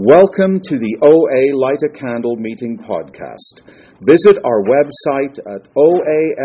Welcome 0.00 0.64
to 0.64 0.80
the 0.80 0.96
OA 1.04 1.52
Light 1.52 1.84
a 1.84 1.92
Candle 1.92 2.40
Meeting 2.40 2.80
podcast. 2.80 3.60
Visit 4.00 4.40
our 4.40 4.64
website 4.64 5.36
at 5.44 5.68
oalaig.org 5.76 6.40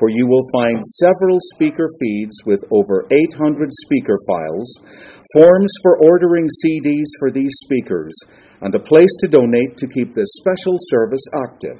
where 0.00 0.08
you 0.08 0.26
will 0.26 0.48
find 0.56 0.80
several 1.04 1.36
speaker 1.52 1.90
feeds 2.00 2.40
with 2.46 2.64
over 2.72 3.04
800 3.12 3.68
speaker 3.84 4.16
files, 4.26 4.80
forms 5.36 5.76
for 5.82 6.00
ordering 6.00 6.48
CDs 6.48 7.12
for 7.20 7.30
these 7.30 7.60
speakers, 7.60 8.16
and 8.62 8.74
a 8.74 8.80
place 8.80 9.14
to 9.20 9.28
donate 9.28 9.76
to 9.76 9.88
keep 9.88 10.14
this 10.14 10.40
special 10.40 10.78
service 10.80 11.28
active. 11.44 11.76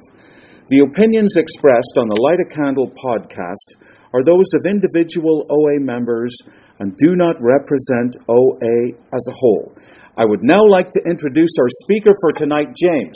The 0.69 0.85
opinions 0.85 1.37
expressed 1.37 1.97
on 1.97 2.07
the 2.07 2.21
Light 2.21 2.37
a 2.39 2.45
Candle 2.53 2.93
podcast 2.93 3.81
are 4.13 4.23
those 4.23 4.45
of 4.55 4.65
individual 4.65 5.45
OA 5.49 5.79
members 5.79 6.37
and 6.79 6.95
do 6.97 7.15
not 7.15 7.35
represent 7.41 8.15
OA 8.29 8.93
as 9.13 9.27
a 9.29 9.33
whole. 9.33 9.75
I 10.15 10.25
would 10.25 10.43
now 10.43 10.61
like 10.69 10.91
to 10.91 11.01
introduce 11.09 11.49
our 11.59 11.69
speaker 11.69 12.11
for 12.21 12.31
tonight, 12.31 12.67
James. 12.77 13.15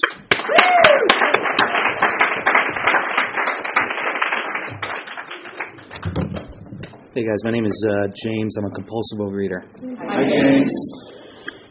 Hey 7.14 7.26
guys, 7.26 7.38
my 7.46 7.52
name 7.52 7.66
is 7.66 7.86
uh, 7.88 8.08
James. 8.14 8.56
I'm 8.58 8.66
a 8.66 8.72
compulsive 8.72 9.20
overeater. 9.20 9.62
Hi, 10.08 10.24
James. 10.24 10.74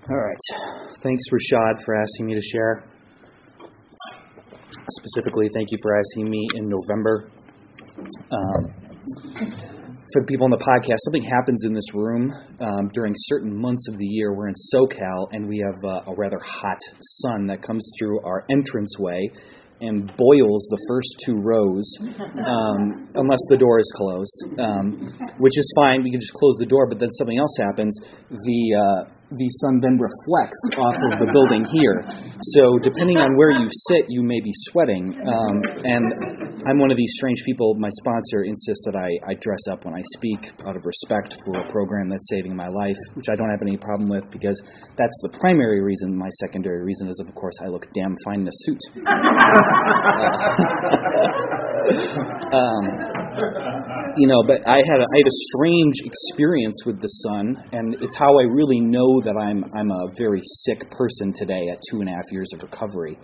All 0.08 0.16
right. 0.16 0.36
Thanks, 1.02 1.22
Rashad, 1.32 1.84
for 1.84 1.96
asking 1.96 2.26
me 2.26 2.34
to 2.34 2.40
share. 2.40 2.84
Specifically, 4.90 5.48
thank 5.54 5.68
you 5.72 5.78
for 5.82 5.96
asking 5.98 6.30
me 6.30 6.46
in 6.54 6.68
November. 6.68 7.28
Um, 8.30 8.85
for 10.12 10.20
the 10.22 10.26
people 10.26 10.44
on 10.44 10.50
the 10.50 10.62
podcast, 10.62 10.98
something 11.04 11.22
happens 11.22 11.64
in 11.64 11.74
this 11.74 11.94
room 11.94 12.32
um, 12.60 12.88
during 12.92 13.12
certain 13.16 13.54
months 13.54 13.88
of 13.88 13.96
the 13.96 14.06
year. 14.06 14.32
We're 14.34 14.48
in 14.48 14.54
SoCal, 14.74 15.28
and 15.32 15.48
we 15.48 15.58
have 15.64 15.82
uh, 15.84 16.12
a 16.12 16.14
rather 16.16 16.38
hot 16.38 16.78
sun 17.00 17.46
that 17.46 17.62
comes 17.62 17.90
through 17.98 18.20
our 18.22 18.44
entranceway 18.48 19.30
and 19.80 20.06
boils 20.16 20.64
the 20.70 20.80
first 20.88 21.20
two 21.24 21.36
rows, 21.36 21.84
um, 22.40 23.08
unless 23.14 23.40
the 23.50 23.58
door 23.58 23.78
is 23.78 23.92
closed, 23.94 24.58
um, 24.58 25.12
which 25.38 25.58
is 25.58 25.70
fine. 25.76 26.02
We 26.02 26.10
can 26.10 26.20
just 26.20 26.32
close 26.32 26.56
the 26.58 26.66
door, 26.66 26.86
but 26.88 26.98
then 26.98 27.10
something 27.10 27.36
else 27.36 27.56
happens. 27.60 27.98
The 28.30 28.62
uh, 28.72 29.15
the 29.34 29.50
sun 29.58 29.82
then 29.82 29.98
reflects 29.98 30.62
off 30.78 30.94
of 31.10 31.18
the 31.18 31.26
building 31.34 31.66
here. 31.66 32.06
So 32.54 32.78
depending 32.78 33.18
on 33.18 33.34
where 33.34 33.50
you 33.50 33.66
sit, 33.90 34.06
you 34.06 34.22
may 34.22 34.38
be 34.38 34.54
sweating. 34.70 35.18
Um, 35.18 35.56
and 35.82 36.06
I'm 36.70 36.78
one 36.78 36.94
of 36.94 36.96
these 36.96 37.10
strange 37.18 37.42
people. 37.42 37.74
My 37.74 37.90
sponsor 37.90 38.46
insists 38.46 38.86
that 38.86 38.94
I, 38.94 39.10
I 39.26 39.34
dress 39.42 39.66
up 39.70 39.84
when 39.84 39.94
I 39.98 40.02
speak 40.14 40.54
out 40.62 40.78
of 40.78 40.86
respect 40.86 41.34
for 41.42 41.58
a 41.58 41.66
program 41.72 42.08
that's 42.08 42.30
saving 42.30 42.54
my 42.54 42.68
life, 42.68 42.94
which 43.14 43.26
I 43.26 43.34
don't 43.34 43.50
have 43.50 43.62
any 43.62 43.76
problem 43.76 44.08
with 44.08 44.30
because 44.30 44.62
that's 44.94 45.18
the 45.26 45.30
primary 45.42 45.82
reason. 45.82 46.16
My 46.16 46.30
secondary 46.38 46.84
reason 46.84 47.08
is, 47.08 47.18
of 47.18 47.34
course, 47.34 47.58
I 47.64 47.66
look 47.66 47.90
damn 47.98 48.14
fine 48.24 48.42
in 48.42 48.48
a 48.48 48.54
suit. 48.54 48.78
um, 52.54 53.15
you 54.16 54.26
know, 54.26 54.42
but 54.46 54.66
I 54.66 54.80
had 54.80 54.98
a, 55.00 55.06
I 55.06 55.16
had 55.20 55.28
a 55.28 55.38
strange 55.52 55.94
experience 56.04 56.84
with 56.86 57.00
the 57.00 57.08
sun, 57.08 57.56
and 57.72 57.96
it's 58.00 58.16
how 58.16 58.32
I 58.38 58.44
really 58.44 58.80
know 58.80 59.20
that 59.20 59.36
I'm 59.36 59.64
I'm 59.76 59.90
a 59.90 60.12
very 60.16 60.40
sick 60.64 60.90
person 60.90 61.32
today 61.32 61.68
at 61.72 61.78
two 61.90 62.00
and 62.00 62.08
a 62.08 62.12
half 62.12 62.24
years 62.32 62.48
of 62.54 62.62
recovery, 62.62 63.18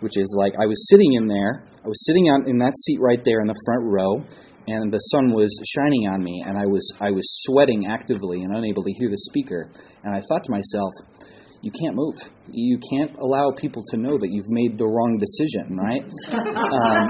which 0.00 0.16
is 0.16 0.34
like 0.36 0.54
I 0.60 0.66
was 0.66 0.88
sitting 0.88 1.14
in 1.14 1.26
there, 1.26 1.64
I 1.84 1.88
was 1.88 2.00
sitting 2.06 2.26
on 2.26 2.48
in 2.48 2.58
that 2.58 2.76
seat 2.86 2.98
right 3.00 3.20
there 3.24 3.40
in 3.40 3.46
the 3.46 3.60
front 3.64 3.84
row, 3.84 4.24
and 4.68 4.92
the 4.92 4.98
sun 5.12 5.32
was 5.32 5.52
shining 5.76 6.08
on 6.08 6.22
me, 6.22 6.42
and 6.46 6.56
I 6.56 6.66
was 6.66 6.84
I 7.00 7.10
was 7.10 7.24
sweating 7.44 7.86
actively 7.88 8.42
and 8.42 8.56
unable 8.56 8.82
to 8.82 8.92
hear 8.98 9.10
the 9.10 9.18
speaker, 9.18 9.70
and 10.04 10.14
I 10.14 10.20
thought 10.20 10.44
to 10.44 10.50
myself 10.50 10.92
you 11.60 11.72
can't 11.74 11.96
move. 11.96 12.14
You 12.50 12.78
can't 12.90 13.14
allow 13.18 13.50
people 13.56 13.82
to 13.90 13.96
know 13.98 14.16
that 14.16 14.30
you've 14.30 14.48
made 14.48 14.78
the 14.78 14.86
wrong 14.86 15.18
decision, 15.18 15.76
right? 15.76 16.00
Um, 16.30 17.02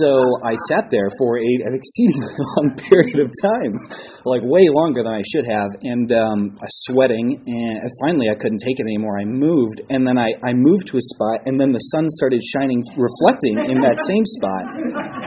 so 0.00 0.10
I 0.42 0.56
sat 0.72 0.90
there 0.90 1.06
for 1.18 1.38
a, 1.38 1.50
an 1.68 1.76
exceedingly 1.76 2.34
long 2.56 2.74
period 2.88 3.20
of 3.20 3.30
time, 3.30 3.78
like 4.24 4.42
way 4.42 4.66
longer 4.72 5.04
than 5.04 5.12
I 5.12 5.22
should 5.22 5.46
have, 5.46 5.70
and 5.82 6.10
um, 6.10 6.58
sweating. 6.88 7.36
And 7.46 7.90
finally, 8.02 8.28
I 8.32 8.34
couldn't 8.34 8.58
take 8.64 8.80
it 8.80 8.88
anymore. 8.88 9.20
I 9.20 9.24
moved, 9.24 9.82
and 9.90 10.06
then 10.06 10.18
I, 10.18 10.34
I 10.42 10.52
moved 10.56 10.88
to 10.90 10.96
a 10.96 11.04
spot, 11.14 11.46
and 11.46 11.60
then 11.60 11.70
the 11.70 11.84
sun 11.92 12.08
started 12.16 12.42
shining, 12.42 12.82
reflecting 12.96 13.60
in 13.70 13.78
that 13.84 14.02
same 14.02 14.24
spot. 14.24 14.64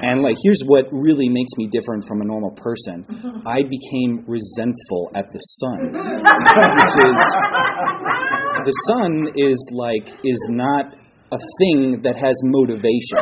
And 0.03 0.21
like, 0.21 0.35
here's 0.43 0.65
what 0.65 0.91
really 0.91 1.29
makes 1.29 1.53
me 1.55 1.69
different 1.71 2.07
from 2.07 2.21
a 2.21 2.25
normal 2.25 2.51
person: 2.57 3.05
I 3.45 3.63
became 3.63 4.25
resentful 4.27 5.11
at 5.15 5.31
the 5.31 5.39
sun, 5.39 5.95
which 5.95 6.95
is 6.97 7.19
the 8.65 8.75
sun 8.95 9.27
is 9.35 9.59
like 9.71 10.07
is 10.23 10.39
not 10.49 10.95
a 11.31 11.39
thing 11.59 12.01
that 12.03 12.15
has 12.15 12.35
motivation. 12.43 13.19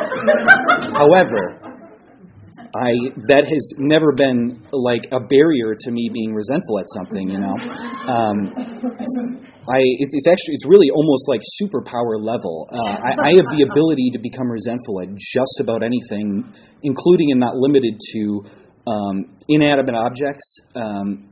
However, 0.92 1.72
I 2.72 2.96
that 3.28 3.44
has 3.44 3.64
never 3.76 4.16
been 4.16 4.64
like 4.72 5.04
a 5.12 5.20
barrier 5.20 5.76
to 5.76 5.90
me 5.92 6.08
being 6.08 6.32
resentful 6.32 6.80
at 6.80 6.88
something. 6.88 7.28
You 7.28 7.40
know, 7.40 7.56
um, 8.08 8.36
I 9.68 9.80
it's, 10.00 10.12
it's, 10.16 10.28
actually 10.28 10.56
it's 10.56 10.64
really 10.64 10.88
almost 10.88 11.28
like 11.28 11.44
superpower 11.60 12.16
level. 12.16 12.68
Uh, 12.72 12.96
I, 12.96 13.12
I, 13.28 13.30
have 13.36 13.48
the 13.52 13.68
ability 13.68 14.16
to 14.16 14.20
become 14.24 14.48
resentful 14.48 15.04
at 15.04 15.12
just 15.20 15.60
about 15.60 15.84
anything, 15.84 16.48
including 16.82 17.36
and 17.36 17.40
not 17.40 17.56
limited 17.60 18.00
to 18.16 18.22
um, 18.88 19.36
inanimate 19.48 19.94
objects. 19.94 20.60
Um, 20.74 21.28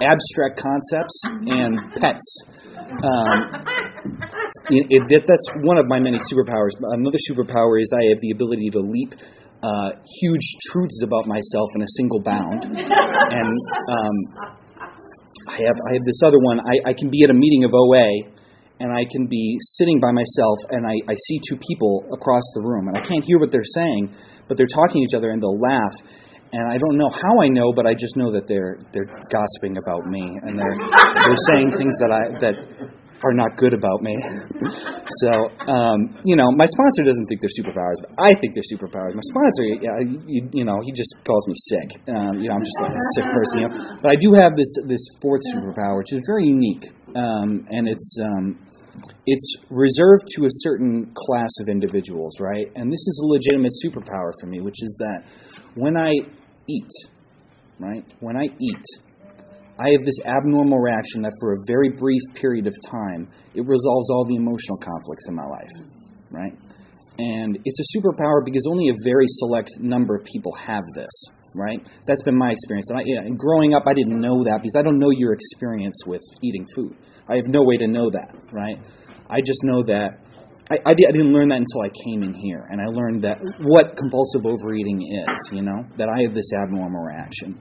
abstract 0.00 0.58
concepts 0.58 1.16
and 1.26 1.78
pets. 2.00 2.26
Um, 2.92 3.36
it, 4.68 5.02
it, 5.08 5.22
that's 5.26 5.48
one 5.62 5.78
of 5.78 5.86
my 5.86 5.98
many 5.98 6.18
superpowers. 6.18 6.76
Another 6.80 7.18
superpower 7.30 7.80
is 7.80 7.92
I 7.94 8.10
have 8.10 8.20
the 8.20 8.32
ability 8.32 8.70
to 8.70 8.80
leap 8.80 9.14
uh, 9.62 9.90
huge 10.20 10.46
truths 10.70 11.02
about 11.04 11.26
myself 11.26 11.70
in 11.74 11.82
a 11.82 11.88
single 11.96 12.20
bound. 12.20 12.64
And 12.64 13.56
um, 13.88 14.16
I 15.48 15.58
have 15.62 15.78
I 15.88 15.90
have 15.94 16.04
this 16.04 16.20
other 16.24 16.38
one. 16.38 16.60
I, 16.60 16.90
I 16.90 16.92
can 16.92 17.10
be 17.10 17.22
at 17.24 17.30
a 17.30 17.34
meeting 17.34 17.64
of 17.64 17.72
OA 17.74 18.32
and 18.80 18.90
I 18.90 19.04
can 19.10 19.26
be 19.26 19.58
sitting 19.60 20.00
by 20.00 20.10
myself 20.10 20.58
and 20.70 20.86
I, 20.86 20.98
I 21.08 21.14
see 21.14 21.38
two 21.48 21.56
people 21.56 22.04
across 22.12 22.42
the 22.54 22.62
room 22.62 22.88
and 22.88 22.96
I 22.96 23.06
can't 23.06 23.24
hear 23.24 23.38
what 23.38 23.52
they're 23.52 23.62
saying, 23.62 24.14
but 24.48 24.56
they're 24.56 24.66
talking 24.66 25.00
to 25.00 25.04
each 25.06 25.16
other 25.16 25.30
and 25.30 25.40
they'll 25.40 25.60
laugh 25.60 25.94
and 26.52 26.68
I 26.68 26.76
don't 26.76 26.98
know 26.98 27.08
how 27.08 27.40
I 27.40 27.48
know, 27.48 27.72
but 27.72 27.86
I 27.86 27.94
just 27.94 28.16
know 28.16 28.30
that 28.32 28.44
they're 28.46 28.76
they're 28.92 29.08
gossiping 29.08 29.80
about 29.80 30.04
me 30.04 30.20
and 30.20 30.60
they're 30.60 30.76
they're 30.76 31.44
saying 31.48 31.72
things 31.80 31.96
that 32.04 32.12
I 32.12 32.22
that 32.44 32.56
are 33.24 33.32
not 33.32 33.56
good 33.56 33.72
about 33.72 34.02
me. 34.04 34.12
so 35.24 35.32
um, 35.64 36.12
you 36.28 36.36
know, 36.36 36.52
my 36.52 36.68
sponsor 36.68 37.08
doesn't 37.08 37.24
think 37.24 37.40
they're 37.40 37.56
superpowers, 37.56 38.04
but 38.04 38.12
I 38.20 38.36
think 38.36 38.52
they're 38.52 38.68
superpowers. 38.68 39.16
My 39.16 39.24
sponsor, 39.32 39.64
yeah, 39.80 39.96
you, 40.28 40.48
you 40.52 40.64
know, 40.68 40.76
he 40.84 40.92
just 40.92 41.16
calls 41.24 41.48
me 41.48 41.56
sick. 41.56 41.88
Um, 42.12 42.36
you 42.36 42.52
know, 42.52 42.60
I'm 42.60 42.64
just 42.64 42.78
like 42.84 42.92
a 42.92 43.06
sick 43.16 43.28
person. 43.32 43.56
You 43.56 43.68
know, 43.68 43.72
but 44.04 44.12
I 44.12 44.16
do 44.20 44.36
have 44.36 44.52
this 44.52 44.76
this 44.84 45.04
fourth 45.24 45.40
superpower, 45.56 45.96
which 45.96 46.12
is 46.12 46.20
very 46.28 46.44
unique, 46.44 46.84
um, 47.16 47.64
and 47.72 47.88
it's. 47.88 48.16
Um, 48.20 48.68
it's 49.24 49.56
reserved 49.70 50.24
to 50.36 50.44
a 50.44 50.50
certain 50.50 51.10
class 51.16 51.48
of 51.62 51.70
individuals, 51.70 52.38
right? 52.38 52.66
And 52.76 52.92
this 52.92 53.00
is 53.00 53.22
a 53.24 53.26
legitimate 53.26 53.72
superpower 53.82 54.32
for 54.38 54.48
me, 54.48 54.60
which 54.60 54.82
is 54.82 54.94
that 55.00 55.24
when 55.74 55.96
I 55.96 56.12
eat, 56.68 56.90
right? 57.78 58.04
When 58.20 58.36
I 58.36 58.44
eat, 58.44 58.84
I 59.78 59.90
have 59.90 60.04
this 60.04 60.20
abnormal 60.24 60.78
reaction 60.78 61.22
that 61.22 61.32
for 61.40 61.54
a 61.54 61.58
very 61.66 61.90
brief 61.90 62.20
period 62.34 62.66
of 62.66 62.74
time, 62.90 63.28
it 63.54 63.66
resolves 63.66 64.10
all 64.10 64.24
the 64.28 64.36
emotional 64.36 64.76
conflicts 64.76 65.26
in 65.28 65.34
my 65.34 65.46
life, 65.46 65.72
right? 66.30 66.52
And 67.18 67.58
it's 67.64 67.80
a 67.80 67.98
superpower 67.98 68.44
because 68.44 68.66
only 68.68 68.88
a 68.88 68.94
very 69.04 69.26
select 69.26 69.70
number 69.80 70.14
of 70.14 70.24
people 70.24 70.52
have 70.54 70.84
this, 70.94 71.10
right? 71.54 71.86
That's 72.06 72.22
been 72.22 72.36
my 72.36 72.52
experience. 72.52 72.90
And, 72.90 73.00
I, 73.00 73.02
yeah, 73.04 73.20
and 73.20 73.38
growing 73.38 73.74
up, 73.74 73.84
I 73.86 73.94
didn't 73.94 74.20
know 74.20 74.44
that 74.44 74.60
because 74.62 74.76
I 74.78 74.82
don't 74.82 74.98
know 74.98 75.10
your 75.10 75.32
experience 75.32 76.02
with 76.06 76.22
eating 76.42 76.66
food. 76.74 76.96
I 77.28 77.36
have 77.36 77.46
no 77.46 77.62
way 77.62 77.76
to 77.78 77.86
know 77.86 78.10
that, 78.10 78.34
right? 78.52 78.78
I 79.28 79.40
just 79.40 79.64
know 79.64 79.82
that 79.84 80.20
I, 80.72 80.90
I, 80.90 80.94
didn't 80.94 81.32
learn 81.34 81.48
that 81.48 81.60
until 81.60 81.82
I 81.82 81.90
came 82.04 82.22
in 82.22 82.32
here, 82.32 82.66
and 82.70 82.80
I 82.80 82.86
learned 82.86 83.22
that 83.22 83.38
what 83.60 83.96
compulsive 83.96 84.46
overeating 84.46 85.02
is. 85.02 85.50
You 85.52 85.62
know, 85.62 85.84
that 85.98 86.08
I 86.08 86.22
have 86.22 86.32
this 86.32 86.48
abnormal 86.56 87.02
reaction, 87.02 87.60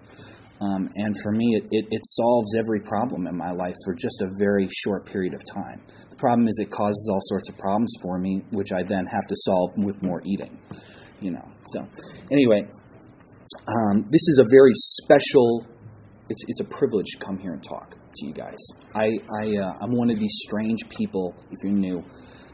um, 0.61 0.89
and 0.95 1.19
for 1.21 1.31
me, 1.33 1.57
it, 1.57 1.63
it, 1.71 1.85
it 1.91 2.01
solves 2.03 2.55
every 2.57 2.79
problem 2.79 3.27
in 3.27 3.35
my 3.35 3.51
life 3.51 3.75
for 3.83 3.93
just 3.95 4.21
a 4.21 4.29
very 4.39 4.69
short 4.71 5.05
period 5.05 5.33
of 5.33 5.43
time. 5.43 5.81
The 6.09 6.15
problem 6.15 6.47
is 6.47 6.57
it 6.61 6.71
causes 6.71 7.09
all 7.11 7.19
sorts 7.23 7.49
of 7.49 7.57
problems 7.57 7.93
for 8.01 8.17
me, 8.17 8.43
which 8.51 8.71
I 8.71 8.83
then 8.87 9.05
have 9.11 9.27
to 9.27 9.35
solve 9.35 9.71
with 9.77 10.01
more 10.01 10.21
eating. 10.23 10.57
You 11.19 11.31
know, 11.31 11.45
so 11.67 11.81
anyway, 12.31 12.61
um, 13.67 14.05
this 14.09 14.21
is 14.29 14.39
a 14.39 14.47
very 14.49 14.73
special. 14.73 15.67
It's 16.29 16.43
it's 16.47 16.61
a 16.61 16.65
privilege 16.65 17.07
to 17.17 17.25
come 17.25 17.37
here 17.39 17.51
and 17.51 17.63
talk 17.63 17.91
to 17.91 18.25
you 18.25 18.33
guys. 18.33 18.59
I 18.95 19.09
I 19.35 19.47
uh, 19.57 19.73
I'm 19.81 19.91
one 19.97 20.09
of 20.09 20.17
these 20.17 20.37
strange 20.47 20.87
people. 20.87 21.35
If 21.51 21.57
you're 21.63 21.73
new 21.73 22.05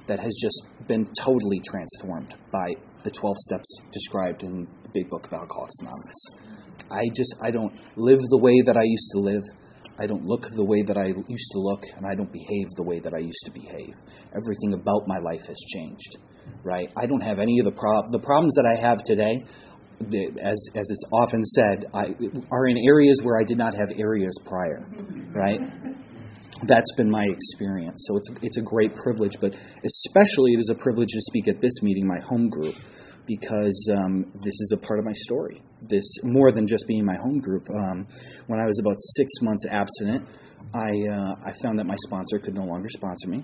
that 0.07 0.19
has 0.19 0.37
just 0.41 0.63
been 0.87 1.05
totally 1.19 1.61
transformed 1.65 2.35
by 2.51 2.73
the 3.03 3.11
12 3.11 3.37
steps 3.37 3.81
described 3.91 4.43
in 4.43 4.67
the 4.83 4.89
big 4.93 5.09
book 5.09 5.25
of 5.27 5.33
Alcoholics 5.33 5.75
Anonymous. 5.81 6.21
I 6.91 7.03
just 7.15 7.35
I 7.43 7.51
don't 7.51 7.73
live 7.97 8.19
the 8.29 8.37
way 8.37 8.61
that 8.65 8.77
I 8.77 8.83
used 8.83 9.11
to 9.13 9.19
live. 9.19 9.43
I 9.99 10.05
don't 10.05 10.23
look 10.23 10.45
the 10.55 10.63
way 10.63 10.83
that 10.83 10.97
I 10.97 11.07
used 11.07 11.51
to 11.53 11.59
look, 11.59 11.83
and 11.95 12.05
I 12.05 12.13
don't 12.15 12.31
behave 12.31 12.67
the 12.75 12.83
way 12.83 12.99
that 12.99 13.13
I 13.13 13.19
used 13.19 13.43
to 13.45 13.51
behave. 13.51 13.95
Everything 14.35 14.73
about 14.73 15.07
my 15.07 15.17
life 15.17 15.45
has 15.47 15.57
changed, 15.73 16.17
right? 16.63 16.91
I 16.95 17.05
don't 17.07 17.21
have 17.21 17.39
any 17.39 17.59
of 17.59 17.65
the 17.65 17.71
prob- 17.71 18.11
the 18.11 18.19
problems 18.19 18.53
that 18.55 18.65
I 18.65 18.79
have 18.79 19.03
today. 19.03 19.43
As 19.99 20.59
as 20.75 20.89
it's 20.89 21.03
often 21.11 21.43
said, 21.43 21.85
I, 21.93 22.13
are 22.51 22.67
in 22.67 22.77
areas 22.85 23.21
where 23.23 23.39
I 23.39 23.43
did 23.43 23.57
not 23.57 23.73
have 23.73 23.89
areas 23.97 24.37
prior, 24.45 24.85
right? 25.33 25.59
That's 26.63 26.91
been 26.95 27.09
my 27.09 27.25
experience. 27.29 28.05
So 28.07 28.17
it's 28.17 28.29
it's 28.41 28.57
a 28.57 28.61
great 28.61 28.95
privilege, 28.95 29.37
but 29.39 29.53
especially 29.53 30.53
it 30.53 30.59
is 30.59 30.69
a 30.71 30.75
privilege 30.75 31.09
to 31.09 31.21
speak 31.21 31.47
at 31.47 31.61
this 31.61 31.81
meeting, 31.81 32.07
my 32.07 32.19
home 32.25 32.49
group, 32.49 32.75
because 33.25 33.89
um, 33.95 34.25
this 34.35 34.59
is 34.61 34.73
a 34.73 34.77
part 34.77 34.99
of 34.99 35.05
my 35.05 35.13
story. 35.13 35.61
This 35.81 36.03
more 36.23 36.51
than 36.51 36.65
just 36.65 36.85
being 36.87 37.05
my 37.05 37.15
home 37.15 37.39
group. 37.39 37.67
Um, 37.69 38.07
when 38.47 38.59
I 38.59 38.65
was 38.65 38.79
about 38.79 38.95
six 39.15 39.31
months 39.41 39.65
abstinent, 39.69 40.27
I 40.73 40.89
uh, 40.89 41.33
I 41.45 41.53
found 41.61 41.77
that 41.79 41.85
my 41.85 41.97
sponsor 42.07 42.39
could 42.39 42.55
no 42.55 42.63
longer 42.63 42.89
sponsor 42.89 43.29
me, 43.29 43.43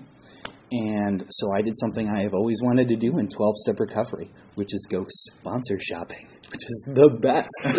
and 0.72 1.24
so 1.30 1.52
I 1.54 1.62
did 1.62 1.74
something 1.76 2.08
I 2.08 2.22
have 2.22 2.34
always 2.34 2.60
wanted 2.62 2.88
to 2.88 2.96
do 2.96 3.18
in 3.18 3.28
12 3.28 3.54
step 3.58 3.78
recovery, 3.78 4.32
which 4.56 4.74
is 4.74 4.86
go 4.90 5.04
sponsor 5.08 5.78
shopping, 5.78 6.26
which 6.50 6.64
is 6.66 6.84
the 6.86 7.10
best. 7.20 7.62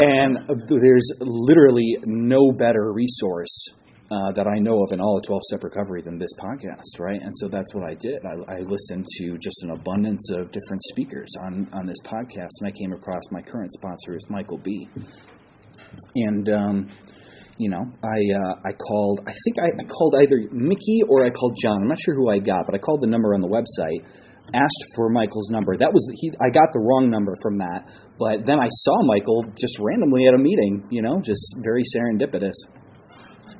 and 0.00 0.38
there's 0.68 1.10
literally 1.20 1.98
no 2.06 2.50
better 2.50 2.92
resource 2.92 3.68
uh, 4.10 4.32
that 4.32 4.46
I 4.46 4.58
know 4.58 4.82
of 4.82 4.92
in 4.92 5.00
all 5.00 5.16
of 5.16 5.24
12 5.24 5.42
step 5.44 5.64
recovery 5.64 6.02
than 6.02 6.18
this 6.18 6.32
podcast, 6.38 6.98
right? 6.98 7.20
And 7.20 7.32
so 7.36 7.48
that's 7.48 7.74
what 7.74 7.88
I 7.88 7.94
did. 7.94 8.20
I, 8.24 8.54
I, 8.54 8.58
listened 8.60 9.06
to 9.18 9.38
just 9.38 9.62
an 9.62 9.70
abundance 9.70 10.30
of 10.30 10.52
different 10.52 10.82
speakers 10.82 11.30
on, 11.40 11.68
on 11.72 11.86
this 11.86 12.00
podcast, 12.04 12.52
and 12.60 12.68
I 12.68 12.72
came 12.72 12.92
across 12.92 13.22
my 13.30 13.40
current 13.40 13.72
sponsor 13.72 14.14
is 14.14 14.24
Michael 14.28 14.58
B. 14.58 14.88
And, 16.16 16.48
um, 16.50 16.88
you 17.56 17.70
know, 17.70 17.80
I 18.02 18.18
uh, 18.34 18.54
I 18.66 18.72
called. 18.72 19.20
I 19.26 19.32
think 19.32 19.56
I, 19.62 19.68
I 19.80 19.84
called 19.86 20.16
either 20.20 20.50
Mickey 20.50 21.00
or 21.08 21.24
I 21.24 21.30
called 21.30 21.56
John. 21.62 21.82
I'm 21.82 21.88
not 21.88 22.00
sure 22.00 22.14
who 22.14 22.28
I 22.28 22.40
got, 22.40 22.66
but 22.66 22.74
I 22.74 22.78
called 22.78 23.00
the 23.00 23.06
number 23.06 23.32
on 23.32 23.40
the 23.40 23.48
website 23.48 24.04
asked 24.52 24.84
for 24.94 25.08
Michael's 25.08 25.48
number. 25.50 25.76
That 25.78 25.92
was 25.92 26.04
he. 26.20 26.30
I 26.44 26.50
got 26.52 26.68
the 26.72 26.80
wrong 26.80 27.08
number 27.08 27.34
from 27.40 27.58
that, 27.58 27.88
but 28.18 28.44
then 28.44 28.60
I 28.60 28.68
saw 28.68 29.06
Michael 29.06 29.44
just 29.56 29.78
randomly 29.80 30.26
at 30.26 30.34
a 30.34 30.38
meeting. 30.38 30.84
You 30.90 31.00
know, 31.00 31.20
just 31.22 31.56
very 31.62 31.82
serendipitous. 31.96 32.58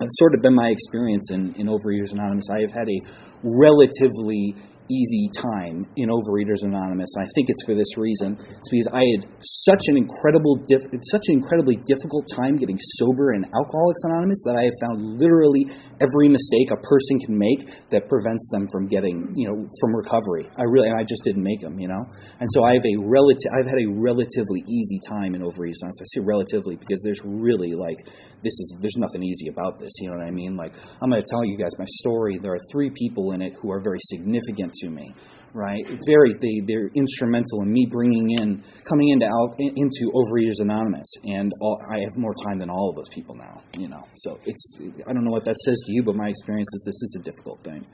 It's 0.01 0.19
sort 0.19 0.35
of 0.35 0.43
been 0.43 0.55
my 0.55 0.69
experience 0.69 1.31
in, 1.31 1.55
in 1.55 1.69
Overeaters 1.69 2.13
Anonymous. 2.13 2.47
I 2.51 2.61
have 2.61 2.73
had 2.73 2.89
a 2.89 3.01
relatively 3.43 4.57
easy 4.91 5.31
time 5.33 5.87
in 5.97 6.09
Overeaters 6.09 6.63
Anonymous. 6.63 7.11
And 7.17 7.25
I 7.25 7.29
think 7.35 7.49
it's 7.49 7.65
for 7.65 7.75
this 7.75 7.97
reason. 7.97 8.37
It's 8.39 8.71
because 8.71 8.91
I 8.93 9.03
had 9.17 9.23
such 9.41 9.89
an 9.89 9.97
incredible, 9.97 10.61
diff- 10.69 10.89
such 11.11 11.25
an 11.29 11.41
incredibly 11.41 11.77
difficult 11.89 12.29
time 12.35 12.57
getting 12.57 12.79
sober 13.01 13.35
in 13.35 13.45
Alcoholics 13.45 14.03
Anonymous 14.05 14.43
that 14.45 14.57
I 14.57 14.65
have 14.69 14.77
found 14.85 15.21
literally 15.21 15.65
every 16.01 16.29
mistake 16.29 16.69
a 16.71 16.81
person 16.81 17.19
can 17.25 17.37
make 17.39 17.91
that 17.91 18.09
prevents 18.09 18.49
them 18.53 18.69
from 18.69 18.87
getting, 18.89 19.33
you 19.35 19.49
know, 19.49 19.57
from 19.81 19.97
recovery. 19.97 20.49
I 20.59 20.65
really, 20.69 20.89
and 20.89 20.99
I 20.99 21.05
just 21.05 21.25
didn't 21.25 21.43
make 21.43 21.61
them, 21.61 21.79
you 21.79 21.89
know. 21.89 22.05
And 22.41 22.49
so 22.53 22.65
I 22.65 22.77
have 22.77 22.85
a 22.85 22.97
relative, 23.01 23.49
I've 23.57 23.71
had 23.71 23.81
a 23.81 23.89
relatively 23.97 24.61
easy 24.69 25.01
time 25.09 25.35
in 25.35 25.41
Overeaters 25.41 25.81
Anonymous. 25.81 26.01
I 26.01 26.21
say 26.21 26.21
relatively 26.25 26.77
because 26.77 27.01
there's 27.03 27.21
really 27.25 27.73
like 27.73 27.97
this 28.43 28.53
is 28.53 28.77
there's 28.81 28.97
nothing 28.99 29.23
easy 29.23 29.49
about 29.49 29.79
this. 29.79 29.93
You 30.01 30.11
know 30.11 30.19
what 30.19 30.27
I 30.27 30.31
mean? 30.31 30.57
Like 30.57 30.75
I'm 31.01 31.11
going 31.11 31.23
to 31.23 31.31
tell 31.31 31.45
you 31.45 31.57
guys 31.57 31.73
my 31.79 31.89
story. 32.05 32.39
There 32.41 32.53
are 32.53 32.65
three 32.71 32.91
people 32.91 33.33
in 33.33 33.43
it 33.43 33.55
who 33.61 33.71
are 33.73 33.81
very 33.81 33.99
significant 34.01 34.74
to 34.83 34.91
me, 34.91 35.15
right? 35.53 35.85
Very, 36.07 36.35
they, 36.41 36.63
they're 36.67 36.91
instrumental 36.95 37.63
in 37.63 37.73
me 37.73 37.87
bringing 37.91 38.31
in, 38.31 38.63
coming 38.89 39.09
into 39.11 39.27
into 39.59 40.13
Overeaters 40.15 40.61
Anonymous, 40.61 41.09
and 41.25 41.53
all, 41.61 41.79
I 41.93 42.01
have 42.01 42.17
more 42.17 42.35
time 42.47 42.59
than 42.59 42.71
all 42.71 42.91
of 42.91 42.97
those 42.97 43.09
people 43.13 43.35
now, 43.35 43.63
you 43.75 43.89
know. 43.89 44.03
So 44.17 44.39
it's, 44.45 44.77
I 45.07 45.13
don't 45.13 45.25
know 45.25 45.33
what 45.33 45.45
that 45.45 45.57
says 45.59 45.81
to 45.87 45.93
you, 45.93 46.03
but 46.03 46.17
my 46.17 46.29
experience 46.29 46.69
is 46.75 46.83
this 46.85 47.03
is 47.03 47.17
a 47.21 47.23
difficult 47.23 47.63
thing, 47.65 47.87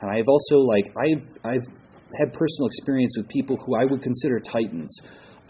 and 0.00 0.10
I've 0.10 0.28
also 0.28 0.58
like 0.58 0.86
I 0.98 1.48
I've 1.48 1.66
had 2.18 2.32
personal 2.32 2.66
experience 2.66 3.16
with 3.18 3.28
people 3.28 3.56
who 3.56 3.76
I 3.76 3.84
would 3.84 4.02
consider 4.02 4.38
titans 4.40 5.00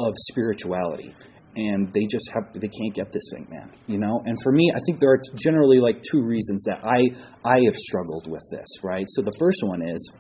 of 0.01 0.13
spirituality 0.31 1.15
and 1.57 1.93
they 1.93 2.07
just 2.11 2.31
have 2.35 2.53
they 2.55 2.69
can't 2.69 2.95
get 2.95 3.11
this 3.11 3.23
thing 3.33 3.47
man 3.51 3.71
you 3.87 3.99
know 3.99 4.21
and 4.27 4.37
for 4.43 4.53
me 4.53 4.71
i 4.75 4.79
think 4.87 5.01
there 5.01 5.11
are 5.11 5.23
generally 5.37 5.79
like 5.79 6.03
two 6.03 6.23
reasons 6.23 6.63
that 6.65 6.79
i 6.85 7.01
i 7.49 7.57
have 7.65 7.75
struggled 7.75 8.31
with 8.31 8.43
this 8.51 8.67
right 8.83 9.07
so 9.09 9.23
the 9.23 9.33
first 9.39 9.63
one 9.65 9.83
is 9.83 10.13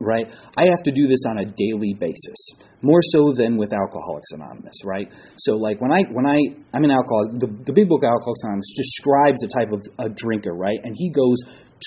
right? 0.00 0.32
I 0.56 0.64
have 0.68 0.82
to 0.84 0.92
do 0.92 1.06
this 1.06 1.24
on 1.28 1.38
a 1.38 1.44
daily 1.44 1.94
basis, 1.98 2.40
more 2.82 3.00
so 3.02 3.32
than 3.36 3.56
with 3.56 3.72
Alcoholics 3.72 4.32
Anonymous, 4.32 4.84
right? 4.84 5.12
So 5.36 5.56
like 5.56 5.80
when 5.80 5.92
I 5.92 6.02
when 6.10 6.26
I 6.26 6.40
I'm 6.74 6.84
an 6.84 6.90
alcoholic, 6.90 7.38
the, 7.38 7.48
the 7.66 7.72
big 7.72 7.88
book 7.88 8.02
Alcoholics 8.02 8.42
Anonymous 8.44 8.72
describes 8.76 9.42
a 9.44 9.48
type 9.48 9.72
of 9.72 9.82
a 9.98 10.08
drinker, 10.08 10.54
right? 10.54 10.78
And 10.82 10.94
he 10.96 11.10
goes 11.10 11.36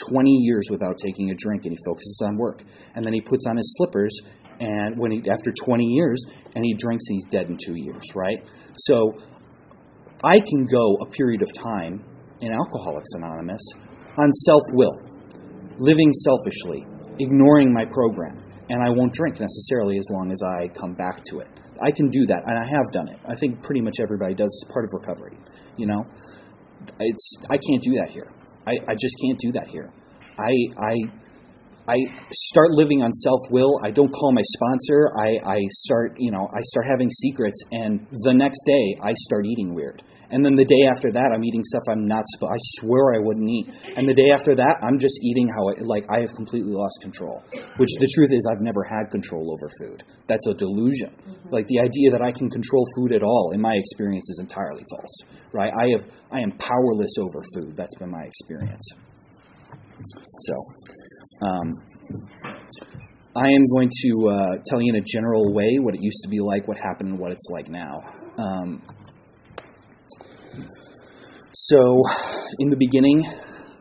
20 0.09 0.29
years 0.29 0.67
without 0.69 0.97
taking 0.97 1.31
a 1.31 1.35
drink, 1.35 1.65
and 1.65 1.73
he 1.73 1.79
focuses 1.85 2.21
on 2.23 2.37
work, 2.37 2.61
and 2.95 3.05
then 3.05 3.13
he 3.13 3.21
puts 3.21 3.45
on 3.47 3.57
his 3.57 3.75
slippers, 3.77 4.15
and 4.59 4.97
when 4.97 5.11
he 5.11 5.23
after 5.29 5.51
20 5.51 5.83
years, 5.83 6.23
and 6.55 6.63
he 6.63 6.73
drinks, 6.75 7.05
and 7.09 7.15
he's 7.15 7.25
dead 7.31 7.49
in 7.49 7.57
two 7.57 7.75
years, 7.75 8.03
right? 8.15 8.37
So 8.77 9.13
I 10.23 10.37
can 10.39 10.65
go 10.65 10.97
a 11.01 11.09
period 11.09 11.41
of 11.41 11.51
time 11.53 12.03
in 12.41 12.53
Alcoholics 12.53 13.09
Anonymous 13.15 13.61
on 14.17 14.31
self 14.31 14.61
will, 14.73 14.93
living 15.79 16.11
selfishly, 16.13 16.85
ignoring 17.19 17.73
my 17.73 17.85
program, 17.85 18.41
and 18.69 18.81
I 18.81 18.89
won't 18.89 19.13
drink 19.13 19.39
necessarily 19.39 19.97
as 19.97 20.07
long 20.11 20.31
as 20.31 20.41
I 20.41 20.67
come 20.79 20.93
back 20.93 21.23
to 21.25 21.39
it. 21.39 21.47
I 21.81 21.91
can 21.91 22.09
do 22.09 22.25
that, 22.27 22.43
and 22.45 22.57
I 22.57 22.65
have 22.65 22.91
done 22.91 23.07
it. 23.09 23.19
I 23.25 23.35
think 23.35 23.61
pretty 23.61 23.81
much 23.81 23.95
everybody 24.01 24.33
does. 24.35 24.51
It's 24.61 24.71
part 24.71 24.85
of 24.85 24.91
recovery. 24.93 25.37
You 25.77 25.87
know, 25.87 26.05
it's 26.99 27.35
I 27.49 27.57
can't 27.57 27.81
do 27.81 27.93
that 27.99 28.09
here. 28.09 28.27
I, 28.65 28.71
I 28.87 28.95
just 28.95 29.15
can't 29.21 29.39
do 29.39 29.51
that 29.53 29.67
here. 29.67 29.91
I 30.37 30.53
I 30.77 30.93
I 31.87 31.97
start 32.31 32.71
living 32.71 33.03
on 33.03 33.11
self 33.11 33.51
will. 33.51 33.75
I 33.83 33.91
don't 33.91 34.11
call 34.11 34.31
my 34.31 34.41
sponsor. 34.55 35.11
I, 35.19 35.59
I 35.59 35.59
start, 35.83 36.15
you 36.17 36.31
know, 36.31 36.47
I 36.47 36.61
start 36.63 36.87
having 36.89 37.09
secrets, 37.11 37.59
and 37.71 38.07
the 38.23 38.33
next 38.33 38.63
day 38.63 38.95
I 39.03 39.11
start 39.27 39.45
eating 39.45 39.75
weird. 39.75 40.01
And 40.31 40.43
then 40.43 40.55
the 40.55 40.65
day 40.65 40.87
after 40.89 41.11
that, 41.11 41.29
I'm 41.29 41.43
eating 41.43 41.61
stuff 41.63 41.83
I'm 41.91 42.07
not 42.07 42.23
supposed. 42.33 42.53
I 42.55 42.61
swear 42.79 43.13
I 43.13 43.19
wouldn't 43.19 43.49
eat. 43.49 43.67
And 43.97 44.07
the 44.07 44.15
day 44.15 44.31
after 44.33 44.55
that, 44.55 44.81
I'm 44.81 44.97
just 44.97 45.19
eating 45.21 45.47
how 45.51 45.69
I 45.69 45.83
like. 45.83 46.05
I 46.09 46.21
have 46.21 46.33
completely 46.33 46.71
lost 46.71 47.01
control. 47.01 47.43
Which 47.77 47.93
the 47.99 48.09
truth 48.15 48.31
is, 48.31 48.47
I've 48.49 48.63
never 48.63 48.81
had 48.87 49.11
control 49.11 49.51
over 49.51 49.69
food. 49.77 50.03
That's 50.27 50.47
a 50.47 50.55
delusion. 50.55 51.11
Mm-hmm. 51.11 51.53
Like 51.53 51.67
the 51.67 51.83
idea 51.83 52.09
that 52.15 52.23
I 52.23 52.31
can 52.31 52.49
control 52.49 52.87
food 52.95 53.11
at 53.11 53.21
all, 53.21 53.51
in 53.53 53.61
my 53.61 53.75
experience, 53.75 54.25
is 54.31 54.39
entirely 54.39 54.83
false. 54.89 55.15
Right? 55.51 55.73
I 55.75 55.91
have. 55.99 56.07
I 56.31 56.39
am 56.39 56.57
powerless 56.57 57.13
over 57.19 57.43
food. 57.53 57.75
That's 57.75 57.93
been 57.99 58.09
my 58.09 58.23
experience. 58.23 58.87
So. 60.47 60.55
Um, 61.41 61.83
I 63.35 63.47
am 63.47 63.63
going 63.71 63.89
to 63.89 64.29
uh, 64.29 64.57
tell 64.65 64.81
you 64.81 64.93
in 64.93 65.01
a 65.01 65.05
general 65.05 65.53
way 65.53 65.77
what 65.79 65.95
it 65.95 66.01
used 66.01 66.21
to 66.23 66.29
be 66.29 66.39
like, 66.39 66.67
what 66.67 66.77
happened, 66.77 67.09
and 67.09 67.19
what 67.19 67.31
it's 67.31 67.47
like 67.51 67.67
now. 67.67 68.01
Um, 68.37 68.81
so, 71.53 72.03
in 72.59 72.69
the 72.69 72.77
beginning, 72.77 73.23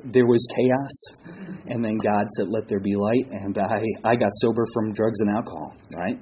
there 0.05 0.27
was 0.27 0.47
chaos, 0.55 1.57
and 1.67 1.85
then 1.85 1.97
God 1.97 2.27
said, 2.37 2.49
"Let 2.49 2.69
there 2.69 2.81
be 2.81 2.95
light," 2.97 3.27
and 3.31 3.57
I 3.59 3.83
I 4.05 4.17
got 4.17 4.31
sober 4.35 4.65
from 4.73 4.93
drugs 4.93 5.21
and 5.21 5.31
alcohol, 5.31 5.77
right? 5.97 6.19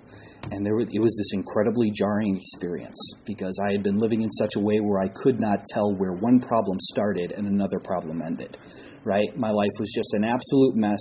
And 0.52 0.64
there 0.64 0.74
was, 0.74 0.88
it 0.90 1.00
was 1.00 1.14
this 1.16 1.32
incredibly 1.34 1.90
jarring 1.90 2.36
experience 2.36 2.98
because 3.26 3.58
I 3.62 3.72
had 3.72 3.82
been 3.82 3.98
living 3.98 4.22
in 4.22 4.30
such 4.30 4.56
a 4.56 4.60
way 4.60 4.80
where 4.80 5.00
I 5.00 5.08
could 5.08 5.38
not 5.38 5.66
tell 5.66 5.94
where 5.96 6.12
one 6.12 6.40
problem 6.40 6.78
started 6.80 7.32
and 7.32 7.46
another 7.46 7.78
problem 7.84 8.22
ended 8.22 8.56
right? 9.04 9.34
My 9.36 9.50
life 9.50 9.72
was 9.78 9.90
just 9.94 10.12
an 10.14 10.24
absolute 10.24 10.76
mess. 10.76 11.00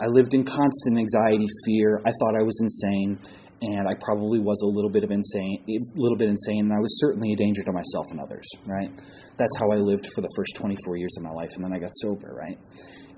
I 0.00 0.06
lived 0.06 0.34
in 0.34 0.44
constant 0.44 0.98
anxiety, 0.98 1.46
fear. 1.66 2.00
I 2.06 2.10
thought 2.10 2.38
I 2.38 2.44
was 2.44 2.56
insane, 2.62 3.18
and 3.62 3.86
I 3.86 3.94
probably 4.00 4.40
was 4.40 4.62
a 4.62 4.66
little 4.66 4.90
bit 4.90 5.04
of 5.04 5.10
insane, 5.10 5.62
a 5.68 6.00
little 6.00 6.16
bit 6.16 6.28
insane, 6.28 6.64
and 6.64 6.72
I 6.72 6.80
was 6.80 6.98
certainly 7.00 7.32
a 7.32 7.36
danger 7.36 7.62
to 7.64 7.72
myself 7.72 8.06
and 8.10 8.20
others, 8.20 8.48
right? 8.66 8.90
That's 9.36 9.56
how 9.58 9.70
I 9.72 9.76
lived 9.76 10.08
for 10.14 10.22
the 10.22 10.32
first 10.34 10.56
24 10.56 10.96
years 10.96 11.14
of 11.18 11.24
my 11.24 11.30
life, 11.30 11.50
and 11.54 11.64
then 11.64 11.72
I 11.72 11.78
got 11.78 11.90
sober, 11.94 12.32
right? 12.32 12.58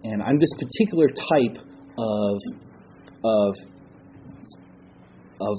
And 0.05 0.23
I'm 0.23 0.37
this 0.37 0.53
particular 0.59 1.07
type 1.09 1.63
of 1.99 2.39
of 3.25 3.55
of 5.41 5.57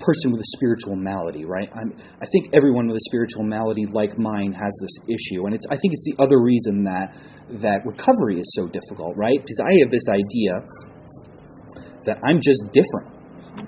person 0.00 0.32
with 0.32 0.40
a 0.40 0.50
spiritual 0.56 0.96
malady, 0.96 1.44
right? 1.44 1.68
I'm, 1.74 1.92
I 2.20 2.26
think 2.26 2.54
everyone 2.54 2.88
with 2.88 2.96
a 2.96 3.06
spiritual 3.08 3.44
malady 3.44 3.86
like 3.86 4.18
mine 4.18 4.52
has 4.52 4.74
this 4.80 4.98
issue, 5.08 5.46
and 5.46 5.54
it's 5.54 5.66
I 5.70 5.76
think 5.76 5.94
it's 5.94 6.04
the 6.04 6.22
other 6.22 6.40
reason 6.40 6.84
that 6.84 7.16
that 7.62 7.86
recovery 7.86 8.40
is 8.40 8.52
so 8.54 8.66
difficult, 8.66 9.16
right? 9.16 9.38
Because 9.40 9.60
I 9.60 9.80
have 9.80 9.90
this 9.90 10.08
idea 10.08 10.52
that 12.04 12.18
I'm 12.24 12.40
just 12.42 12.62
different. 12.72 13.15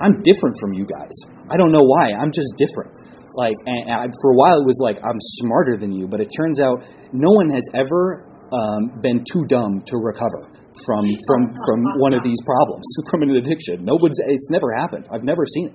I'm 0.00 0.22
different 0.22 0.56
from 0.60 0.72
you 0.74 0.86
guys. 0.86 1.14
I 1.50 1.56
don't 1.56 1.72
know 1.72 1.84
why. 1.84 2.12
I'm 2.12 2.32
just 2.32 2.54
different. 2.56 2.92
Like, 3.34 3.54
and, 3.66 3.90
and 3.90 4.14
for 4.20 4.32
a 4.32 4.36
while 4.36 4.60
it 4.60 4.66
was 4.66 4.78
like 4.82 4.98
I'm 4.98 5.20
smarter 5.42 5.76
than 5.76 5.92
you, 5.92 6.08
but 6.08 6.20
it 6.20 6.28
turns 6.36 6.60
out 6.60 6.82
no 7.12 7.30
one 7.30 7.50
has 7.50 7.66
ever 7.74 8.26
um, 8.52 9.00
been 9.00 9.24
too 9.24 9.44
dumb 9.48 9.82
to 9.86 9.96
recover 9.98 10.50
from 10.86 11.02
from 11.26 11.54
from 11.66 11.78
one 11.98 12.14
of 12.14 12.22
these 12.22 12.38
problems, 12.44 12.86
from 13.10 13.22
an 13.22 13.36
addiction. 13.36 13.84
Nobody's 13.84 14.18
it's 14.26 14.50
never 14.50 14.74
happened. 14.74 15.06
I've 15.12 15.24
never 15.24 15.44
seen 15.44 15.68
it. 15.68 15.74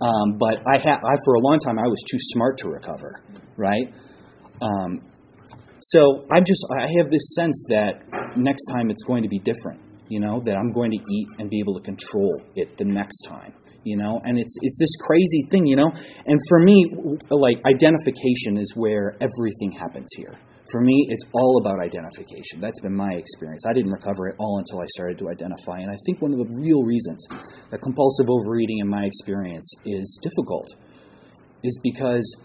Um, 0.00 0.38
but 0.38 0.58
I 0.66 0.78
had 0.78 0.98
I 0.98 1.14
for 1.24 1.34
a 1.34 1.40
long 1.40 1.58
time 1.58 1.78
I 1.78 1.86
was 1.86 2.02
too 2.10 2.18
smart 2.20 2.58
to 2.58 2.68
recover, 2.70 3.20
right? 3.56 3.92
Um, 4.60 5.02
So 5.80 6.26
I'm 6.32 6.44
just 6.44 6.66
I 6.70 6.90
have 6.98 7.10
this 7.10 7.34
sense 7.34 7.66
that 7.68 8.36
next 8.36 8.66
time 8.66 8.90
it's 8.90 9.02
going 9.04 9.22
to 9.22 9.28
be 9.28 9.38
different. 9.38 9.80
You 10.08 10.20
know 10.20 10.40
that 10.44 10.56
I'm 10.56 10.72
going 10.72 10.90
to 10.90 10.98
eat 10.98 11.28
and 11.38 11.50
be 11.50 11.60
able 11.60 11.74
to 11.74 11.82
control 11.82 12.42
it 12.54 12.76
the 12.78 12.84
next 12.84 13.22
time. 13.22 13.52
You 13.84 13.96
know, 13.96 14.20
and 14.24 14.38
it's 14.38 14.56
it's 14.62 14.78
this 14.80 14.96
crazy 15.06 15.42
thing. 15.50 15.66
You 15.66 15.76
know, 15.76 15.90
and 15.90 16.38
for 16.48 16.60
me, 16.60 16.90
like 17.30 17.58
identification 17.66 18.58
is 18.58 18.74
where 18.74 19.16
everything 19.20 19.70
happens 19.78 20.08
here. 20.16 20.36
For 20.70 20.80
me, 20.80 21.06
it's 21.10 21.22
all 21.32 21.60
about 21.62 21.78
identification. 21.78 22.60
That's 22.60 22.80
been 22.80 22.96
my 22.96 23.12
experience. 23.14 23.62
I 23.68 23.72
didn't 23.72 23.92
recover 23.92 24.28
at 24.28 24.34
all 24.40 24.58
until 24.58 24.80
I 24.80 24.86
started 24.88 25.16
to 25.18 25.30
identify. 25.30 25.78
And 25.78 25.90
I 25.90 25.94
think 26.04 26.20
one 26.20 26.32
of 26.32 26.38
the 26.38 26.58
real 26.58 26.82
reasons 26.82 27.24
that 27.70 27.80
compulsive 27.80 28.26
overeating, 28.28 28.78
in 28.80 28.88
my 28.88 29.04
experience, 29.04 29.70
is 29.84 30.18
difficult 30.22 30.66
is 31.62 31.78
because 31.84 32.36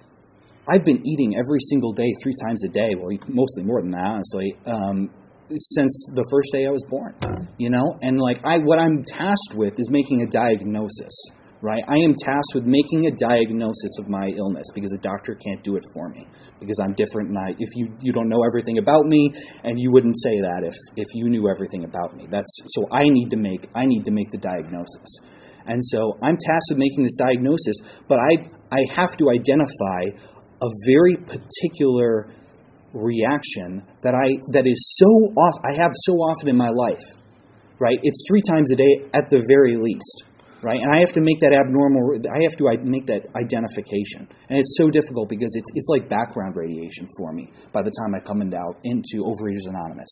I've 0.67 0.85
been 0.85 1.01
eating 1.05 1.35
every 1.37 1.59
single 1.69 1.91
day, 1.93 2.13
three 2.21 2.35
times 2.45 2.63
a 2.63 2.69
day, 2.69 2.93
well, 2.95 3.09
mostly 3.29 3.63
more 3.63 3.81
than 3.81 3.91
that, 3.91 4.05
honestly, 4.05 4.55
um, 4.67 5.09
since 5.57 6.09
the 6.13 6.23
first 6.31 6.49
day 6.51 6.65
I 6.65 6.71
was 6.71 6.85
born. 6.89 7.15
You 7.57 7.69
know, 7.69 7.97
and 8.01 8.19
like 8.19 8.39
I, 8.43 8.57
what 8.59 8.79
I'm 8.79 9.03
tasked 9.03 9.55
with 9.55 9.73
is 9.77 9.89
making 9.89 10.21
a 10.21 10.27
diagnosis 10.27 11.13
right? 11.61 11.83
I 11.87 11.95
am 12.03 12.15
tasked 12.17 12.53
with 12.55 12.65
making 12.65 13.05
a 13.05 13.11
diagnosis 13.11 13.97
of 13.99 14.09
my 14.09 14.27
illness 14.35 14.65
because 14.73 14.91
a 14.93 14.97
doctor 14.97 15.35
can't 15.35 15.63
do 15.63 15.75
it 15.75 15.83
for 15.93 16.09
me 16.09 16.27
because 16.59 16.77
I'm 16.81 16.93
different 16.93 17.29
and 17.29 17.37
I 17.37 17.49
if 17.57 17.69
you 17.75 17.93
you 18.01 18.11
don't 18.11 18.29
know 18.29 18.43
everything 18.45 18.77
about 18.79 19.05
me 19.05 19.31
and 19.63 19.79
you 19.79 19.91
wouldn't 19.91 20.17
say 20.17 20.41
that 20.41 20.63
if 20.65 20.75
if 20.97 21.07
you 21.13 21.29
knew 21.29 21.49
everything 21.49 21.85
about 21.85 22.15
me. 22.17 22.27
That's 22.29 22.51
so 22.67 22.85
I 22.91 23.03
need 23.05 23.29
to 23.29 23.37
make 23.37 23.69
I 23.75 23.85
need 23.85 24.03
to 24.05 24.11
make 24.11 24.31
the 24.31 24.39
diagnosis. 24.39 25.19
And 25.67 25.79
so 25.85 26.17
I'm 26.23 26.37
tasked 26.37 26.69
with 26.71 26.79
making 26.79 27.03
this 27.03 27.15
diagnosis, 27.15 27.77
but 28.09 28.17
I 28.17 28.49
I 28.73 28.81
have 28.95 29.15
to 29.17 29.29
identify 29.29 30.17
a 30.61 30.69
very 30.85 31.15
particular 31.15 32.27
reaction 32.93 33.83
that 34.01 34.13
I 34.13 34.37
that 34.51 34.67
is 34.67 34.95
so 34.97 35.07
off 35.07 35.55
I 35.69 35.73
have 35.75 35.91
so 35.93 36.13
often 36.13 36.49
in 36.49 36.57
my 36.57 36.69
life. 36.69 37.03
Right? 37.79 37.97
It's 38.03 38.23
3 38.29 38.41
times 38.45 38.71
a 38.71 38.75
day 38.75 39.09
at 39.15 39.25
the 39.31 39.41
very 39.49 39.75
least 39.75 40.25
right? 40.63 40.79
And 40.79 40.89
I 40.93 40.99
have 40.99 41.13
to 41.13 41.21
make 41.21 41.41
that 41.41 41.53
abnormal. 41.53 42.21
I 42.29 42.39
have 42.45 42.55
to 42.57 42.69
make 42.85 43.05
that 43.07 43.25
identification, 43.35 44.29
and 44.49 44.57
it's 44.57 44.77
so 44.77 44.89
difficult 44.89 45.29
because 45.29 45.53
it's 45.55 45.69
it's 45.73 45.89
like 45.89 46.09
background 46.09 46.55
radiation 46.55 47.09
for 47.17 47.33
me 47.33 47.51
by 47.73 47.81
the 47.81 47.91
time 48.01 48.15
I 48.15 48.21
come 48.21 48.41
into 48.41 48.57
into 48.83 49.25
Overeaters 49.25 49.67
Anonymous. 49.67 50.09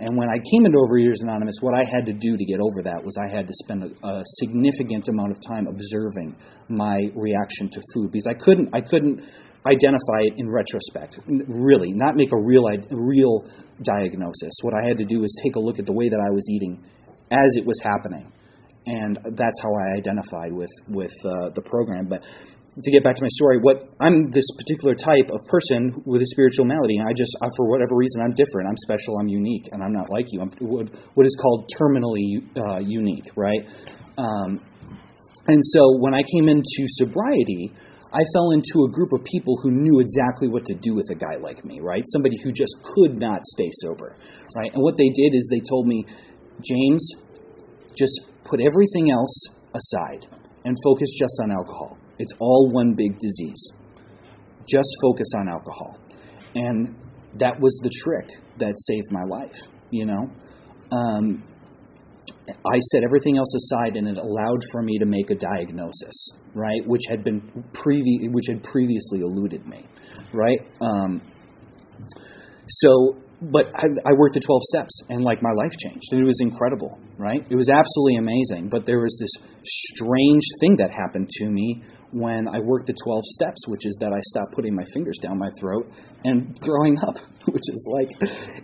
And 0.00 0.16
when 0.16 0.28
I 0.28 0.40
came 0.40 0.66
into 0.66 0.78
Overeaters 0.78 1.20
Anonymous, 1.22 1.56
what 1.60 1.74
I 1.76 1.84
had 1.84 2.06
to 2.06 2.12
do 2.12 2.36
to 2.36 2.44
get 2.44 2.60
over 2.60 2.82
that 2.84 3.04
was 3.04 3.16
I 3.20 3.28
had 3.28 3.46
to 3.46 3.54
spend 3.64 3.84
a, 3.84 3.90
a 4.06 4.22
significant 4.40 5.08
amount 5.08 5.32
of 5.32 5.38
time 5.40 5.68
observing 5.68 6.36
my 6.68 6.98
reaction 7.14 7.68
to 7.70 7.80
food 7.94 8.10
because 8.10 8.26
I 8.26 8.34
couldn't 8.34 8.74
I 8.74 8.80
couldn't 8.80 9.22
identify 9.66 10.26
it 10.26 10.34
in 10.38 10.50
retrospect. 10.50 11.20
Really, 11.26 11.92
not 11.92 12.16
make 12.16 12.32
a 12.32 12.38
real 12.38 12.64
real 12.90 13.44
diagnosis. 13.82 14.52
What 14.62 14.74
I 14.74 14.86
had 14.86 14.98
to 14.98 15.04
do 15.04 15.20
was 15.20 15.34
take 15.42 15.56
a 15.56 15.60
look 15.60 15.78
at 15.78 15.86
the 15.86 15.92
way 15.92 16.08
that 16.08 16.20
I 16.20 16.30
was 16.30 16.48
eating 16.50 16.82
as 17.30 17.56
it 17.56 17.66
was 17.66 17.80
happening 17.82 18.30
and 18.86 19.18
that's 19.36 19.60
how 19.62 19.70
I 19.74 19.96
identified 19.98 20.52
with 20.52 20.70
with 20.88 21.12
uh, 21.24 21.50
the 21.54 21.62
program. 21.62 22.08
But 22.08 22.24
to 22.82 22.90
get 22.90 23.04
back 23.04 23.16
to 23.16 23.22
my 23.22 23.28
story, 23.30 23.58
what 23.60 23.88
I'm 24.00 24.30
this 24.30 24.46
particular 24.56 24.94
type 24.94 25.30
of 25.30 25.40
person 25.46 26.02
with 26.04 26.22
a 26.22 26.26
spiritual 26.26 26.64
malady, 26.64 26.96
and 26.98 27.08
I 27.08 27.12
just 27.12 27.36
I, 27.42 27.46
for 27.56 27.68
whatever 27.68 27.94
reason 27.94 28.22
I'm 28.22 28.34
different. 28.34 28.68
I'm 28.68 28.76
special. 28.78 29.18
I'm 29.18 29.28
unique, 29.28 29.68
and 29.72 29.82
I'm 29.82 29.92
not 29.92 30.10
like 30.10 30.26
you. 30.30 30.40
I'm 30.40 30.50
what, 30.60 30.88
what 31.14 31.26
is 31.26 31.36
called 31.40 31.70
terminally 31.78 32.42
uh, 32.56 32.80
unique, 32.80 33.30
right? 33.36 33.62
Um, 34.18 34.60
and 35.46 35.60
so 35.62 35.98
when 35.98 36.14
I 36.14 36.22
came 36.22 36.48
into 36.48 36.86
sobriety. 36.86 37.72
I 38.12 38.20
fell 38.34 38.50
into 38.50 38.84
a 38.84 38.90
group 38.92 39.12
of 39.12 39.24
people 39.24 39.56
who 39.62 39.70
knew 39.70 40.00
exactly 40.00 40.48
what 40.48 40.66
to 40.66 40.74
do 40.74 40.94
with 40.94 41.08
a 41.10 41.14
guy 41.14 41.36
like 41.40 41.64
me, 41.64 41.80
right? 41.80 42.02
Somebody 42.08 42.36
who 42.44 42.52
just 42.52 42.76
could 42.82 43.18
not 43.18 43.40
stay 43.44 43.70
sober, 43.72 44.16
right? 44.54 44.70
And 44.72 44.82
what 44.82 44.98
they 44.98 45.08
did 45.08 45.34
is 45.34 45.48
they 45.50 45.60
told 45.66 45.86
me, 45.86 46.04
James, 46.62 47.14
just 47.96 48.20
put 48.44 48.60
everything 48.60 49.10
else 49.10 49.46
aside 49.74 50.26
and 50.64 50.76
focus 50.84 51.08
just 51.18 51.40
on 51.42 51.52
alcohol. 51.52 51.96
It's 52.18 52.34
all 52.38 52.70
one 52.70 52.94
big 52.94 53.18
disease. 53.18 53.72
Just 54.66 54.90
focus 55.00 55.28
on 55.38 55.48
alcohol. 55.48 55.98
And 56.54 56.94
that 57.38 57.58
was 57.58 57.80
the 57.82 57.90
trick 58.02 58.28
that 58.58 58.74
saved 58.76 59.10
my 59.10 59.24
life, 59.24 59.56
you 59.90 60.04
know? 60.04 60.30
Um, 60.90 61.42
I 62.48 62.78
set 62.92 63.02
everything 63.04 63.36
else 63.36 63.54
aside, 63.54 63.96
and 63.96 64.08
it 64.08 64.18
allowed 64.18 64.62
for 64.70 64.82
me 64.82 64.98
to 64.98 65.06
make 65.06 65.30
a 65.30 65.34
diagnosis, 65.34 66.30
right, 66.54 66.86
which 66.86 67.02
had 67.08 67.24
been 67.24 67.40
previ- 67.72 68.30
which 68.32 68.46
had 68.48 68.62
previously 68.62 69.20
eluded 69.20 69.66
me, 69.66 69.86
right. 70.32 70.60
Um, 70.80 71.20
so 72.68 73.16
but 73.42 73.66
I, 73.74 73.90
I, 74.06 74.12
worked 74.14 74.34
the 74.34 74.40
12 74.40 74.62
steps 74.70 74.94
and 75.10 75.24
like 75.24 75.42
my 75.42 75.50
life 75.50 75.72
changed 75.82 76.06
and 76.12 76.22
it 76.22 76.24
was 76.24 76.38
incredible 76.40 77.00
right? 77.18 77.42
It 77.50 77.56
was 77.56 77.68
absolutely 77.68 78.16
amazing 78.16 78.68
but 78.70 78.86
there 78.86 79.00
was 79.00 79.18
this 79.18 79.34
strange 79.64 80.42
thing 80.60 80.76
that 80.78 80.90
happened 80.90 81.28
to 81.42 81.50
me 81.50 81.82
when 82.12 82.46
i 82.46 82.60
worked 82.60 82.86
the 82.86 82.92
12 82.92 83.22
steps 83.24 83.66
which 83.66 83.86
is 83.86 83.96
that 84.00 84.12
i 84.12 84.20
stopped 84.20 84.52
putting 84.52 84.74
my 84.74 84.84
fingers 84.92 85.18
down 85.18 85.38
my 85.38 85.48
throat 85.58 85.88
and 86.24 86.58
throwing 86.62 86.98
up 86.98 87.16
which 87.48 87.64
is 87.72 87.82
like 87.88 88.10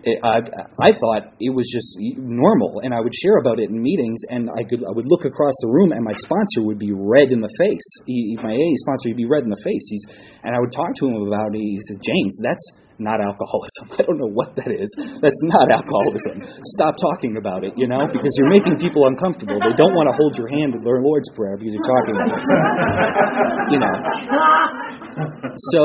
it, 0.05 0.21
I, 0.23 0.45
I 0.85 0.93
thought 0.93 1.33
it 1.41 1.55
was 1.55 1.71
just 1.73 1.97
normal 1.99 2.81
and 2.85 2.93
i 2.93 3.01
would 3.01 3.15
share 3.15 3.39
about 3.39 3.59
it 3.59 3.71
in 3.71 3.81
meetings 3.81 4.21
and 4.29 4.51
i 4.51 4.63
could 4.69 4.85
i 4.85 4.93
would 4.93 5.07
look 5.09 5.25
across 5.25 5.55
the 5.63 5.69
room 5.69 5.93
and 5.93 6.05
my 6.05 6.15
sponsor 6.15 6.61
would 6.63 6.79
be 6.79 6.93
red 6.93 7.33
in 7.33 7.41
the 7.41 7.51
face. 7.59 7.89
He, 8.07 8.37
my 8.43 8.53
AA 8.53 8.75
sponsor 8.85 9.11
would 9.11 9.17
be 9.17 9.27
red 9.27 9.43
in 9.43 9.51
the 9.51 9.63
face. 9.65 9.87
He's 9.89 10.05
and 10.45 10.55
i 10.55 10.61
would 10.61 10.71
talk 10.71 10.95
to 11.01 11.07
him 11.09 11.27
about 11.27 11.55
it 11.55 11.59
he 11.59 11.81
said 11.89 11.99
james 12.05 12.39
that's 12.43 12.69
not 12.99 13.23
alcoholism. 13.23 13.91
I 13.99 14.03
don't 14.03 14.19
know 14.19 14.31
what 14.31 14.55
that 14.57 14.71
is. 14.71 14.91
That's 14.99 15.43
not 15.47 15.71
alcoholism. 15.71 16.43
Stop 16.79 16.99
talking 16.99 17.39
about 17.39 17.65
it, 17.65 17.75
you 17.77 17.87
know, 17.87 18.07
because 18.07 18.35
you're 18.37 18.51
making 18.51 18.77
people 18.77 19.07
uncomfortable. 19.07 19.59
They 19.63 19.75
don't 19.79 19.95
want 19.95 20.11
to 20.11 20.17
hold 20.19 20.37
your 20.37 20.51
hand 20.51 20.75
at 20.75 20.83
their 20.83 21.01
Lord's 21.03 21.31
Prayer 21.35 21.57
because 21.57 21.75
you're 21.75 21.87
talking 21.87 22.15
about 22.19 22.35
it. 22.35 22.45
You 23.71 23.79
know. 23.79 23.95
So 25.75 25.83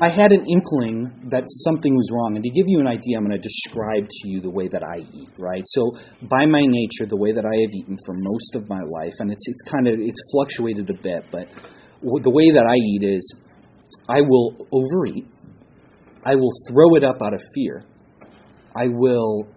I 0.00 0.12
had 0.12 0.32
an 0.32 0.44
inkling 0.44 1.30
that 1.30 1.44
something 1.64 1.94
was 1.94 2.10
wrong. 2.12 2.36
And 2.36 2.44
to 2.44 2.50
give 2.50 2.66
you 2.68 2.80
an 2.80 2.86
idea, 2.86 3.16
I'm 3.16 3.24
going 3.24 3.40
to 3.40 3.42
describe 3.42 4.04
to 4.04 4.28
you 4.28 4.40
the 4.40 4.50
way 4.50 4.68
that 4.68 4.84
I 4.84 5.00
eat, 5.00 5.32
right? 5.38 5.64
So 5.64 5.96
by 6.28 6.44
my 6.44 6.60
nature, 6.64 7.08
the 7.08 7.16
way 7.16 7.32
that 7.32 7.44
I 7.44 7.56
have 7.64 7.72
eaten 7.72 7.96
for 8.04 8.14
most 8.16 8.56
of 8.56 8.68
my 8.68 8.80
life, 8.84 9.14
and 9.20 9.32
it's, 9.32 9.48
it's 9.48 9.62
kind 9.62 9.88
of, 9.88 9.94
it's 9.96 10.20
fluctuated 10.32 10.90
a 10.90 10.98
bit, 11.00 11.24
but 11.32 11.48
the 12.02 12.30
way 12.30 12.52
that 12.52 12.66
I 12.68 12.76
eat 12.76 13.08
is 13.08 13.24
I 14.08 14.20
will 14.20 14.68
overeat 14.70 15.26
I 16.26 16.34
will 16.34 16.50
throw 16.68 16.96
it 16.96 17.04
up 17.04 17.22
out 17.22 17.34
of 17.34 17.42
fear. 17.54 17.84
I 18.74 18.88
will 18.88 19.48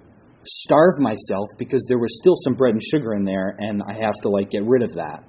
starve 0.46 1.00
myself 1.00 1.48
because 1.58 1.84
there 1.90 1.98
was 1.98 2.18
still 2.22 2.36
some 2.44 2.54
bread 2.54 2.74
and 2.74 2.84
sugar 2.84 3.14
in 3.16 3.26
there 3.26 3.56
and 3.58 3.82
I 3.90 3.94
have 4.00 4.14
to 4.22 4.30
like 4.30 4.52
get 4.52 4.64
rid 4.66 4.84
of 4.84 4.94
that. 4.94 5.24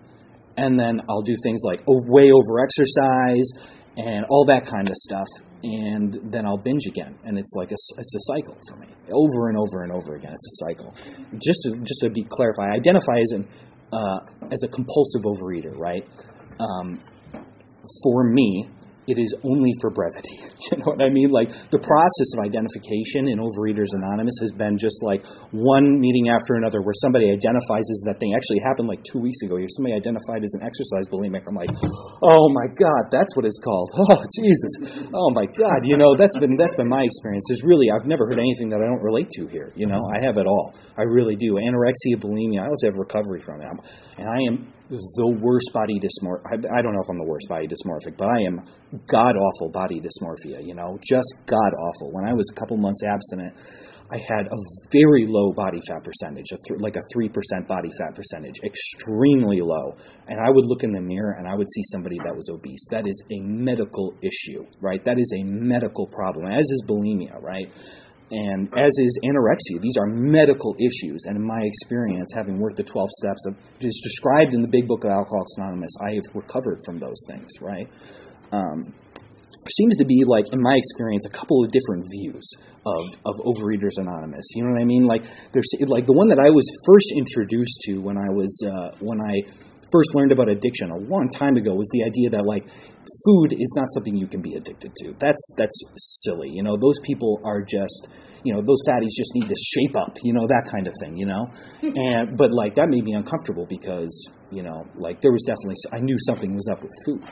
And 0.56 0.78
then 0.78 1.00
I'll 1.08 1.22
do 1.22 1.34
things 1.42 1.62
like 1.64 1.80
way 1.86 2.30
over 2.30 2.60
exercise 2.60 3.48
and 3.96 4.26
all 4.28 4.44
that 4.46 4.66
kind 4.66 4.88
of 4.88 4.94
stuff 4.94 5.26
and 5.62 6.32
then 6.32 6.46
I'll 6.46 6.58
binge 6.62 6.86
again 6.86 7.18
and 7.24 7.38
it's 7.38 7.52
like 7.56 7.70
a, 7.70 7.76
it's 7.98 8.14
a 8.14 8.24
cycle 8.32 8.56
for 8.68 8.76
me 8.76 8.86
over 9.12 9.48
and 9.48 9.58
over 9.58 9.82
and 9.82 9.92
over 9.92 10.14
again 10.14 10.32
it's 10.32 10.46
a 10.46 10.64
cycle 10.64 10.94
just 11.38 11.60
to, 11.64 11.70
just 11.80 12.00
to 12.04 12.10
be 12.10 12.22
clarified 12.22 12.70
I 12.72 12.76
identify 12.76 13.18
as 13.20 13.32
an 13.32 13.48
uh, 13.92 14.20
as 14.52 14.62
a 14.64 14.68
compulsive 14.68 15.22
overeater 15.22 15.76
right 15.76 16.06
um, 16.60 17.00
for 18.02 18.24
me 18.24 18.70
it 19.10 19.18
is 19.18 19.34
only 19.42 19.74
for 19.82 19.90
brevity. 19.90 20.38
you 20.70 20.78
know 20.78 20.94
what 20.94 21.02
I 21.02 21.10
mean? 21.10 21.34
Like 21.34 21.50
the 21.74 21.82
process 21.82 22.28
of 22.38 22.46
identification 22.46 23.26
in 23.26 23.42
Overeaters 23.42 23.90
Anonymous 23.90 24.38
has 24.40 24.54
been 24.54 24.78
just 24.78 25.02
like 25.02 25.26
one 25.50 25.98
meeting 25.98 26.30
after 26.30 26.54
another 26.54 26.78
where 26.80 26.94
somebody 27.02 27.26
identifies 27.26 27.84
as 27.90 28.00
that 28.06 28.22
thing. 28.22 28.32
Actually, 28.38 28.62
happened 28.62 28.86
like 28.86 29.02
two 29.02 29.18
weeks 29.18 29.42
ago. 29.42 29.58
Somebody 29.74 29.98
identified 29.98 30.46
as 30.46 30.54
an 30.54 30.62
exercise 30.62 31.10
bulimic. 31.10 31.42
I'm 31.50 31.58
like, 31.58 31.74
oh 32.22 32.46
my 32.54 32.70
god, 32.70 33.10
that's 33.10 33.34
what 33.34 33.44
it's 33.44 33.58
called. 33.58 33.90
Oh 34.10 34.22
Jesus. 34.34 35.06
Oh 35.14 35.30
my 35.30 35.46
god. 35.46 35.84
You 35.84 35.96
know 35.96 36.16
that's 36.16 36.36
been 36.38 36.56
that's 36.56 36.74
been 36.74 36.88
my 36.88 37.04
experience. 37.04 37.44
There's 37.48 37.62
really 37.62 37.86
I've 37.90 38.06
never 38.06 38.26
heard 38.26 38.38
anything 38.38 38.68
that 38.70 38.80
I 38.80 38.86
don't 38.86 39.02
relate 39.02 39.30
to 39.38 39.46
here. 39.46 39.70
You 39.76 39.86
know 39.86 40.02
I 40.16 40.24
have 40.24 40.38
it 40.38 40.46
all. 40.46 40.74
I 40.98 41.02
really 41.02 41.36
do. 41.36 41.54
Anorexia, 41.54 42.18
bulimia. 42.18 42.62
I 42.62 42.66
also 42.66 42.86
have 42.88 42.98
recovery 42.98 43.40
from 43.40 43.60
it. 43.60 43.68
I'm, 43.70 43.80
and 44.18 44.28
I 44.28 44.38
am 44.50 44.72
the 44.90 45.38
worst 45.40 45.70
body 45.72 46.00
dysmorphic. 46.02 46.66
I, 46.66 46.82
don't 46.82 46.92
know 46.94 47.00
if 47.02 47.08
I'm 47.08 47.18
the 47.18 47.30
worst 47.30 47.48
body 47.48 47.68
dysmorphic, 47.68 48.18
but 48.18 48.26
I 48.26 48.42
am 48.42 48.66
god 49.06 49.36
awful 49.38 49.70
body 49.70 50.00
dysmorphia. 50.02 50.66
You 50.66 50.74
know, 50.74 50.98
just 51.02 51.34
god 51.46 51.72
awful. 51.78 52.10
When 52.12 52.26
I 52.26 52.34
was 52.34 52.50
a 52.50 52.58
couple 52.58 52.76
months 52.76 53.02
abstinent, 53.06 53.54
I 54.10 54.18
had 54.18 54.46
a 54.50 54.58
very 54.90 55.26
low 55.28 55.52
body 55.52 55.78
fat 55.86 56.02
percentage, 56.02 56.50
a 56.50 56.58
th- 56.66 56.80
like 56.80 56.96
a 56.96 57.02
three 57.12 57.28
percent 57.28 57.68
body 57.68 57.90
fat 58.02 58.16
percentage, 58.16 58.58
extremely 58.64 59.60
low. 59.62 59.94
And 60.26 60.40
I 60.40 60.50
would 60.50 60.64
look 60.66 60.82
in 60.82 60.90
the 60.90 61.00
mirror 61.00 61.36
and 61.38 61.46
I 61.46 61.54
would 61.54 61.70
see 61.70 61.82
somebody 61.92 62.18
that 62.24 62.34
was 62.34 62.50
obese. 62.50 62.82
That 62.90 63.06
is 63.06 63.22
a 63.30 63.38
medical 63.40 64.14
issue, 64.22 64.66
right? 64.80 65.02
That 65.04 65.20
is 65.20 65.32
a 65.38 65.44
medical 65.44 66.08
problem, 66.08 66.50
as 66.50 66.66
is 66.66 66.82
bulimia, 66.88 67.40
right? 67.40 67.70
And 68.30 68.68
as 68.76 68.92
is 68.98 69.18
anorexia. 69.24 69.80
These 69.80 69.96
are 69.98 70.06
medical 70.06 70.76
issues, 70.78 71.24
and 71.26 71.36
in 71.36 71.44
my 71.44 71.60
experience, 71.62 72.30
having 72.34 72.58
worked 72.58 72.76
the 72.76 72.84
12 72.84 73.08
steps 73.10 73.44
of 73.46 73.56
described 73.80 74.54
in 74.54 74.62
the 74.62 74.68
Big 74.68 74.86
Book 74.86 75.04
of 75.04 75.10
Alcoholics 75.10 75.56
Anonymous, 75.58 75.92
I 76.00 76.14
have 76.14 76.34
recovered 76.34 76.80
from 76.84 76.98
those 76.98 77.24
things, 77.28 77.50
right? 77.60 77.88
Um, 78.52 78.94
seems 79.68 79.96
to 79.98 80.04
be 80.04 80.24
like 80.26 80.46
in 80.52 80.60
my 80.60 80.74
experience 80.74 81.26
a 81.26 81.30
couple 81.30 81.62
of 81.62 81.70
different 81.70 82.06
views 82.10 82.48
of, 82.86 83.04
of 83.26 83.36
overeaters 83.44 83.98
anonymous 83.98 84.46
you 84.54 84.64
know 84.64 84.72
what 84.72 84.80
i 84.80 84.84
mean 84.84 85.04
like 85.04 85.22
there's 85.52 85.68
like 85.86 86.06
the 86.06 86.12
one 86.12 86.28
that 86.28 86.38
i 86.38 86.48
was 86.48 86.64
first 86.86 87.12
introduced 87.14 87.78
to 87.82 87.98
when 87.98 88.16
i 88.16 88.30
was 88.32 88.56
uh, 88.64 88.96
when 89.00 89.20
i 89.20 89.42
first 89.92 90.14
learned 90.14 90.32
about 90.32 90.48
addiction 90.48 90.90
a 90.90 90.96
long 90.96 91.28
time 91.38 91.56
ago 91.56 91.74
was 91.74 91.88
the 91.92 92.04
idea 92.04 92.30
that 92.30 92.44
like 92.44 92.64
food 93.24 93.52
is 93.52 93.72
not 93.76 93.86
something 93.94 94.16
you 94.16 94.28
can 94.28 94.40
be 94.40 94.54
addicted 94.54 94.94
to. 95.04 95.14
That's 95.18 95.50
that's 95.56 95.76
silly 95.96 96.48
you 96.50 96.62
know? 96.62 96.76
Those 96.76 96.98
people 97.04 97.40
are 97.44 97.62
just 97.62 98.08
you 98.42 98.54
know 98.54 98.62
those 98.62 98.80
fatties 98.88 99.12
just 99.16 99.32
need 99.34 99.48
to 99.48 99.56
shape 99.56 99.96
up 99.96 100.16
you 100.22 100.32
know 100.32 100.46
that 100.46 100.68
kind 100.70 100.86
of 100.86 100.94
thing 101.02 101.16
you 101.16 101.26
know? 101.26 101.46
And 101.82 102.36
but 102.36 102.50
like 102.52 102.74
that 102.76 102.88
made 102.88 103.04
me 103.04 103.12
uncomfortable 103.12 103.66
because 103.68 104.12
you 104.50 104.62
know 104.62 104.86
like 104.94 105.20
there 105.20 105.32
was 105.32 105.44
definitely 105.46 105.76
i 105.92 106.00
knew 106.00 106.16
something 106.26 106.54
was 106.54 106.68
up 106.70 106.82
with 106.82 106.92
food. 107.04 107.24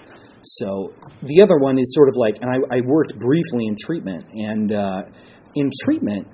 So 0.42 0.94
the 1.22 1.42
other 1.42 1.58
one 1.58 1.78
is 1.78 1.92
sort 1.94 2.08
of 2.08 2.14
like, 2.16 2.36
and 2.40 2.50
I, 2.50 2.76
I 2.76 2.80
worked 2.86 3.18
briefly 3.18 3.66
in 3.66 3.76
treatment, 3.76 4.24
and 4.32 4.72
uh, 4.72 5.02
in 5.54 5.70
treatment, 5.84 6.28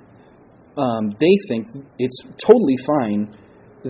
um, 0.77 1.15
they 1.19 1.33
think 1.47 1.67
it's 1.97 2.21
totally 2.37 2.77
fine 2.85 3.35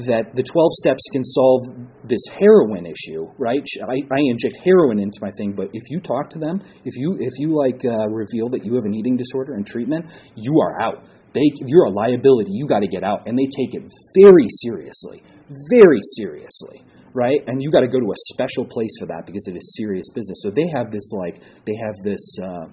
that 0.03 0.35
the 0.35 0.43
12 0.43 0.73
steps 0.83 1.07
can 1.11 1.23
solve 1.23 1.61
this 2.03 2.19
heroin 2.35 2.85
issue, 2.85 3.31
right? 3.39 3.63
I, 3.87 3.95
I 3.95 4.19
inject 4.27 4.59
heroin 4.59 4.99
into 4.99 5.19
my 5.21 5.31
thing, 5.37 5.53
but 5.55 5.69
if 5.71 5.89
you 5.89 5.99
talk 5.99 6.29
to 6.31 6.39
them, 6.39 6.59
if 6.83 6.97
you 6.97 7.15
if 7.19 7.39
you 7.39 7.55
like 7.55 7.79
uh, 7.85 8.11
reveal 8.11 8.49
that 8.49 8.65
you 8.65 8.75
have 8.75 8.83
an 8.83 8.93
eating 8.93 9.15
disorder 9.15 9.55
and 9.55 9.65
treatment, 9.65 10.11
you 10.35 10.59
are 10.59 10.81
out. 10.81 11.07
They, 11.33 11.47
you're 11.67 11.85
a 11.85 11.91
liability. 11.91 12.51
You 12.51 12.67
got 12.67 12.79
to 12.79 12.87
get 12.87 13.03
out, 13.03 13.27
and 13.27 13.37
they 13.37 13.47
take 13.47 13.75
it 13.75 13.83
very 14.19 14.47
seriously, 14.63 15.23
very 15.71 15.99
seriously 16.19 16.83
right? 17.15 17.39
And 17.47 17.63
you 17.63 17.71
got 17.71 17.79
to 17.79 17.87
go 17.87 17.97
to 17.97 18.11
a 18.11 18.19
special 18.35 18.65
place 18.65 18.91
for 18.99 19.07
that 19.07 19.23
because 19.25 19.47
it 19.47 19.55
is 19.55 19.73
serious 19.79 20.11
business. 20.13 20.43
So 20.43 20.51
they 20.51 20.67
have 20.75 20.91
this 20.91 21.09
like 21.15 21.39
they 21.65 21.73
have 21.79 21.95
this 22.03 22.19
uh, 22.43 22.65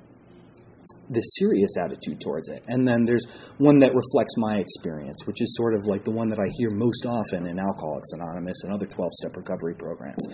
this 1.10 1.24
serious 1.38 1.72
attitude 1.76 2.20
towards 2.20 2.48
it. 2.48 2.62
And 2.68 2.86
then 2.86 3.04
there's 3.04 3.26
one 3.58 3.78
that 3.80 3.94
reflects 3.94 4.34
my 4.36 4.56
experience, 4.56 5.26
which 5.26 5.42
is 5.42 5.56
sort 5.56 5.74
of 5.74 5.86
like 5.86 6.04
the 6.04 6.10
one 6.10 6.28
that 6.30 6.38
I 6.38 6.48
hear 6.58 6.70
most 6.70 7.04
often 7.06 7.46
in 7.46 7.58
Alcoholics 7.58 8.12
Anonymous 8.14 8.62
and 8.64 8.72
other 8.72 8.86
12-step 8.86 9.36
recovery 9.36 9.74
programs, 9.74 10.24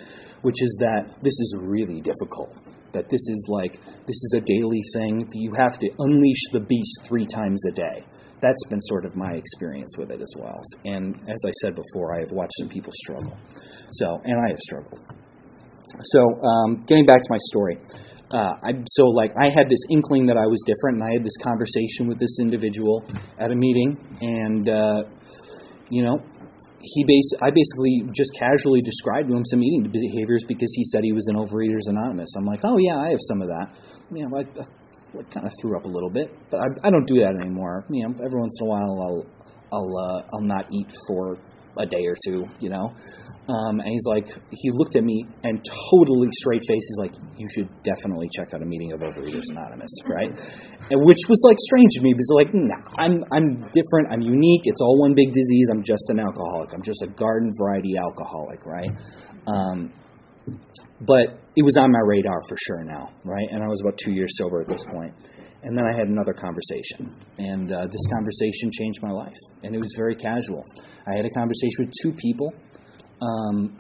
which 0.43 0.63
is 0.63 0.77
that 0.81 1.15
this 1.23 1.35
is 1.41 1.57
really 1.59 2.01
difficult. 2.01 2.55
That 2.93 3.11
this 3.11 3.21
is 3.21 3.47
like 3.51 3.79
this 4.07 4.17
is 4.17 4.35
a 4.39 4.41
daily 4.41 4.81
thing. 4.95 5.29
You 5.35 5.53
have 5.59 5.79
to 5.79 5.91
unleash 5.99 6.43
the 6.53 6.61
beast 6.61 7.01
three 7.07 7.27
times 7.27 7.63
a 7.69 7.73
day 7.73 8.05
that's 8.41 8.65
been 8.69 8.81
sort 8.83 9.05
of 9.05 9.17
my 9.17 9.33
experience 9.33 9.97
with 9.99 10.11
it 10.11 10.21
as 10.21 10.33
well. 10.39 10.61
And 10.85 11.17
as 11.29 11.43
I 11.47 11.51
said 11.61 11.75
before, 11.75 12.15
I 12.15 12.21
have 12.21 12.31
watched 12.31 12.53
some 12.61 12.69
people 12.69 12.93
struggle. 12.95 13.37
So, 13.93 14.21
and 14.25 14.39
I 14.39 14.49
have 14.51 14.59
struggled. 14.59 15.01
So, 16.05 16.21
um, 16.43 16.85
getting 16.87 17.07
back 17.07 17.23
to 17.23 17.29
my 17.31 17.39
story. 17.51 17.79
Uh, 18.31 18.53
I, 18.63 18.73
so, 18.87 19.05
like, 19.09 19.33
I 19.41 19.49
had 19.49 19.69
this 19.69 19.81
inkling 19.91 20.27
that 20.27 20.37
I 20.37 20.47
was 20.47 20.61
different, 20.67 21.01
and 21.01 21.05
I 21.05 21.13
had 21.17 21.25
this 21.25 21.37
conversation 21.43 22.09
with 22.09 22.19
this 22.19 22.39
individual 22.41 23.05
at 23.39 23.51
a 23.51 23.55
meeting, 23.55 23.97
and, 24.21 24.69
uh, 24.69 25.03
you 25.89 26.05
know, 26.05 26.21
he 26.81 27.05
base, 27.05 27.33
I 27.41 27.51
basically 27.51 28.05
just 28.13 28.31
casually 28.39 28.83
described 28.83 29.29
to 29.31 29.35
him 29.35 29.45
some 29.45 29.63
eating 29.63 29.91
behaviors 29.91 30.45
because 30.47 30.73
he 30.77 30.85
said 30.85 31.03
he 31.03 31.13
was 31.13 31.27
an 31.27 31.37
Overeaters 31.37 31.89
Anonymous. 31.89 32.29
I'm 32.37 32.45
like, 32.45 32.61
oh, 32.65 32.77
yeah, 32.79 32.97
I 32.97 33.11
have 33.11 33.23
some 33.29 33.43
of 33.43 33.49
that. 33.49 33.67
You 34.13 34.29
know, 34.29 34.39
I, 34.39 34.43
I 34.43 35.23
kind 35.33 35.47
of 35.47 35.53
threw 35.61 35.77
up 35.77 35.85
a 35.85 35.89
little 35.89 36.11
bit, 36.11 36.31
but 36.51 36.61
I, 36.61 36.89
I 36.89 36.91
don't 36.91 37.07
do 37.07 37.21
that 37.21 37.35
anymore. 37.41 37.85
You 37.91 38.07
know, 38.07 38.15
every 38.25 38.39
once 38.39 38.59
in 38.61 38.67
a 38.67 38.71
while 38.71 38.95
I'll 39.03 39.27
I'll 39.73 39.97
uh, 39.97 40.23
I'll 40.33 40.47
not 40.47 40.67
eat 40.73 40.93
for 41.07 41.39
a 41.79 41.87
day 41.87 42.05
or 42.07 42.17
two, 42.27 42.45
you 42.61 42.71
know. 42.71 42.93
Um, 43.49 43.81
and 43.81 43.89
he's 43.89 44.05
like, 44.05 44.29
he 44.51 44.71
looked 44.73 44.97
at 44.97 45.05
me 45.05 45.25
and 45.43 45.65
totally 45.91 46.29
straight 46.33 46.61
face. 46.69 46.85
He's 46.85 46.99
like, 47.01 47.15
you 47.39 47.49
should 47.49 47.69
definitely 47.83 48.29
check 48.37 48.53
out 48.53 48.61
a 48.61 48.67
meeting 48.67 48.93
of 48.93 49.01
Overeaters 49.01 49.49
Anonymous, 49.49 49.91
right? 50.05 50.29
And 50.91 51.01
which 51.07 51.25
was 51.31 51.41
like 51.49 51.57
strange 51.59 51.93
to 51.95 52.03
me 52.03 52.13
because 52.13 52.29
like, 52.37 52.53
nah, 52.53 52.77
I'm 52.99 53.25
I'm 53.33 53.65
different. 53.73 54.13
I'm 54.13 54.21
unique. 54.21 54.63
It's 54.65 54.83
all 54.83 55.01
one 55.01 55.15
big 55.15 55.33
disease. 55.33 55.69
I'm 55.73 55.83
just 55.83 56.11
an 56.11 56.21
alcoholic. 56.21 56.75
I'm 56.75 56.83
just 56.83 57.03
a 57.03 57.09
garden 57.09 57.51
variety 57.57 57.97
alcoholic, 57.97 58.67
right? 58.67 58.91
Um, 59.47 59.93
but 61.01 61.41
it 61.57 61.63
was 61.63 61.77
on 61.77 61.91
my 61.91 62.01
radar 62.05 62.43
for 62.49 62.57
sure 62.67 62.85
now, 62.85 63.13
right? 63.25 63.49
And 63.51 63.63
I 63.63 63.67
was 63.67 63.81
about 63.81 63.97
two 63.97 64.13
years 64.13 64.37
sober 64.37 64.61
at 64.61 64.69
this 64.69 64.85
point. 64.93 65.15
And 65.63 65.77
then 65.77 65.85
I 65.85 65.97
had 65.97 66.07
another 66.07 66.33
conversation, 66.33 67.13
and 67.39 67.73
uh, 67.73 67.87
this 67.91 68.07
conversation 68.15 68.71
changed 68.71 69.03
my 69.03 69.11
life. 69.11 69.37
And 69.65 69.75
it 69.75 69.81
was 69.81 69.93
very 69.97 70.15
casual. 70.15 70.65
I 71.07 71.17
had 71.17 71.27
a 71.27 71.31
conversation 71.31 71.87
with 71.87 71.93
two 72.01 72.13
people, 72.13 72.53
um, 73.21 73.77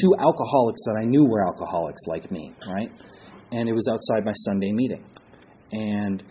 two 0.00 0.14
alcoholics 0.20 0.82
that 0.86 0.96
I 1.02 1.04
knew 1.04 1.24
were 1.24 1.44
alcoholics 1.44 2.02
like 2.06 2.30
me, 2.30 2.54
right? 2.68 2.90
And 3.50 3.68
it 3.68 3.72
was 3.72 3.88
outside 3.90 4.24
my 4.24 4.32
Sunday 4.34 4.70
meeting. 4.70 5.04
And 5.72 6.22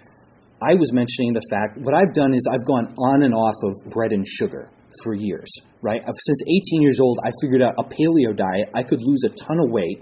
I 0.61 0.75
was 0.75 0.93
mentioning 0.93 1.33
the 1.33 1.45
fact 1.49 1.77
what 1.77 1.93
I've 1.93 2.13
done 2.13 2.33
is 2.33 2.47
I've 2.51 2.65
gone 2.65 2.95
on 2.95 3.23
and 3.23 3.33
off 3.33 3.55
of 3.63 3.91
bread 3.91 4.13
and 4.13 4.25
sugar 4.25 4.69
for 5.03 5.13
years, 5.13 5.51
right? 5.81 6.01
Since 6.01 6.41
18 6.71 6.81
years 6.81 6.99
old, 7.01 7.19
I 7.25 7.31
figured 7.41 7.61
out 7.61 7.73
a 7.77 7.83
paleo 7.83 8.35
diet. 8.35 8.69
I 8.73 8.83
could 8.83 9.01
lose 9.01 9.23
a 9.25 9.29
ton 9.29 9.59
of 9.59 9.69
weight 9.69 9.99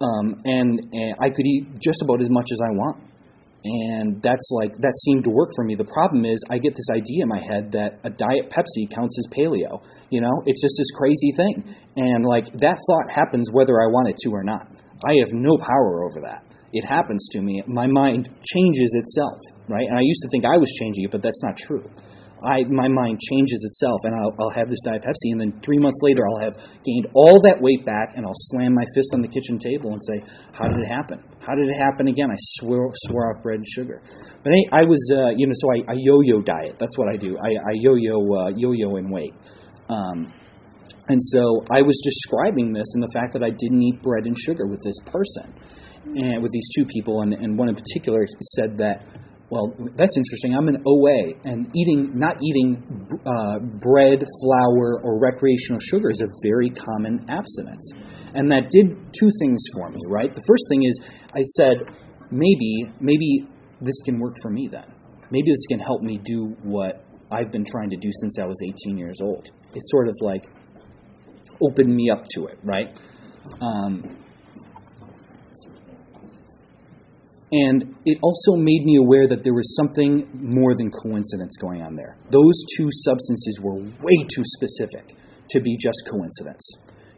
um, 0.00 0.36
and, 0.44 0.80
and 0.92 1.14
I 1.20 1.30
could 1.30 1.44
eat 1.44 1.78
just 1.80 2.02
about 2.02 2.22
as 2.22 2.30
much 2.30 2.46
as 2.52 2.60
I 2.62 2.70
want. 2.70 3.02
And 3.64 4.22
that's 4.22 4.50
like 4.54 4.72
that 4.78 4.94
seemed 5.04 5.24
to 5.24 5.30
work 5.30 5.50
for 5.56 5.64
me. 5.64 5.74
The 5.74 5.90
problem 5.90 6.24
is 6.24 6.38
I 6.48 6.58
get 6.58 6.74
this 6.74 6.88
idea 6.94 7.26
in 7.26 7.28
my 7.28 7.42
head 7.42 7.72
that 7.72 7.98
a 8.04 8.10
diet 8.10 8.54
Pepsi 8.54 8.86
counts 8.94 9.18
as 9.18 9.26
paleo. 9.34 9.82
You 10.10 10.20
know, 10.20 10.42
it's 10.46 10.62
just 10.62 10.78
this 10.78 10.90
crazy 10.94 11.32
thing. 11.34 11.74
And 11.96 12.24
like 12.24 12.46
that 12.62 12.78
thought 12.78 13.10
happens 13.10 13.50
whether 13.50 13.74
I 13.82 13.90
want 13.90 14.08
it 14.08 14.16
to 14.22 14.30
or 14.30 14.44
not. 14.44 14.70
I 15.04 15.18
have 15.24 15.32
no 15.32 15.58
power 15.58 16.06
over 16.06 16.20
that. 16.22 16.44
It 16.72 16.84
happens 16.84 17.26
to 17.32 17.40
me. 17.40 17.62
My 17.66 17.86
mind 17.86 18.28
changes 18.46 18.94
itself, 18.94 19.38
right? 19.68 19.86
And 19.88 19.98
I 19.98 20.02
used 20.02 20.22
to 20.22 20.28
think 20.30 20.44
I 20.44 20.56
was 20.56 20.70
changing 20.78 21.04
it, 21.04 21.10
but 21.10 21.22
that's 21.22 21.42
not 21.42 21.56
true. 21.56 21.88
I 22.42 22.64
my 22.70 22.88
mind 22.88 23.18
changes 23.18 23.64
itself, 23.64 24.00
and 24.04 24.14
I'll, 24.14 24.34
I'll 24.40 24.54
have 24.54 24.70
this 24.70 24.80
Diet 24.84 25.02
Pepsi, 25.02 25.32
and 25.32 25.40
then 25.40 25.60
three 25.64 25.78
months 25.78 25.98
later, 26.02 26.22
I'll 26.22 26.42
have 26.50 26.56
gained 26.84 27.06
all 27.14 27.40
that 27.42 27.60
weight 27.60 27.84
back, 27.84 28.14
and 28.16 28.24
I'll 28.24 28.42
slam 28.52 28.74
my 28.74 28.84
fist 28.94 29.10
on 29.14 29.22
the 29.22 29.28
kitchen 29.28 29.58
table 29.58 29.90
and 29.92 30.00
say, 30.02 30.22
"How 30.52 30.68
did 30.68 30.78
it 30.78 30.88
happen? 30.88 31.22
How 31.40 31.54
did 31.54 31.68
it 31.68 31.78
happen 31.78 32.08
again?" 32.08 32.30
I 32.30 32.38
swore 32.58 32.90
swore 32.94 33.34
off 33.34 33.42
bread 33.42 33.56
and 33.56 33.66
sugar. 33.66 34.02
But 34.44 34.52
I, 34.52 34.80
I 34.80 34.86
was, 34.86 35.02
uh, 35.12 35.30
you 35.36 35.46
know, 35.46 35.56
so 35.56 35.68
I, 35.72 35.92
I 35.92 35.96
yo-yo 35.96 36.42
diet. 36.42 36.76
That's 36.78 36.96
what 36.96 37.08
I 37.08 37.16
do. 37.16 37.36
I, 37.42 37.50
I 37.58 37.72
yo-yo 37.74 38.18
uh, 38.18 38.50
yo-yo 38.54 38.96
in 38.96 39.10
weight. 39.10 39.34
Um, 39.88 40.32
and 41.08 41.22
so 41.22 41.64
I 41.70 41.80
was 41.82 42.00
describing 42.04 42.72
this 42.72 42.86
and 42.94 43.02
the 43.02 43.12
fact 43.14 43.32
that 43.32 43.42
I 43.42 43.50
didn't 43.50 43.82
eat 43.82 44.02
bread 44.02 44.26
and 44.26 44.36
sugar 44.36 44.66
with 44.66 44.82
this 44.82 44.98
person, 45.06 45.54
and 46.04 46.42
with 46.42 46.52
these 46.52 46.68
two 46.76 46.84
people, 46.84 47.22
and, 47.22 47.32
and 47.32 47.58
one 47.58 47.68
in 47.68 47.74
particular 47.74 48.26
said 48.56 48.76
that 48.78 49.04
well, 49.50 49.72
that's 49.96 50.16
interesting. 50.16 50.54
I'm 50.54 50.68
an 50.68 50.82
OA, 50.86 51.32
and 51.44 51.74
eating 51.74 52.12
not 52.18 52.36
eating 52.42 52.82
uh, 53.24 53.58
bread, 53.58 54.22
flour, 54.40 55.00
or 55.02 55.18
recreational 55.18 55.80
sugar 55.80 56.10
is 56.10 56.20
a 56.20 56.28
very 56.42 56.68
common 56.68 57.24
abstinence, 57.30 57.92
and 58.34 58.50
that 58.52 58.70
did 58.70 58.88
two 59.18 59.30
things 59.40 59.64
for 59.74 59.88
me. 59.88 59.98
Right. 60.06 60.32
The 60.32 60.44
first 60.46 60.64
thing 60.68 60.84
is 60.84 61.00
I 61.34 61.42
said 61.56 61.76
maybe 62.30 62.92
maybe 63.00 63.48
this 63.80 64.00
can 64.04 64.18
work 64.18 64.34
for 64.42 64.50
me 64.50 64.68
then. 64.70 64.92
Maybe 65.30 65.50
this 65.50 65.66
can 65.68 65.78
help 65.78 66.02
me 66.02 66.20
do 66.24 66.54
what 66.62 67.04
I've 67.30 67.50
been 67.50 67.64
trying 67.64 67.90
to 67.90 67.96
do 67.96 68.10
since 68.20 68.38
I 68.38 68.44
was 68.44 68.58
18 68.86 68.98
years 68.98 69.18
old. 69.22 69.46
It 69.74 69.82
sort 69.84 70.08
of 70.08 70.14
like 70.20 70.44
opened 71.62 71.94
me 71.94 72.10
up 72.10 72.24
to 72.34 72.46
it. 72.46 72.58
Right. 72.62 72.98
Um, 73.62 74.24
And 77.50 77.96
it 78.04 78.18
also 78.22 78.56
made 78.56 78.84
me 78.84 78.96
aware 78.96 79.26
that 79.26 79.42
there 79.42 79.54
was 79.54 79.74
something 79.76 80.28
more 80.34 80.76
than 80.76 80.90
coincidence 80.90 81.56
going 81.56 81.80
on 81.80 81.96
there. 81.96 82.16
Those 82.30 82.52
two 82.76 82.88
substances 82.90 83.60
were 83.62 83.76
way 83.76 84.18
too 84.28 84.44
specific 84.44 85.16
to 85.50 85.60
be 85.60 85.76
just 85.80 86.04
coincidence, 86.10 86.60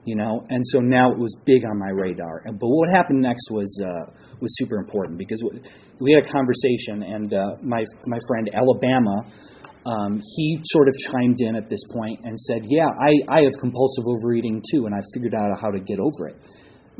you 0.05 0.15
know. 0.15 0.47
And 0.49 0.63
so 0.65 0.79
now 0.79 1.11
it 1.11 1.19
was 1.19 1.35
big 1.45 1.65
on 1.65 1.77
my 1.79 1.91
radar. 1.91 2.43
But 2.45 2.69
what 2.69 2.89
happened 2.91 3.21
next 3.21 3.51
was 3.51 3.75
uh, 3.83 4.13
was 4.41 4.57
super 4.57 4.77
important 4.77 5.19
because 5.19 5.43
we 5.99 6.13
had 6.13 6.25
a 6.25 6.31
conversation, 6.31 7.03
and 7.03 7.35
uh, 7.35 7.57
my 7.63 7.85
my 8.07 8.19
friend 8.27 8.51
Alabama. 8.55 9.27
Um, 9.81 10.21
he 10.37 10.61
sort 10.65 10.89
of 10.89 10.95
chimed 11.09 11.39
in 11.41 11.57
at 11.57 11.71
this 11.71 11.81
point 11.91 12.21
and 12.25 12.39
said, 12.39 12.67
"Yeah, 12.69 12.85
I, 12.85 13.39
I 13.39 13.41
have 13.45 13.55
compulsive 13.59 14.05
overeating 14.07 14.63
too, 14.71 14.85
and 14.85 14.95
I 14.95 15.01
figured 15.15 15.35
out 15.35 15.59
how 15.59 15.71
to 15.71 15.81
get 15.81 15.99
over 15.99 16.29
it. 16.29 16.37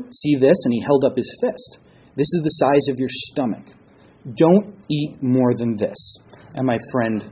See 0.09 0.33
this?" 0.33 0.57
And 0.65 0.73
he 0.73 0.81
held 0.81 1.05
up 1.05 1.15
his 1.15 1.29
fist. 1.39 1.77
This 2.15 2.27
is 2.33 2.41
the 2.43 2.49
size 2.49 2.87
of 2.89 2.99
your 2.99 3.09
stomach. 3.09 3.65
Don't 4.35 4.75
eat 4.89 5.21
more 5.21 5.53
than 5.55 5.75
this. 5.75 6.17
And 6.53 6.67
my 6.67 6.77
friend 6.91 7.23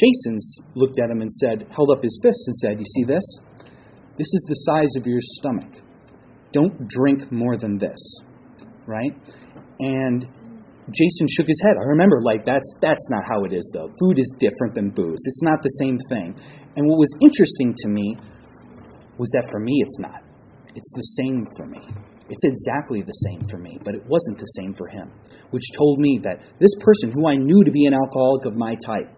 Jason's 0.00 0.56
looked 0.74 0.98
at 1.02 1.10
him 1.10 1.20
and 1.20 1.30
said, 1.30 1.66
held 1.74 1.90
up 1.90 2.02
his 2.02 2.18
fist 2.22 2.40
and 2.46 2.56
said, 2.56 2.78
You 2.78 2.84
see 2.84 3.04
this? 3.04 3.24
This 4.16 4.32
is 4.32 4.44
the 4.48 4.54
size 4.54 4.92
of 4.96 5.06
your 5.06 5.20
stomach. 5.20 5.82
Don't 6.52 6.88
drink 6.88 7.30
more 7.30 7.56
than 7.56 7.78
this. 7.78 8.00
Right? 8.86 9.12
And 9.78 10.26
Jason 10.90 11.26
shook 11.28 11.46
his 11.46 11.60
head. 11.62 11.76
I 11.76 11.86
remember, 11.88 12.20
like, 12.22 12.44
that's, 12.44 12.68
that's 12.80 13.08
not 13.10 13.22
how 13.30 13.44
it 13.44 13.52
is, 13.52 13.70
though. 13.74 13.88
Food 14.00 14.18
is 14.18 14.34
different 14.38 14.74
than 14.74 14.90
booze, 14.90 15.22
it's 15.26 15.42
not 15.42 15.62
the 15.62 15.74
same 15.84 15.98
thing. 16.08 16.34
And 16.76 16.88
what 16.88 16.98
was 16.98 17.14
interesting 17.20 17.74
to 17.76 17.88
me 17.88 18.16
was 19.18 19.30
that 19.32 19.50
for 19.50 19.60
me, 19.60 19.72
it's 19.80 19.98
not. 19.98 20.22
It's 20.74 20.92
the 20.94 21.02
same 21.02 21.46
for 21.56 21.66
me 21.66 21.80
It's 22.30 22.44
exactly 22.44 23.02
the 23.02 23.12
same 23.12 23.42
for 23.48 23.58
me, 23.58 23.78
but 23.84 23.94
it 23.94 24.06
wasn't 24.06 24.38
the 24.38 24.46
same 24.46 24.72
for 24.72 24.86
him, 24.86 25.10
which 25.50 25.64
told 25.76 25.98
me 25.98 26.20
that 26.22 26.38
this 26.60 26.70
person 26.80 27.10
who 27.10 27.28
I 27.28 27.34
knew 27.34 27.64
to 27.64 27.70
be 27.72 27.86
an 27.86 27.94
alcoholic 27.94 28.46
of 28.46 28.54
my 28.54 28.76
type 28.76 29.10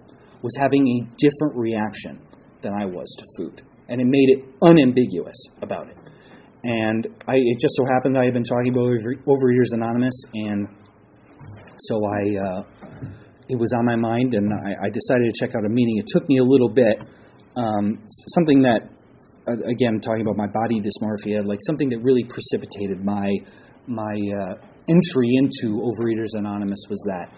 was 0.42 0.56
having 0.58 0.88
a 0.88 0.98
different 1.20 1.54
reaction 1.54 2.18
than 2.62 2.72
I 2.72 2.86
was 2.86 3.06
to 3.18 3.24
food. 3.36 3.62
And 3.88 4.00
it 4.00 4.06
made 4.06 4.30
it 4.30 4.44
unambiguous 4.62 5.36
about 5.60 5.88
it. 5.88 5.96
And 6.64 7.06
I, 7.26 7.34
it 7.36 7.58
just 7.60 7.76
so 7.76 7.84
happened 7.84 8.14
that 8.14 8.20
I 8.20 8.24
had 8.24 8.34
been 8.34 8.44
talking 8.44 8.72
about 8.72 8.88
Overeaters 9.26 9.72
Anonymous, 9.72 10.14
and 10.32 10.68
so 11.76 12.00
I, 12.06 12.22
uh, 12.38 12.62
it 13.48 13.58
was 13.58 13.72
on 13.76 13.84
my 13.84 13.96
mind, 13.96 14.34
and 14.34 14.48
I, 14.52 14.86
I, 14.86 14.88
decided 14.88 15.26
to 15.26 15.34
check 15.38 15.56
out 15.56 15.66
a 15.66 15.68
meeting. 15.68 15.98
It 15.98 16.06
took 16.06 16.28
me 16.28 16.38
a 16.38 16.44
little 16.44 16.68
bit, 16.68 17.02
um, 17.56 18.06
something 18.34 18.62
that, 18.62 18.88
again, 19.46 20.00
talking 20.00 20.22
about 20.22 20.36
my 20.36 20.46
body 20.46 20.80
dysmorphia, 20.80 21.44
like 21.44 21.58
something 21.66 21.88
that 21.90 21.98
really 22.02 22.24
precipitated 22.24 23.04
my 23.04 23.30
my 23.86 24.14
uh, 24.14 24.54
entry 24.88 25.28
into 25.38 25.82
Overeaters 25.82 26.38
Anonymous 26.38 26.80
was 26.88 27.02
that 27.06 27.28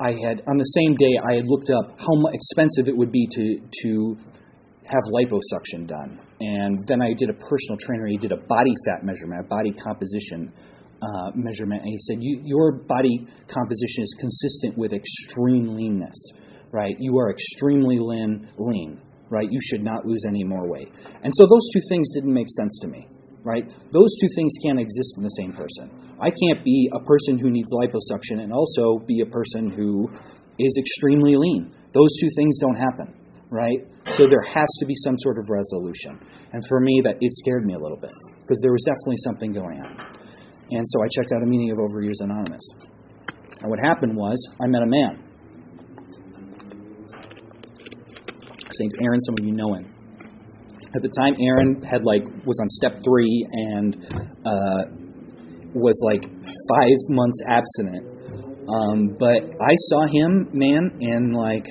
I 0.00 0.12
had 0.26 0.42
on 0.48 0.56
the 0.56 0.64
same 0.64 0.96
day 0.96 1.12
I 1.22 1.36
had 1.36 1.44
looked 1.46 1.70
up 1.70 1.98
how 1.98 2.14
expensive 2.32 2.88
it 2.88 2.96
would 2.96 3.12
be 3.12 3.28
to 3.30 3.60
to 3.82 4.16
have 4.84 5.02
liposuction 5.12 5.86
done, 5.86 6.18
and 6.40 6.86
then 6.86 7.02
I 7.02 7.12
did 7.12 7.30
a 7.30 7.34
personal 7.34 7.76
trainer. 7.78 8.06
He 8.06 8.16
did 8.16 8.32
a 8.32 8.40
body 8.48 8.72
fat 8.86 9.04
measurement, 9.04 9.44
a 9.44 9.48
body 9.48 9.72
composition 9.72 10.52
uh, 11.02 11.30
measurement, 11.34 11.82
and 11.82 11.90
he 11.90 11.98
said 11.98 12.16
your 12.20 12.72
body 12.72 13.26
composition 13.46 14.02
is 14.02 14.16
consistent 14.18 14.78
with 14.78 14.92
extreme 14.92 15.76
leanness. 15.76 16.32
Right, 16.72 16.94
you 16.98 17.18
are 17.18 17.30
extremely 17.30 17.98
lean. 17.98 18.48
Lean. 18.56 19.00
Right, 19.30 19.46
you 19.48 19.60
should 19.62 19.82
not 19.82 20.04
lose 20.04 20.24
any 20.26 20.42
more 20.42 20.68
weight. 20.68 20.90
And 21.22 21.32
so 21.34 21.46
those 21.46 21.68
two 21.72 21.80
things 21.88 22.10
didn't 22.12 22.34
make 22.34 22.50
sense 22.50 22.78
to 22.82 22.88
me 22.88 23.08
right? 23.42 23.64
Those 23.64 24.12
two 24.20 24.28
things 24.36 24.52
can't 24.62 24.78
exist 24.78 25.14
in 25.16 25.22
the 25.22 25.32
same 25.40 25.52
person. 25.52 25.88
I 26.20 26.28
can't 26.28 26.62
be 26.62 26.90
a 26.92 27.00
person 27.00 27.38
who 27.38 27.48
needs 27.48 27.72
liposuction 27.72 28.44
and 28.44 28.52
also 28.52 28.98
be 29.06 29.22
a 29.22 29.26
person 29.32 29.70
who 29.70 30.10
is 30.58 30.76
extremely 30.78 31.36
lean. 31.36 31.72
Those 31.94 32.12
two 32.20 32.28
things 32.36 32.58
don't 32.58 32.76
happen 32.76 33.14
right? 33.50 33.82
So 34.08 34.24
there 34.30 34.46
has 34.46 34.70
to 34.78 34.86
be 34.86 34.94
some 35.04 35.18
sort 35.18 35.38
of 35.38 35.50
resolution. 35.50 36.18
And 36.52 36.62
for 36.66 36.80
me, 36.80 37.02
that 37.04 37.16
it 37.20 37.32
scared 37.42 37.66
me 37.66 37.74
a 37.74 37.78
little 37.78 37.98
bit 37.98 38.14
because 38.40 38.58
there 38.62 38.72
was 38.72 38.82
definitely 38.86 39.18
something 39.26 39.52
going 39.52 39.80
on. 39.82 39.98
And 40.70 40.84
so 40.86 41.02
I 41.02 41.08
checked 41.10 41.32
out 41.34 41.42
a 41.42 41.46
meeting 41.46 41.70
of 41.72 41.78
Overeaters 41.78 42.22
Anonymous. 42.22 42.62
And 43.60 43.70
what 43.70 43.80
happened 43.82 44.16
was 44.16 44.38
I 44.62 44.68
met 44.68 44.82
a 44.82 44.86
man. 44.86 45.29
Name's 48.80 48.96
Aaron. 49.04 49.20
Some 49.20 49.34
of 49.38 49.44
you 49.44 49.52
know 49.52 49.74
him. 49.74 49.86
At 50.94 51.02
the 51.02 51.12
time, 51.20 51.36
Aaron 51.38 51.82
had 51.82 52.02
like 52.02 52.24
was 52.44 52.58
on 52.58 52.68
step 52.68 53.04
three 53.04 53.46
and 53.52 53.94
uh, 54.44 54.82
was 55.74 56.00
like 56.04 56.24
five 56.24 56.98
months 57.08 57.42
abstinent. 57.46 58.10
Um, 58.68 59.16
but 59.18 59.42
I 59.60 59.74
saw 59.76 60.06
him, 60.06 60.48
man, 60.52 60.98
and 61.00 61.34
like 61.34 61.66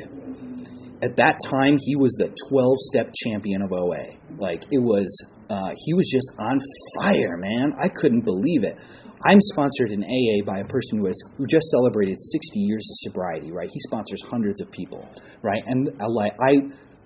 at 1.01 1.15
that 1.15 1.39
time 1.49 1.77
he 1.79 1.95
was 1.95 2.11
the 2.19 2.27
12 2.49 2.77
step 2.91 3.07
champion 3.25 3.61
of 3.61 3.71
OA. 3.71 4.19
Like 4.37 4.63
it 4.71 4.83
was, 4.83 5.07
uh, 5.49 5.71
he 5.75 5.93
was 5.93 6.09
just 6.11 6.31
on 6.37 6.59
fire, 6.99 7.37
man. 7.37 7.73
I 7.79 7.87
couldn't 7.87 8.25
believe 8.25 8.63
it. 8.63 8.77
I'm 9.25 9.39
sponsored 9.51 9.91
in 9.91 10.03
AA 10.03 10.45
by 10.45 10.59
a 10.59 10.65
person 10.65 10.99
who 10.99 11.07
has 11.07 11.19
who 11.37 11.45
just 11.45 11.67
celebrated 11.71 12.15
60 12.21 12.59
years 12.59 12.87
of 12.89 13.11
sobriety. 13.11 13.51
Right, 13.51 13.69
he 13.71 13.79
sponsors 13.87 14.21
hundreds 14.23 14.61
of 14.61 14.71
people. 14.71 15.07
Right, 15.41 15.63
and 15.65 15.89
I, 15.99 16.29
I 16.39 16.51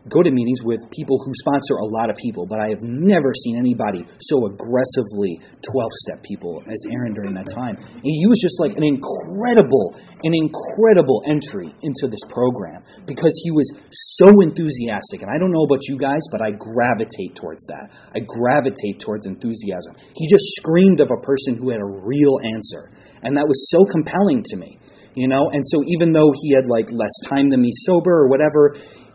go 0.10 0.22
to 0.22 0.32
meetings 0.32 0.60
with 0.64 0.80
people 0.92 1.16
who 1.24 1.32
sponsor 1.40 1.80
a 1.80 1.88
lot 1.88 2.10
of 2.10 2.16
people, 2.18 2.46
but 2.46 2.60
I 2.60 2.68
have 2.76 2.84
never 2.84 3.32
seen 3.32 3.56
anybody 3.56 4.04
so 4.20 4.48
aggressively 4.52 5.40
12 5.64 5.92
step 6.04 6.24
people 6.24 6.60
as 6.68 6.84
Aaron 6.92 7.14
during 7.14 7.34
that 7.36 7.48
time. 7.48 7.80
And 7.80 8.12
he 8.12 8.28
was 8.28 8.40
just 8.44 8.60
like 8.60 8.76
an 8.76 8.84
incredible, 8.84 9.96
an 10.24 10.34
incredible 10.36 11.24
entry 11.28 11.72
into 11.82 12.12
this 12.12 12.24
program 12.28 12.84
because 13.08 13.32
he 13.44 13.52
was 13.52 13.72
so 14.20 14.28
enthusiastic. 14.44 15.24
And 15.24 15.32
I 15.32 15.40
don't 15.40 15.52
know 15.52 15.64
about 15.64 15.88
you 15.88 15.96
guys, 15.96 16.22
but 16.32 16.44
I 16.44 16.52
gravitate 16.52 17.40
towards 17.40 17.64
that. 17.72 17.92
I 18.12 18.20
gravitate 18.20 19.00
towards 19.00 19.26
enthusiasm. 19.26 19.96
He 20.16 20.28
just 20.28 20.44
screamed 20.60 21.00
of 21.00 21.12
a 21.12 21.22
person 21.24 21.56
who 21.56 21.72
had 21.72 21.80
a 21.80 21.88
real 21.88 22.36
answer. 22.44 22.92
And 23.24 23.38
that 23.38 23.48
was 23.48 23.72
so 23.72 23.86
compelling 23.88 24.44
to 24.52 24.58
me 24.58 24.80
you 25.16 25.28
know 25.28 25.50
and 25.52 25.62
so 25.66 25.84
even 25.88 26.12
though 26.12 26.34
he 26.42 26.54
had 26.56 26.66
like 26.68 26.90
less 26.92 27.14
time 27.30 27.50
than 27.50 27.62
me 27.62 27.70
sober 27.86 28.10
or 28.10 28.30
whatever 28.30 28.74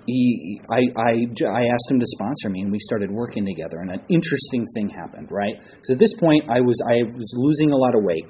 he, 0.09 0.61
I, 0.71 0.81
I, 0.97 1.13
I 1.53 1.63
asked 1.69 1.91
him 1.91 2.01
to 2.01 2.07
sponsor 2.17 2.49
me, 2.49 2.63
and 2.63 2.73
we 2.73 2.79
started 2.79 3.11
working 3.11 3.45
together. 3.45 3.81
And 3.81 3.91
an 3.91 4.01
interesting 4.09 4.67
thing 4.75 4.89
happened, 4.89 5.29
right? 5.31 5.55
So 5.85 5.93
at 5.93 5.99
this 6.01 6.15
point, 6.15 6.49
I 6.49 6.61
was 6.61 6.81
I 6.81 7.05
was 7.05 7.29
losing 7.37 7.71
a 7.73 7.77
lot 7.77 7.95
of 7.95 8.03
weight. 8.03 8.25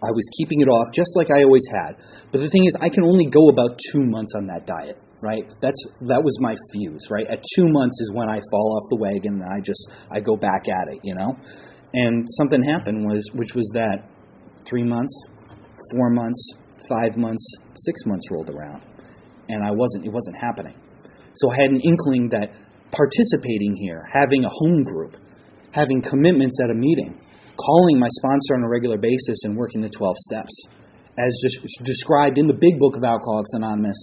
I 0.00 0.10
was 0.10 0.24
keeping 0.36 0.60
it 0.60 0.68
off 0.68 0.92
just 0.92 1.12
like 1.16 1.28
I 1.30 1.44
always 1.44 1.64
had. 1.68 2.00
But 2.32 2.40
the 2.40 2.48
thing 2.48 2.64
is, 2.64 2.76
I 2.80 2.88
can 2.88 3.04
only 3.04 3.26
go 3.26 3.48
about 3.52 3.78
two 3.92 4.04
months 4.04 4.32
on 4.36 4.46
that 4.48 4.66
diet, 4.66 4.96
right? 5.20 5.44
That's 5.60 5.80
that 6.08 6.24
was 6.24 6.32
my 6.40 6.54
fuse, 6.72 7.08
right? 7.10 7.26
At 7.28 7.44
two 7.56 7.68
months 7.68 8.00
is 8.00 8.12
when 8.14 8.28
I 8.28 8.40
fall 8.50 8.80
off 8.80 8.88
the 8.88 9.00
wagon 9.00 9.44
and 9.44 9.52
I 9.52 9.60
just 9.60 9.84
I 10.10 10.20
go 10.20 10.36
back 10.36 10.64
at 10.68 10.92
it, 10.92 11.00
you 11.04 11.14
know. 11.14 11.36
And 11.92 12.24
something 12.40 12.62
happened 12.64 13.04
was 13.04 13.28
which 13.34 13.54
was 13.54 13.68
that 13.74 14.08
three 14.66 14.82
months, 14.84 15.12
four 15.92 16.08
months, 16.08 16.40
five 16.88 17.16
months, 17.16 17.44
six 17.76 18.00
months 18.06 18.30
rolled 18.32 18.48
around 18.48 18.80
and 19.48 19.64
I 19.64 19.70
wasn't. 19.70 20.06
It 20.06 20.12
wasn't 20.12 20.36
happening. 20.36 20.74
So 21.36 21.50
I 21.50 21.56
had 21.56 21.70
an 21.70 21.80
inkling 21.80 22.28
that 22.30 22.54
participating 22.92 23.74
here, 23.76 24.06
having 24.12 24.44
a 24.44 24.48
home 24.48 24.84
group, 24.84 25.16
having 25.72 26.00
commitments 26.00 26.58
at 26.62 26.70
a 26.70 26.74
meeting, 26.74 27.20
calling 27.56 27.98
my 27.98 28.08
sponsor 28.10 28.54
on 28.54 28.62
a 28.62 28.68
regular 28.68 28.98
basis, 28.98 29.44
and 29.44 29.56
working 29.56 29.80
the 29.82 29.88
12 29.88 30.16
steps, 30.30 30.54
as 31.18 31.34
just 31.42 31.82
described 31.82 32.38
in 32.38 32.46
the 32.46 32.54
big 32.54 32.78
book 32.78 32.96
of 32.96 33.02
Alcoholics 33.02 33.50
Anonymous, 33.54 33.98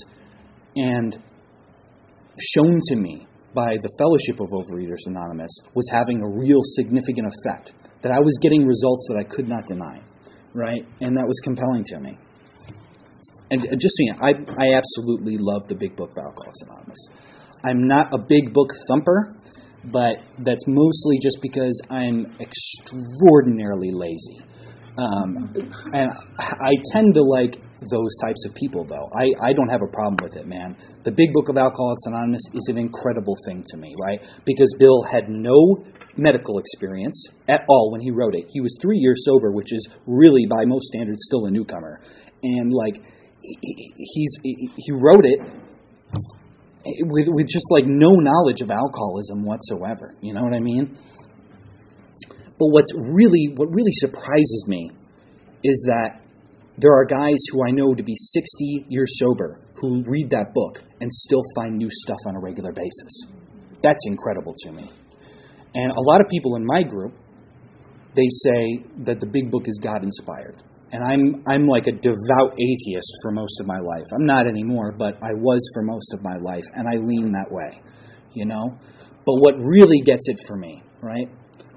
and 0.75 1.17
shown 2.39 2.79
to 2.89 2.95
me 2.95 3.27
by 3.53 3.75
the 3.81 3.91
Fellowship 3.97 4.39
of 4.39 4.49
Overeaters 4.49 5.07
Anonymous, 5.07 5.51
was 5.73 5.87
having 5.89 6.21
a 6.21 6.27
real 6.27 6.61
significant 6.63 7.27
effect. 7.27 7.73
That 8.01 8.11
I 8.11 8.19
was 8.19 8.37
getting 8.41 8.65
results 8.65 9.07
that 9.09 9.17
I 9.19 9.23
could 9.23 9.47
not 9.47 9.67
deny, 9.67 10.01
right? 10.53 10.83
And 11.01 11.15
that 11.17 11.27
was 11.27 11.39
compelling 11.43 11.83
to 11.85 11.99
me 11.99 12.17
and 13.51 13.79
just 13.79 13.95
so 13.97 14.03
I, 14.21 14.31
I 14.31 14.77
absolutely 14.77 15.37
love 15.37 15.67
the 15.67 15.75
big 15.75 15.95
book 15.95 16.11
of 16.11 16.17
Alcoholics 16.17 16.61
Anonymous. 16.63 17.07
I'm 17.63 17.87
not 17.87 18.13
a 18.13 18.17
big 18.17 18.53
book 18.53 18.69
thumper, 18.87 19.35
but 19.85 20.17
that's 20.39 20.65
mostly 20.67 21.19
just 21.21 21.39
because 21.41 21.79
I'm 21.89 22.35
extraordinarily 22.39 23.91
lazy. 23.91 24.41
Um, 24.97 25.53
and 25.93 26.11
I 26.37 26.73
tend 26.91 27.13
to 27.15 27.23
like 27.23 27.55
those 27.89 28.13
types 28.23 28.45
of 28.45 28.53
people, 28.55 28.85
though. 28.85 29.07
I, 29.17 29.49
I 29.49 29.53
don't 29.53 29.69
have 29.69 29.81
a 29.81 29.91
problem 29.91 30.17
with 30.21 30.35
it, 30.35 30.45
man. 30.47 30.75
The 31.03 31.11
Big 31.11 31.33
Book 31.33 31.49
of 31.49 31.57
Alcoholics 31.57 32.03
Anonymous 32.05 32.43
is 32.53 32.67
an 32.69 32.77
incredible 32.77 33.35
thing 33.45 33.63
to 33.67 33.77
me, 33.77 33.95
right? 34.01 34.21
Because 34.45 34.73
Bill 34.77 35.01
had 35.03 35.29
no 35.29 35.83
medical 36.17 36.59
experience 36.59 37.27
at 37.47 37.61
all 37.69 37.91
when 37.91 38.01
he 38.01 38.11
wrote 38.11 38.35
it. 38.35 38.45
He 38.49 38.59
was 38.59 38.75
three 38.81 38.97
years 38.97 39.23
sober, 39.25 39.51
which 39.51 39.71
is 39.71 39.87
really, 40.05 40.45
by 40.49 40.65
most 40.65 40.87
standards, 40.87 41.23
still 41.25 41.45
a 41.45 41.51
newcomer. 41.51 42.01
And, 42.43 42.71
like, 42.73 43.01
he's 43.41 44.37
he 44.43 44.91
wrote 44.91 45.25
it 45.25 45.39
with 47.01 47.27
with 47.27 47.47
just 47.47 47.65
like 47.71 47.85
no 47.85 48.11
knowledge 48.11 48.61
of 48.61 48.69
alcoholism 48.69 49.43
whatsoever. 49.43 50.15
You 50.21 50.33
know 50.33 50.43
what 50.43 50.53
I 50.53 50.59
mean? 50.59 50.95
But 52.29 52.67
what's 52.69 52.93
really 52.95 53.53
what 53.55 53.69
really 53.71 53.93
surprises 53.93 54.65
me 54.67 54.91
is 55.63 55.85
that 55.87 56.21
there 56.77 56.93
are 56.93 57.05
guys 57.05 57.37
who 57.51 57.65
I 57.67 57.71
know 57.71 57.93
to 57.93 58.03
be 58.03 58.15
60 58.15 58.85
years 58.89 59.19
sober 59.19 59.59
who 59.75 60.03
read 60.07 60.29
that 60.31 60.53
book 60.53 60.81
and 60.99 61.11
still 61.11 61.41
find 61.55 61.77
new 61.77 61.89
stuff 61.91 62.17
on 62.27 62.35
a 62.35 62.39
regular 62.39 62.71
basis. 62.71 63.25
That's 63.83 64.03
incredible 64.07 64.53
to 64.63 64.71
me. 64.71 64.89
And 65.73 65.91
a 65.91 66.01
lot 66.01 66.21
of 66.21 66.27
people 66.27 66.55
in 66.55 66.65
my 66.65 66.83
group, 66.83 67.13
they 68.15 68.27
say 68.29 68.85
that 69.05 69.19
the 69.19 69.27
big 69.27 69.51
book 69.51 69.63
is 69.67 69.79
God 69.81 70.03
inspired 70.03 70.63
and 70.91 71.03
I'm 71.03 71.43
I'm 71.47 71.67
like 71.67 71.87
a 71.87 71.91
devout 71.91 72.53
atheist 72.53 73.11
for 73.21 73.31
most 73.31 73.59
of 73.61 73.67
my 73.67 73.79
life. 73.79 74.05
I'm 74.13 74.25
not 74.25 74.47
anymore, 74.47 74.91
but 74.91 75.15
I 75.15 75.33
was 75.33 75.59
for 75.73 75.83
most 75.83 76.13
of 76.13 76.23
my 76.23 76.37
life, 76.41 76.65
and 76.75 76.87
I 76.87 76.97
lean 76.97 77.31
that 77.31 77.51
way, 77.51 77.81
you 78.33 78.45
know. 78.45 78.77
But 79.25 79.35
what 79.39 79.55
really 79.57 80.01
gets 80.03 80.27
it 80.27 80.39
for 80.47 80.57
me, 80.57 80.83
right? 81.01 81.29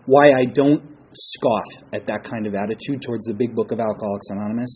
Why 0.07 0.33
I 0.33 0.45
don't 0.47 0.83
scoff 1.15 1.85
at 1.93 2.07
that 2.07 2.25
kind 2.25 2.47
of 2.47 2.55
attitude 2.55 3.03
towards 3.03 3.27
the 3.27 3.35
big 3.35 3.55
book 3.55 3.71
of 3.71 3.79
Alcoholics 3.79 4.27
Anonymous 4.31 4.75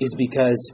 is 0.00 0.14
because 0.18 0.72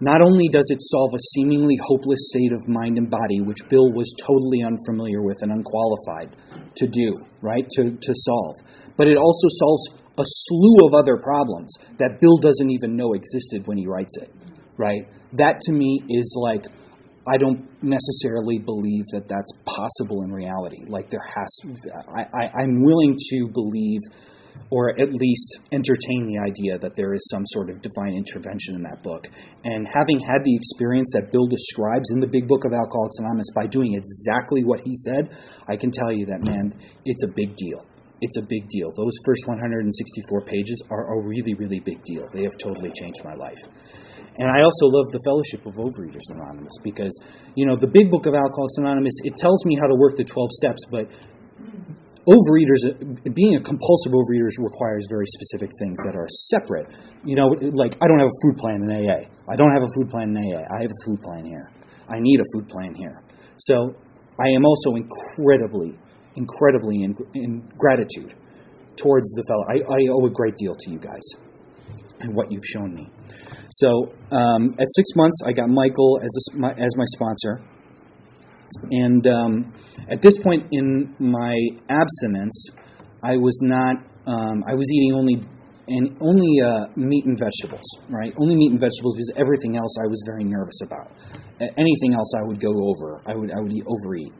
not 0.00 0.20
only 0.20 0.48
does 0.48 0.66
it 0.70 0.78
solve 0.80 1.12
a 1.14 1.22
seemingly 1.34 1.76
hopeless 1.80 2.28
state 2.34 2.52
of 2.52 2.66
mind 2.68 2.98
and 2.98 3.08
body, 3.08 3.40
which 3.40 3.62
Bill 3.70 3.92
was 3.92 4.12
totally 4.18 4.64
unfamiliar 4.66 5.22
with 5.22 5.38
and 5.42 5.52
unqualified 5.52 6.34
to 6.76 6.86
do, 6.88 7.22
right, 7.40 7.64
to, 7.76 7.90
to 7.90 8.12
solve, 8.14 8.56
but 8.96 9.06
it 9.06 9.16
also 9.16 9.48
solves 9.48 10.03
a 10.18 10.24
slew 10.24 10.86
of 10.86 10.94
other 10.94 11.16
problems 11.16 11.74
that 11.98 12.20
Bill 12.20 12.38
doesn't 12.38 12.70
even 12.70 12.96
know 12.96 13.14
existed 13.14 13.66
when 13.66 13.76
he 13.76 13.86
writes 13.86 14.16
it, 14.20 14.30
right? 14.76 15.08
That 15.32 15.60
to 15.62 15.72
me 15.72 16.00
is 16.08 16.36
like 16.40 16.64
I 17.26 17.38
don't 17.38 17.64
necessarily 17.82 18.58
believe 18.58 19.04
that 19.12 19.28
that's 19.28 19.52
possible 19.64 20.22
in 20.24 20.30
reality. 20.32 20.84
Like 20.86 21.08
there 21.08 21.24
has, 21.24 21.58
I, 22.14 22.20
I, 22.20 22.62
I'm 22.62 22.84
willing 22.84 23.16
to 23.16 23.48
believe, 23.48 24.00
or 24.70 24.90
at 25.00 25.08
least 25.08 25.58
entertain 25.72 26.28
the 26.28 26.38
idea 26.44 26.78
that 26.78 26.94
there 26.94 27.14
is 27.14 27.26
some 27.30 27.42
sort 27.46 27.70
of 27.70 27.80
divine 27.80 28.12
intervention 28.12 28.76
in 28.76 28.82
that 28.82 29.02
book. 29.02 29.24
And 29.64 29.88
having 29.88 30.20
had 30.20 30.44
the 30.44 30.54
experience 30.54 31.12
that 31.14 31.32
Bill 31.32 31.46
describes 31.46 32.10
in 32.12 32.20
the 32.20 32.28
Big 32.28 32.46
Book 32.46 32.64
of 32.66 32.72
Alcoholics 32.72 33.16
Anonymous 33.18 33.50
by 33.54 33.66
doing 33.66 33.94
exactly 33.96 34.62
what 34.62 34.80
he 34.84 34.92
said, 34.94 35.32
I 35.66 35.76
can 35.76 35.90
tell 35.90 36.12
you 36.12 36.26
that 36.26 36.44
man, 36.44 36.72
it's 37.06 37.24
a 37.24 37.32
big 37.34 37.56
deal. 37.56 37.86
It's 38.20 38.38
a 38.38 38.42
big 38.42 38.68
deal. 38.68 38.90
Those 38.96 39.12
first 39.26 39.46
164 39.46 40.42
pages 40.42 40.82
are 40.90 41.14
a 41.14 41.20
really, 41.20 41.54
really 41.54 41.80
big 41.80 42.02
deal. 42.04 42.28
They 42.32 42.42
have 42.44 42.56
totally 42.56 42.90
changed 42.94 43.20
my 43.24 43.34
life. 43.34 43.58
And 44.36 44.50
I 44.50 44.62
also 44.62 44.86
love 44.86 45.12
the 45.12 45.22
Fellowship 45.22 45.66
of 45.66 45.74
Overeaters 45.78 46.26
Anonymous 46.30 46.74
because, 46.82 47.14
you 47.54 47.66
know, 47.66 47.76
the 47.78 47.86
big 47.86 48.10
book 48.10 48.26
of 48.26 48.34
Alcoholics 48.34 48.78
Anonymous, 48.78 49.14
it 49.22 49.36
tells 49.36 49.64
me 49.64 49.76
how 49.80 49.86
to 49.86 49.94
work 49.94 50.16
the 50.16 50.24
12 50.24 50.50
steps, 50.50 50.82
but 50.90 51.06
overeaters, 52.26 52.82
being 53.34 53.54
a 53.56 53.62
compulsive 53.62 54.12
overeater 54.12 54.50
requires 54.58 55.06
very 55.08 55.26
specific 55.26 55.70
things 55.78 55.98
that 56.04 56.16
are 56.16 56.26
separate. 56.50 56.90
You 57.24 57.36
know, 57.36 57.46
like 57.78 57.94
I 58.00 58.08
don't 58.08 58.18
have 58.18 58.30
a 58.32 58.38
food 58.42 58.56
plan 58.58 58.82
in 58.82 58.90
AA. 58.90 59.30
I 59.46 59.56
don't 59.56 59.72
have 59.72 59.82
a 59.84 59.92
food 59.94 60.10
plan 60.10 60.34
in 60.34 60.36
AA. 60.36 60.64
I 60.66 60.82
have 60.82 60.90
a 60.90 61.00
food 61.04 61.20
plan 61.20 61.44
here. 61.44 61.70
I 62.08 62.18
need 62.18 62.40
a 62.40 62.48
food 62.54 62.68
plan 62.68 62.94
here. 62.94 63.22
So 63.58 63.94
I 64.40 64.48
am 64.50 64.64
also 64.64 64.96
incredibly, 64.96 65.94
incredibly 66.36 67.02
in, 67.02 67.16
in 67.34 67.68
gratitude 67.78 68.34
towards 68.96 69.30
the 69.34 69.44
fellow. 69.48 69.64
I, 69.68 69.76
I 69.92 69.98
owe 70.12 70.26
a 70.26 70.30
great 70.30 70.56
deal 70.56 70.74
to 70.74 70.90
you 70.90 70.98
guys 70.98 71.22
and 72.20 72.34
what 72.34 72.50
you've 72.50 72.64
shown 72.64 72.94
me. 72.94 73.10
So 73.70 74.12
um, 74.30 74.74
at 74.78 74.86
six 74.90 75.10
months, 75.16 75.40
I 75.46 75.52
got 75.52 75.68
Michael 75.68 76.20
as 76.22 76.30
a, 76.52 76.56
my, 76.58 76.70
as 76.70 76.96
my 76.96 77.04
sponsor, 77.06 77.60
and 78.90 79.26
um, 79.26 79.72
at 80.10 80.20
this 80.22 80.38
point 80.38 80.66
in 80.72 81.14
my 81.18 81.56
abstinence, 81.88 82.70
I 83.22 83.36
was 83.36 83.58
not. 83.62 83.96
Um, 84.26 84.64
I 84.66 84.74
was 84.74 84.90
eating 84.90 85.12
only 85.12 85.46
and 85.86 86.16
only 86.20 86.60
uh, 86.64 86.86
meat 86.96 87.26
and 87.26 87.38
vegetables, 87.38 87.84
right? 88.08 88.32
Only 88.38 88.56
meat 88.56 88.72
and 88.72 88.80
vegetables 88.80 89.16
because 89.16 89.32
everything 89.36 89.76
else 89.76 89.96
I 90.02 90.08
was 90.08 90.22
very 90.26 90.44
nervous 90.44 90.80
about. 90.82 91.12
Anything 91.60 92.14
else 92.14 92.32
I 92.40 92.42
would 92.46 92.60
go 92.60 92.72
over. 92.72 93.20
I 93.26 93.34
would 93.34 93.52
I 93.52 93.60
would 93.60 93.72
eat 93.72 93.84
overeat, 93.86 94.32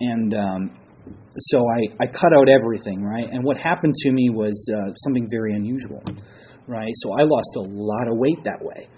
and 0.00 0.34
um, 0.34 0.70
so 1.38 1.58
I 1.58 2.04
I 2.04 2.06
cut 2.06 2.32
out 2.32 2.48
everything, 2.48 3.02
right? 3.02 3.28
And 3.30 3.44
what 3.44 3.58
happened 3.58 3.94
to 3.94 4.12
me 4.12 4.30
was 4.30 4.56
uh, 4.74 4.92
something 4.94 5.28
very 5.30 5.54
unusual 5.54 6.02
right? 6.66 6.92
So 6.94 7.12
I 7.12 7.22
lost 7.22 7.56
a 7.56 7.60
lot 7.60 8.08
of 8.08 8.18
weight 8.18 8.44
that 8.44 8.60
way, 8.60 8.88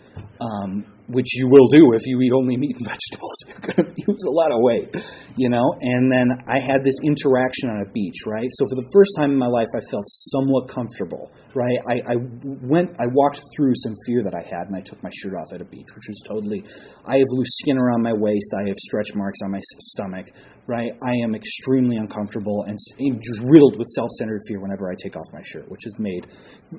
um, 0.41 0.85
which 1.09 1.35
you 1.35 1.49
will 1.49 1.69
do 1.69 1.93
if 1.95 2.03
you 2.07 2.21
eat 2.21 2.33
only 2.33 2.57
meat 2.57 2.77
and 2.79 2.87
vegetables. 2.93 3.37
You're 3.47 3.63
going 3.63 3.95
to 3.95 4.05
lose 4.07 4.25
a 4.27 4.35
lot 4.35 4.51
of 4.51 4.59
weight, 4.61 4.91
you 5.37 5.49
know. 5.49 5.65
And 5.81 6.11
then 6.11 6.33
I 6.49 6.59
had 6.59 6.83
this 6.83 6.99
interaction 7.05 7.71
on 7.71 7.87
a 7.87 7.91
beach, 7.91 8.27
right? 8.27 8.49
So 8.51 8.67
for 8.69 8.77
the 8.77 8.89
first 8.93 9.13
time 9.19 9.31
in 9.31 9.39
my 9.39 9.47
life, 9.47 9.69
I 9.75 9.83
felt 9.91 10.05
somewhat 10.07 10.69
comfortable, 10.69 11.31
right? 11.55 11.79
I, 11.89 11.95
I 12.13 12.17
went, 12.43 12.91
I 12.99 13.07
walked 13.07 13.41
through 13.55 13.73
some 13.75 13.95
fear 14.07 14.23
that 14.25 14.35
I 14.35 14.43
had, 14.43 14.67
and 14.67 14.77
I 14.77 14.81
took 14.81 15.03
my 15.03 15.11
shirt 15.13 15.35
off 15.35 15.53
at 15.55 15.61
a 15.61 15.69
beach, 15.69 15.87
which 15.95 16.09
was 16.09 16.21
totally. 16.27 16.65
I 17.07 17.19
have 17.19 17.31
loose 17.31 17.55
skin 17.63 17.79
around 17.79 18.03
my 18.03 18.13
waist. 18.13 18.51
I 18.59 18.67
have 18.67 18.77
stretch 18.77 19.15
marks 19.15 19.39
on 19.45 19.53
my 19.53 19.61
stomach, 19.63 20.27
right? 20.67 20.91
I 21.03 21.15
am 21.23 21.35
extremely 21.35 21.97
uncomfortable 21.97 22.65
and 22.67 22.77
just 23.23 23.41
riddled 23.45 23.79
with 23.79 23.87
self-centered 23.95 24.43
fear 24.49 24.61
whenever 24.61 24.91
I 24.91 24.95
take 24.99 25.17
off 25.17 25.27
my 25.33 25.43
shirt, 25.45 25.71
which 25.71 25.83
has 25.85 25.95
made 25.99 26.27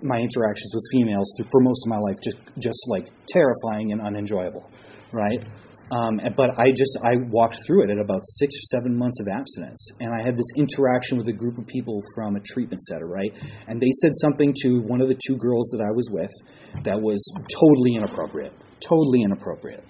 my 0.02 0.20
interactions 0.20 0.72
with 0.74 0.84
females 0.92 1.32
for 1.52 1.62
most 1.62 1.86
of 1.86 1.90
my 1.90 1.98
life 1.98 2.18
just 2.24 2.38
just 2.60 2.80
like 2.90 3.08
terrifying 3.28 3.92
and 3.92 4.02
unenjoyable, 4.18 4.70
right? 5.12 5.46
Um, 5.90 6.20
but 6.36 6.60
I 6.60 6.72
just 6.76 7.00
I 7.02 7.16
walked 7.30 7.60
through 7.66 7.84
it 7.86 7.90
at 7.90 7.98
about 7.98 8.20
six 8.24 8.54
or 8.56 8.66
seven 8.78 8.98
months 8.98 9.22
of 9.22 9.28
abstinence, 9.30 9.90
and 10.02 10.12
I 10.14 10.26
had 10.26 10.36
this 10.36 10.48
interaction 10.58 11.18
with 11.18 11.28
a 11.30 11.34
group 11.34 11.58
of 11.58 11.66
people 11.66 12.02
from 12.14 12.36
a 12.36 12.42
treatment 12.42 12.82
center, 12.82 13.08
right? 13.08 13.32
And 13.68 13.80
they 13.80 13.92
said 14.02 14.12
something 14.16 14.54
to 14.64 14.82
one 14.82 15.00
of 15.00 15.08
the 15.08 15.16
two 15.16 15.38
girls 15.38 15.70
that 15.72 15.82
I 15.82 15.92
was 15.92 16.10
with 16.12 16.84
that 16.84 17.00
was 17.00 17.24
totally 17.48 17.96
inappropriate, 17.96 18.52
totally 18.82 19.22
inappropriate, 19.24 19.84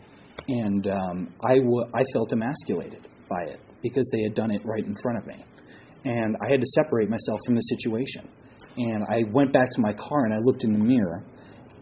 and 0.48 0.86
um, 0.86 1.34
I, 1.42 1.58
w- 1.58 1.90
I 1.96 2.04
felt 2.14 2.32
emasculated 2.32 3.08
by 3.28 3.50
it 3.50 3.60
because 3.82 4.08
they 4.14 4.22
had 4.22 4.36
done 4.36 4.52
it 4.52 4.62
right 4.66 4.86
in 4.86 4.96
front 4.96 5.18
of 5.18 5.26
me, 5.26 5.44
and 6.06 6.38
I 6.46 6.52
had 6.52 6.60
to 6.62 6.68
separate 6.76 7.10
myself 7.10 7.40
from 7.44 7.56
the 7.56 7.62
situation. 7.62 8.30
And 8.78 9.04
I 9.10 9.24
went 9.32 9.52
back 9.52 9.72
to 9.72 9.82
my 9.82 9.94
car 9.94 10.26
and 10.26 10.34
I 10.36 10.38
looked 10.38 10.64
in 10.64 10.72
the 10.72 10.78
mirror 10.78 11.26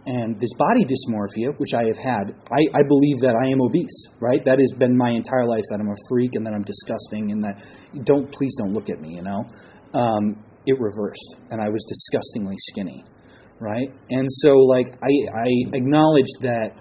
and 0.06 0.40
this 0.40 0.54
body 0.54 0.86
dysmorphia, 0.86 1.58
which 1.58 1.74
I 1.74 1.86
have 1.86 1.98
had, 1.98 2.36
I, 2.52 2.78
I 2.78 2.82
believe 2.88 3.20
that 3.20 3.34
I 3.36 3.50
am 3.50 3.62
obese, 3.62 4.08
right? 4.20 4.44
That 4.46 4.60
has 4.60 4.72
been 4.78 4.96
my 4.96 5.10
entire 5.10 5.48
life 5.48 5.64
that 5.72 5.80
I'm 5.80 5.90
a 5.90 5.98
freak 6.08 6.36
and 6.36 6.46
that 6.46 6.54
I'm 6.54 6.64
disgusting 6.64 7.32
and 7.32 7.44
that 7.44 7.64
don't 8.06 8.32
please 8.32 8.56
don't 8.58 8.74
look 8.74 8.90
at 8.90 9.02
me, 9.02 9.16
you 9.16 9.24
know. 9.24 9.44
Um, 9.94 10.44
it 10.68 10.80
reversed, 10.80 11.36
and 11.52 11.62
I 11.62 11.70
was 11.70 11.86
disgustingly 11.88 12.56
skinny, 12.58 13.04
right? 13.60 13.90
And 14.10 14.28
so 14.30 14.50
like 14.50 14.88
I 15.02 15.14
I 15.38 15.48
acknowledged 15.74 16.42
that 16.42 16.72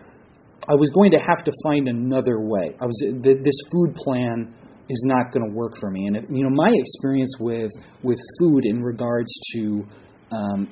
I 0.68 0.74
was 0.74 0.90
going 0.90 1.10
to 1.12 1.18
have 1.18 1.44
to 1.44 1.52
find 1.62 1.88
another 1.88 2.40
way. 2.40 2.76
I 2.80 2.86
was 2.86 2.98
this 3.22 3.56
food 3.70 3.94
plan 3.94 4.54
is 4.88 5.02
not 5.06 5.32
going 5.32 5.48
to 5.48 5.54
work 5.54 5.76
for 5.78 5.90
me, 5.90 6.06
and 6.06 6.16
it, 6.16 6.24
you 6.30 6.44
know 6.44 6.50
my 6.50 6.70
experience 6.72 7.36
with 7.38 7.72
with 8.02 8.18
food 8.40 8.64
in 8.64 8.82
regards 8.82 9.32
to 9.54 9.84
um, 10.32 10.68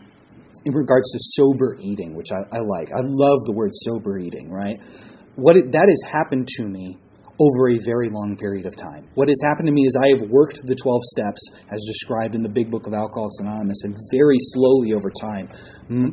in 0.64 0.72
regards 0.72 1.10
to 1.12 1.18
sober 1.20 1.76
eating, 1.80 2.14
which 2.14 2.30
I, 2.32 2.56
I 2.56 2.60
like. 2.60 2.90
I 2.92 3.00
love 3.02 3.44
the 3.44 3.52
word 3.52 3.70
sober 3.72 4.18
eating, 4.18 4.50
right? 4.50 4.80
What 5.36 5.56
it, 5.56 5.72
that 5.72 5.86
has 5.88 6.12
happened 6.12 6.48
to 6.58 6.64
me 6.64 6.98
over 7.40 7.70
a 7.70 7.78
very 7.84 8.10
long 8.10 8.36
period 8.36 8.66
of 8.66 8.76
time. 8.76 9.08
What 9.14 9.28
has 9.28 9.40
happened 9.44 9.66
to 9.66 9.72
me 9.72 9.82
is 9.86 9.96
I 9.96 10.08
have 10.18 10.30
worked 10.30 10.60
the 10.64 10.74
12 10.74 11.00
steps 11.16 11.40
as 11.70 11.80
described 11.86 12.34
in 12.34 12.42
the 12.42 12.48
Big 12.48 12.70
Book 12.70 12.86
of 12.86 12.94
Alcoholics 12.94 13.38
Anonymous, 13.40 13.82
and 13.84 13.96
very 14.12 14.36
slowly 14.52 14.92
over 14.92 15.10
time, 15.10 15.48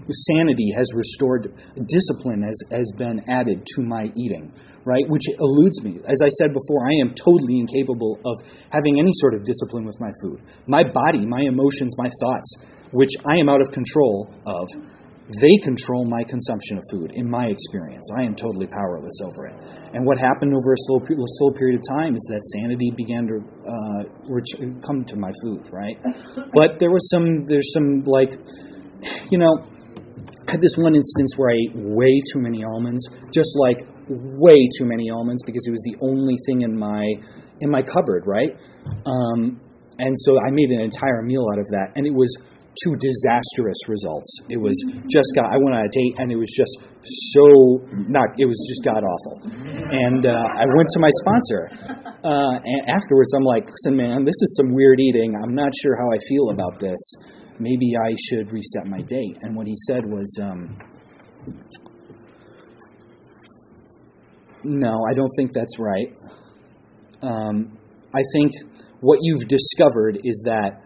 sanity 0.09 0.71
has 0.75 0.87
restored, 0.95 1.51
discipline 1.87 2.43
has, 2.43 2.57
has 2.71 2.91
been 2.97 3.21
added 3.29 3.65
to 3.75 3.81
my 3.81 4.11
eating, 4.15 4.51
right? 4.85 5.03
Which 5.07 5.27
eludes 5.39 5.83
me. 5.83 5.99
As 6.07 6.19
I 6.23 6.29
said 6.29 6.53
before, 6.53 6.87
I 6.87 6.95
am 7.01 7.13
totally 7.13 7.59
incapable 7.59 8.19
of 8.25 8.39
having 8.71 8.99
any 8.99 9.11
sort 9.13 9.33
of 9.33 9.43
discipline 9.43 9.85
with 9.85 9.99
my 9.99 10.11
food. 10.23 10.41
My 10.67 10.83
body, 10.83 11.25
my 11.25 11.41
emotions, 11.41 11.95
my 11.97 12.07
thoughts 12.21 12.55
which 12.91 13.11
I 13.25 13.37
am 13.37 13.49
out 13.49 13.61
of 13.61 13.71
control 13.71 14.33
of, 14.45 14.67
they 15.37 15.57
control 15.63 16.05
my 16.05 16.23
consumption 16.23 16.77
of 16.77 16.83
food, 16.89 17.11
in 17.13 17.29
my 17.29 17.45
experience. 17.45 18.09
I 18.17 18.23
am 18.23 18.35
totally 18.35 18.65
powerless 18.65 19.19
over 19.23 19.45
it. 19.45 19.55
And 19.93 20.05
what 20.05 20.17
happened 20.17 20.53
over 20.55 20.73
a 20.73 20.79
slow, 20.89 20.99
slow 21.05 21.51
period 21.51 21.79
of 21.79 21.85
time 21.97 22.15
is 22.15 22.25
that 22.29 22.41
sanity 22.57 22.91
began 22.97 23.27
to 23.27 23.37
uh, 23.69 24.81
come 24.81 25.05
to 25.05 25.15
my 25.17 25.31
food, 25.43 25.69
right? 25.71 25.97
But 26.53 26.79
there 26.79 26.89
was 26.89 27.07
some, 27.11 27.45
there's 27.45 27.71
some, 27.73 28.03
like, 28.05 28.33
you 29.29 29.37
know, 29.37 29.65
I 30.47 30.53
had 30.53 30.61
this 30.61 30.75
one 30.77 30.95
instance 30.95 31.37
where 31.37 31.51
I 31.51 31.57
ate 31.61 31.75
way 31.75 32.21
too 32.33 32.41
many 32.41 32.63
almonds, 32.63 33.07
just 33.31 33.55
like 33.55 33.85
way 34.09 34.67
too 34.77 34.85
many 34.85 35.11
almonds, 35.11 35.43
because 35.45 35.63
it 35.67 35.71
was 35.71 35.83
the 35.85 35.95
only 36.01 36.33
thing 36.47 36.61
in 36.61 36.77
my 36.77 37.05
in 37.61 37.69
my 37.69 37.83
cupboard, 37.83 38.23
right? 38.25 38.57
Um, 39.05 39.61
and 39.99 40.15
so 40.17 40.37
I 40.39 40.49
made 40.49 40.71
an 40.71 40.79
entire 40.79 41.21
meal 41.21 41.45
out 41.53 41.59
of 41.59 41.67
that, 41.67 41.91
and 41.95 42.07
it 42.07 42.13
was 42.13 42.35
to 42.75 42.89
disastrous 42.99 43.81
results. 43.87 44.29
It 44.49 44.57
was 44.57 44.77
just 45.09 45.33
got. 45.35 45.51
I 45.51 45.57
went 45.57 45.75
on 45.75 45.85
a 45.85 45.89
date 45.89 46.15
and 46.17 46.31
it 46.31 46.37
was 46.37 46.51
just 46.55 46.77
so 47.33 47.81
not. 48.07 48.37
It 48.37 48.45
was 48.45 48.59
just 48.69 48.85
god 48.85 49.03
awful. 49.03 49.51
And 49.51 50.25
uh, 50.25 50.29
I 50.29 50.65
went 50.77 50.89
to 50.93 50.99
my 50.99 51.09
sponsor, 51.21 51.61
uh, 52.23 52.55
and 52.63 52.89
afterwards 52.89 53.33
I'm 53.33 53.43
like, 53.43 53.65
listen, 53.65 53.97
man, 53.97 54.23
this 54.23 54.37
is 54.41 54.55
some 54.57 54.73
weird 54.73 54.99
eating. 54.99 55.35
I'm 55.35 55.55
not 55.55 55.71
sure 55.81 55.95
how 55.97 56.07
I 56.13 56.17
feel 56.29 56.49
about 56.51 56.79
this. 56.79 56.99
Maybe 57.59 57.93
I 57.97 58.13
should 58.29 58.53
reset 58.53 58.87
my 58.87 59.01
date. 59.01 59.37
And 59.41 59.55
what 59.55 59.67
he 59.67 59.75
said 59.87 60.05
was, 60.05 60.39
um, 60.41 60.77
no, 64.63 64.93
I 65.09 65.13
don't 65.13 65.31
think 65.35 65.51
that's 65.53 65.77
right. 65.77 66.15
Um, 67.21 67.77
I 68.13 68.21
think 68.33 68.51
what 69.01 69.19
you've 69.21 69.47
discovered 69.47 70.19
is 70.23 70.43
that 70.45 70.83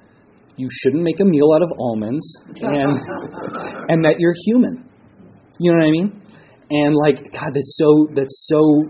you 0.55 0.69
shouldn't 0.71 1.03
make 1.03 1.19
a 1.19 1.25
meal 1.25 1.49
out 1.55 1.63
of 1.63 1.71
almonds 1.79 2.37
and 2.55 2.97
and 3.89 4.05
that 4.05 4.15
you're 4.19 4.33
human. 4.45 4.89
You 5.59 5.71
know 5.71 5.77
what 5.77 5.87
I 5.87 5.91
mean? 5.91 6.21
And 6.69 6.95
like 6.95 7.31
God, 7.31 7.53
that's 7.53 7.75
so 7.77 8.07
that's 8.13 8.47
so 8.47 8.89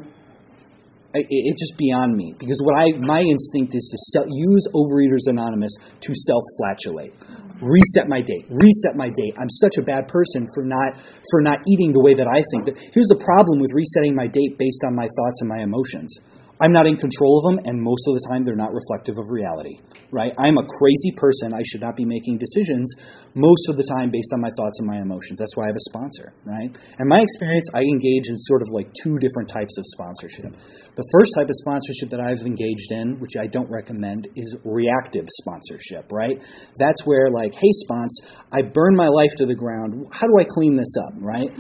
it, 1.14 1.28
it's 1.30 1.62
just 1.62 1.78
beyond 1.78 2.16
me 2.16 2.34
because 2.38 2.60
what 2.64 2.76
I 2.76 2.98
my 3.00 3.22
instinct 3.22 3.76
is 3.76 3.86
to 3.92 3.98
sell, 4.12 4.26
use 4.28 4.66
Overeaters 4.74 5.30
Anonymous 5.30 5.76
to 5.78 6.12
self-flatulate, 6.14 7.14
reset 7.62 8.08
my 8.08 8.22
date, 8.22 8.46
reset 8.50 8.96
my 8.96 9.10
date. 9.10 9.36
I'm 9.40 9.50
such 9.50 9.78
a 9.80 9.84
bad 9.84 10.08
person 10.08 10.48
for 10.54 10.64
not 10.64 11.00
for 11.32 11.42
not 11.42 11.60
eating 11.68 11.92
the 11.92 12.02
way 12.02 12.14
that 12.14 12.28
I 12.28 12.42
think. 12.52 12.66
But 12.66 12.76
Here's 12.94 13.08
the 13.08 13.22
problem 13.22 13.60
with 13.60 13.72
resetting 13.74 14.16
my 14.16 14.28
date 14.28 14.58
based 14.58 14.84
on 14.86 14.96
my 14.96 15.08
thoughts 15.08 15.42
and 15.42 15.50
my 15.50 15.62
emotions. 15.62 16.20
I'm 16.64 16.72
not 16.72 16.88
in 16.88 16.96
control 16.96 17.44
of 17.44 17.44
them, 17.44 17.60
and 17.68 17.76
most 17.76 18.08
of 18.08 18.16
the 18.16 18.24
time 18.32 18.40
they're 18.40 18.56
not 18.56 18.72
reflective 18.72 19.20
of 19.20 19.28
reality, 19.28 19.84
right? 20.16 20.32
I'm 20.40 20.56
a 20.56 20.64
crazy 20.64 21.12
person. 21.20 21.52
I 21.52 21.60
should 21.68 21.84
not 21.84 22.00
be 22.00 22.08
making 22.08 22.40
decisions 22.40 22.88
most 23.36 23.68
of 23.68 23.76
the 23.76 23.84
time 23.84 24.16
based 24.16 24.32
on 24.32 24.40
my 24.40 24.48
thoughts 24.56 24.80
and 24.80 24.88
my 24.88 25.04
emotions. 25.04 25.44
That's 25.44 25.60
why 25.60 25.68
I 25.68 25.76
have 25.76 25.76
a 25.76 25.88
sponsor, 25.92 26.32
right? 26.48 26.72
And 27.04 27.12
my 27.12 27.20
experience, 27.20 27.68
I 27.76 27.84
engage 27.84 28.32
in 28.32 28.40
sort 28.48 28.64
of 28.64 28.72
like 28.72 28.88
two 29.04 29.20
different 29.20 29.52
types 29.52 29.76
of 29.76 29.84
sponsorship. 29.92 30.56
The 30.96 31.04
first 31.12 31.36
type 31.36 31.52
of 31.52 31.58
sponsorship 31.68 32.08
that 32.16 32.24
I've 32.24 32.48
engaged 32.48 32.96
in, 32.96 33.20
which 33.20 33.36
I 33.36 33.52
don't 33.52 33.68
recommend, 33.68 34.32
is 34.40 34.56
reactive 34.64 35.28
sponsorship, 35.44 36.16
right? 36.16 36.40
That's 36.80 37.04
where, 37.04 37.28
like, 37.28 37.60
hey, 37.60 37.74
spons, 37.84 38.24
I 38.56 38.64
burn 38.64 38.96
my 38.96 39.12
life 39.12 39.36
to 39.44 39.46
the 39.46 39.58
ground. 39.58 40.08
How 40.16 40.32
do 40.32 40.40
I 40.40 40.48
clean 40.48 40.80
this 40.80 40.96
up, 40.96 41.20
right? 41.20 41.52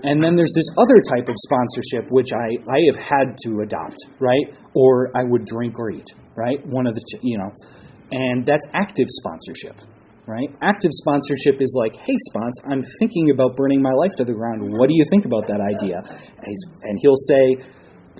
And 0.00 0.22
then 0.22 0.32
there's 0.32 0.56
this 0.56 0.70
other 0.80 0.96
type 1.04 1.28
of 1.28 1.36
sponsorship 1.36 2.08
which 2.08 2.32
I, 2.32 2.56
I 2.70 2.78
have 2.88 2.96
had 2.96 3.36
to 3.44 3.60
adopt, 3.60 4.00
right? 4.16 4.29
Or 4.74 5.10
I 5.16 5.22
would 5.24 5.44
drink 5.44 5.78
or 5.78 5.90
eat, 5.90 6.06
right? 6.36 6.64
One 6.66 6.86
of 6.86 6.94
the 6.94 7.04
two, 7.10 7.18
you 7.22 7.38
know. 7.38 7.52
And 8.12 8.44
that's 8.44 8.66
active 8.74 9.06
sponsorship, 9.08 9.76
right? 10.26 10.50
Active 10.62 10.90
sponsorship 10.92 11.62
is 11.62 11.74
like, 11.78 11.94
hey, 11.94 12.16
spons, 12.30 12.52
I'm 12.70 12.82
thinking 12.98 13.30
about 13.30 13.56
burning 13.56 13.80
my 13.80 13.92
life 13.92 14.16
to 14.16 14.24
the 14.24 14.32
ground. 14.32 14.62
What 14.76 14.88
do 14.88 14.94
you 14.94 15.04
think 15.10 15.26
about 15.26 15.46
that 15.46 15.60
idea? 15.60 16.02
And 16.02 16.98
he'll 17.00 17.14
say, 17.14 17.56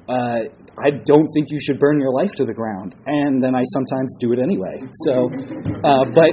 uh, 0.08 0.46
I 0.78 0.90
don't 1.04 1.28
think 1.34 1.48
you 1.50 1.60
should 1.60 1.78
burn 1.78 2.00
your 2.00 2.12
life 2.12 2.32
to 2.36 2.44
the 2.44 2.54
ground. 2.54 2.94
And 3.06 3.42
then 3.42 3.54
I 3.54 3.64
sometimes 3.74 4.16
do 4.20 4.32
it 4.32 4.38
anyway. 4.38 4.78
So, 5.04 5.28
uh, 5.84 6.04
but 6.14 6.32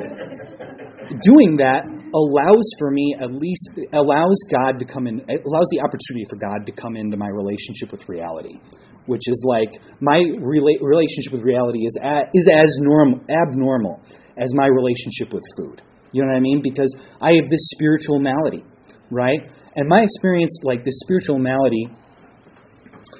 doing 1.21 1.57
that 1.57 1.96
allows 2.17 2.65
for 2.80 2.89
me 2.89 3.15
at 3.21 3.32
least 3.32 3.69
allows 3.93 4.41
God 4.49 4.80
to 4.80 4.86
come 4.86 5.06
in 5.06 5.21
allows 5.21 5.69
the 5.69 5.82
opportunity 5.86 6.25
for 6.30 6.38
God 6.38 6.65
to 6.65 6.71
come 6.71 6.97
into 6.97 7.17
my 7.17 7.30
relationship 7.30 7.91
with 7.91 8.10
reality 8.10 8.58
which 9.06 9.23
is 9.27 9.43
like 9.47 9.69
my 10.01 10.19
rela- 10.19 10.82
relationship 10.82 11.32
with 11.32 11.41
reality 11.41 11.86
is 11.86 11.97
at, 12.01 12.30
is 12.34 12.47
as 12.47 12.77
norm 12.82 13.25
abnormal 13.30 14.01
as 14.38 14.53
my 14.53 14.67
relationship 14.67 15.34
with 15.34 15.43
food. 15.58 15.82
You 16.12 16.21
know 16.21 16.30
what 16.30 16.38
I 16.38 16.41
mean? 16.41 16.62
Because 16.62 16.93
I 17.21 17.34
have 17.34 17.49
this 17.49 17.69
spiritual 17.71 18.19
malady 18.19 18.63
right? 19.10 19.39
And 19.75 19.88
my 19.88 20.01
experience 20.01 20.60
like 20.63 20.84
this 20.84 20.99
spiritual 20.99 21.39
malady 21.39 21.88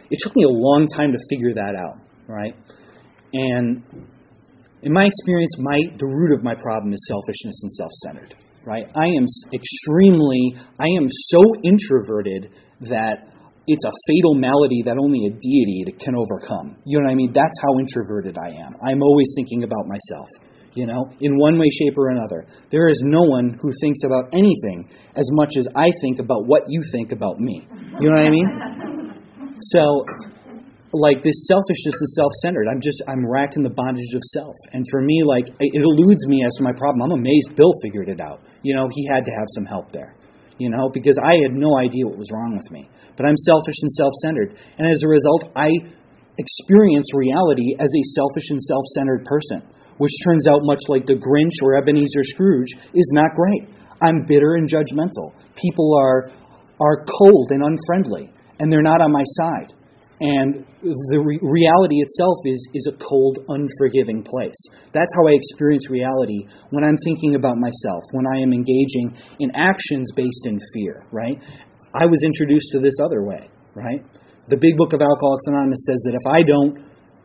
it 0.10 0.20
took 0.22 0.36
me 0.36 0.44
a 0.44 0.50
long 0.50 0.88
time 0.88 1.12
to 1.12 1.18
figure 1.30 1.54
that 1.54 1.76
out 1.78 2.00
right? 2.28 2.56
And 3.34 3.84
in 4.82 4.92
my 4.92 5.06
experience 5.06 5.56
my 5.60 5.80
the 5.98 6.06
root 6.06 6.34
of 6.34 6.44
my 6.44 6.56
problem 6.56 6.94
is 6.94 7.08
selfishness 7.08 7.64
and 7.64 7.72
self-centered 7.72 8.36
right? 8.68 8.86
I 8.94 9.08
am 9.16 9.26
extremely, 9.56 10.54
I 10.78 10.92
am 11.00 11.08
so 11.08 11.40
introverted 11.64 12.52
that 12.92 13.32
it's 13.66 13.86
a 13.86 13.92
fatal 14.08 14.36
malady 14.36 14.84
that 14.86 14.98
only 15.00 15.26
a 15.28 15.32
deity 15.32 15.96
can 16.04 16.16
overcome. 16.16 16.76
You 16.86 17.00
know 17.00 17.06
what 17.06 17.12
I 17.12 17.16
mean? 17.16 17.32
That's 17.34 17.58
how 17.64 17.80
introverted 17.80 18.36
I 18.36 18.50
am. 18.68 18.76
I'm 18.88 19.02
always 19.02 19.32
thinking 19.36 19.64
about 19.64 19.88
myself, 19.88 20.28
you 20.74 20.86
know, 20.86 21.08
in 21.22 21.38
one 21.38 21.58
way, 21.58 21.68
shape, 21.72 21.98
or 21.98 22.10
another. 22.10 22.46
There 22.70 22.88
is 22.90 23.02
no 23.06 23.24
one 23.24 23.58
who 23.62 23.72
thinks 23.80 24.04
about 24.06 24.26
anything 24.34 24.90
as 25.16 25.28
much 25.32 25.56
as 25.58 25.68
I 25.74 25.90
think 26.02 26.20
about 26.20 26.46
what 26.46 26.64
you 26.68 26.82
think 26.92 27.14
about 27.14 27.40
me. 27.40 27.68
You 28.00 28.10
know 28.12 28.16
what 28.16 28.28
I 28.28 28.30
mean? 28.30 28.48
So 29.60 30.04
like 31.00 31.24
this 31.24 31.48
selfishness 31.48 31.98
and 32.02 32.10
self-centered. 32.18 32.68
I'm 32.70 32.82
just 32.82 33.02
I'm 33.08 33.26
racked 33.26 33.56
in 33.56 33.64
the 33.64 33.74
bondage 33.74 34.14
of 34.14 34.22
self, 34.34 34.56
and 34.74 34.86
for 34.90 35.02
me, 35.02 35.24
like 35.24 35.48
it 35.60 35.82
eludes 35.82 36.28
me 36.28 36.44
as 36.46 36.54
to 36.58 36.64
my 36.64 36.74
problem. 36.74 37.02
I'm 37.02 37.18
amazed 37.18 37.56
Bill 37.56 37.72
figured 37.82 38.10
it 38.10 38.20
out. 38.20 38.42
You 38.64 38.76
know, 38.76 38.90
he 38.92 39.08
had 39.08 39.26
to 39.26 39.32
have 39.32 39.48
some 39.56 39.66
help 39.66 39.92
there. 39.92 40.16
You 40.58 40.70
know, 40.70 40.90
because 40.90 41.22
I 41.22 41.38
had 41.46 41.54
no 41.54 41.78
idea 41.78 42.10
what 42.10 42.18
was 42.18 42.34
wrong 42.34 42.58
with 42.58 42.72
me. 42.72 42.90
But 43.16 43.28
I'm 43.28 43.38
selfish 43.38 43.78
and 43.78 43.92
self-centered, 43.92 44.58
and 44.78 44.90
as 44.90 45.04
a 45.04 45.08
result, 45.08 45.50
I 45.56 45.70
experience 46.38 47.14
reality 47.14 47.78
as 47.80 47.90
a 47.90 48.04
selfish 48.18 48.50
and 48.50 48.62
self-centered 48.62 49.26
person, 49.26 49.62
which 49.98 50.14
turns 50.26 50.48
out 50.48 50.62
much 50.66 50.82
like 50.90 51.06
the 51.06 51.18
Grinch 51.18 51.62
or 51.62 51.78
Ebenezer 51.78 52.24
Scrooge 52.24 52.74
is 52.94 53.12
not 53.14 53.38
great. 53.38 53.70
I'm 54.02 54.26
bitter 54.26 54.56
and 54.56 54.68
judgmental. 54.68 55.34
People 55.56 55.98
are 55.98 56.30
are 56.82 57.06
cold 57.06 57.50
and 57.52 57.64
unfriendly, 57.64 58.34
and 58.60 58.72
they're 58.72 58.82
not 58.82 59.02
on 59.02 59.12
my 59.12 59.24
side 59.26 59.77
and 60.20 60.66
the 60.82 61.22
re- 61.22 61.40
reality 61.42 62.02
itself 62.02 62.38
is 62.46 62.68
is 62.74 62.90
a 62.90 62.98
cold, 62.98 63.40
unforgiving 63.50 64.24
place. 64.24 64.58
That's 64.92 65.14
how 65.14 65.28
I 65.28 65.38
experience 65.38 65.90
reality 65.92 66.48
when 66.72 66.84
I'm 66.84 66.98
thinking 67.06 67.36
about 67.36 67.58
myself, 67.58 68.02
when 68.14 68.26
I 68.26 68.42
am 68.42 68.52
engaging 68.54 69.14
in 69.40 69.52
actions 69.54 70.10
based 70.16 70.48
in 70.48 70.58
fear. 70.74 71.06
Right? 71.12 71.38
I 71.94 72.06
was 72.06 72.24
introduced 72.24 72.72
to 72.74 72.80
this 72.80 72.98
other 73.04 73.24
way. 73.24 73.50
Right? 73.76 74.02
The 74.50 74.58
Big 74.58 74.78
Book 74.78 74.94
of 74.94 75.02
Alcoholics 75.02 75.46
Anonymous 75.48 75.86
says 75.86 76.02
that 76.06 76.16
if 76.16 76.26
I 76.26 76.42
don't 76.42 76.82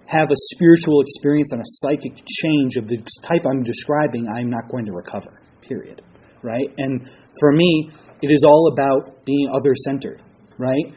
have 0.07 0.29
a 0.31 0.37
spiritual 0.53 1.01
experience 1.01 1.53
and 1.53 1.63
a 1.63 1.71
psychic 1.81 2.13
change 2.27 2.77
of 2.77 2.89
the 2.89 2.99
type 3.23 3.47
I'm 3.49 3.63
describing, 3.63 4.29
I'm 4.29 4.51
not 4.51 4.69
going 4.69 4.85
to 4.85 4.93
recover. 4.93 5.41
Period. 5.63 6.03
Right? 6.43 6.69
And 6.77 7.09
for 7.41 7.53
me, 7.53 7.89
it 8.21 8.31
is 8.31 8.45
all 8.45 8.71
about 8.73 9.25
being 9.25 9.49
other 9.55 9.73
centered. 9.75 10.21
Right? 10.59 10.93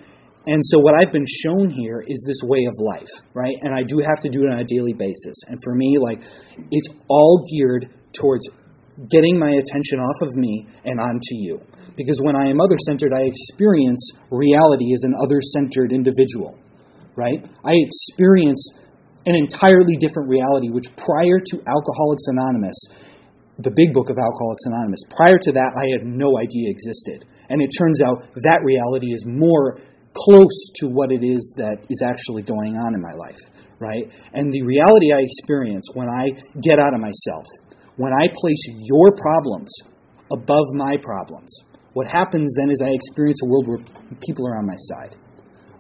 And 0.48 0.62
so 0.64 0.78
what 0.80 0.94
I've 0.94 1.12
been 1.12 1.26
shown 1.26 1.70
here 1.70 2.04
is 2.06 2.24
this 2.28 2.42
way 2.44 2.66
of 2.66 2.74
life, 2.80 3.10
right? 3.34 3.58
And 3.62 3.74
I 3.74 3.82
do 3.82 3.98
have 3.98 4.22
to 4.22 4.30
do 4.30 4.44
it 4.44 4.54
on 4.54 4.60
a 4.60 4.64
daily 4.64 4.94
basis. 4.94 5.36
And 5.48 5.58
for 5.64 5.74
me, 5.74 5.96
like, 6.00 6.22
it's 6.70 6.90
all 7.10 7.46
geared 7.50 7.90
towards 8.14 8.48
getting 9.10 9.40
my 9.40 9.50
attention 9.50 10.00
off 10.00 10.22
of 10.22 10.36
me 10.36 10.68
and 10.86 11.00
onto 11.00 11.34
you. 11.34 11.60
Because 11.98 12.20
when 12.22 12.36
I 12.36 12.48
am 12.50 12.62
other 12.62 12.78
centered, 12.86 13.12
I 13.14 13.24
experience 13.24 14.12
reality 14.30 14.94
as 14.94 15.04
an 15.04 15.16
other 15.22 15.40
centered 15.42 15.92
individual, 15.92 16.58
right? 17.16 17.44
I 17.64 17.74
experience 17.74 18.70
an 19.26 19.36
entirely 19.36 19.98
different 19.98 20.30
reality, 20.30 20.70
which 20.70 20.88
prior 20.96 21.40
to 21.40 21.56
Alcoholics 21.66 22.28
Anonymous, 22.28 22.78
the 23.58 23.72
big 23.76 23.94
book 23.94 24.10
of 24.10 24.18
Alcoholics 24.20 24.66
Anonymous, 24.68 25.00
prior 25.10 25.40
to 25.40 25.52
that, 25.54 25.72
I 25.76 25.88
had 25.98 26.06
no 26.06 26.38
idea 26.38 26.70
existed. 26.70 27.26
And 27.50 27.62
it 27.62 27.72
turns 27.78 28.02
out 28.02 28.28
that 28.44 28.60
reality 28.64 29.14
is 29.14 29.26
more 29.26 29.80
close 30.16 30.72
to 30.76 30.88
what 30.88 31.12
it 31.12 31.24
is 31.24 31.54
that 31.58 31.84
is 31.90 32.02
actually 32.02 32.42
going 32.42 32.78
on 32.80 32.96
in 32.96 33.02
my 33.02 33.14
life, 33.14 33.40
right? 33.80 34.08
And 34.34 34.52
the 34.52 34.64
reality 34.64 35.12
I 35.12 35.20
experience 35.20 35.86
when 35.94 36.08
I 36.08 36.32
get 36.64 36.80
out 36.80 36.96
of 36.96 37.02
myself, 37.02 37.46
when 37.98 38.14
I 38.16 38.32
place 38.32 38.64
your 38.72 39.12
problems 39.12 39.72
above 40.32 40.68
my 40.74 40.96
problems, 41.04 41.52
what 41.94 42.08
happens 42.08 42.56
then 42.58 42.72
is 42.72 42.82
I 42.82 42.92
experience 42.92 43.40
a 43.44 43.48
world 43.48 43.68
where 43.68 43.84
people 44.26 44.48
are 44.48 44.58
on 44.58 44.66
my 44.66 44.76
side, 44.96 45.16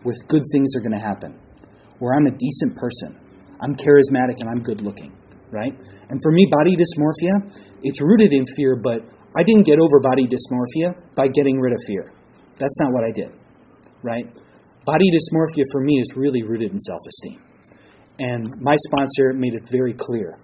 where 0.04 0.15
good 0.28 0.43
things 0.52 0.76
are 0.76 0.82
going 0.82 0.95
to 0.95 1.04
happen, 1.04 1.39
where 2.00 2.13
I'm 2.13 2.28
a 2.28 2.36
decent 2.36 2.76
person, 2.76 3.15
I'm 3.60 3.76
charismatic, 3.76 4.39
and 4.43 4.50
I'm 4.52 4.63
good 4.63 4.82
looking, 4.82 5.15
right? 5.52 5.74
And 6.10 6.19
for 6.21 6.32
me, 6.32 6.48
body 6.52 6.76
dysmorphia, 6.76 7.52
it's 7.84 8.02
rooted 8.02 8.32
in 8.32 8.45
fear, 8.56 8.76
but 8.76 9.00
I 9.38 9.43
didn't 9.43 9.63
get 9.63 9.80
over 9.80 10.00
body 10.00 10.28
dysmorphia 10.28 10.95
by 11.15 11.28
getting 11.28 11.60
rid 11.60 11.74
of 11.74 11.80
fear. 11.88 12.12
That's 12.58 12.80
not 12.80 12.93
what 12.93 13.04
I 13.04 13.12
did 13.12 13.44
right? 14.05 14.25
Body 14.85 15.09
dysmorphia 15.11 15.63
for 15.71 15.81
me 15.81 15.99
is 15.99 16.13
really 16.15 16.43
rooted 16.43 16.71
in 16.71 16.79
self 16.79 17.01
esteem. 17.07 17.41
And 18.19 18.61
my 18.61 18.75
sponsor 18.87 19.33
made 19.33 19.55
it 19.55 19.67
very 19.71 19.93
clear. 19.93 20.37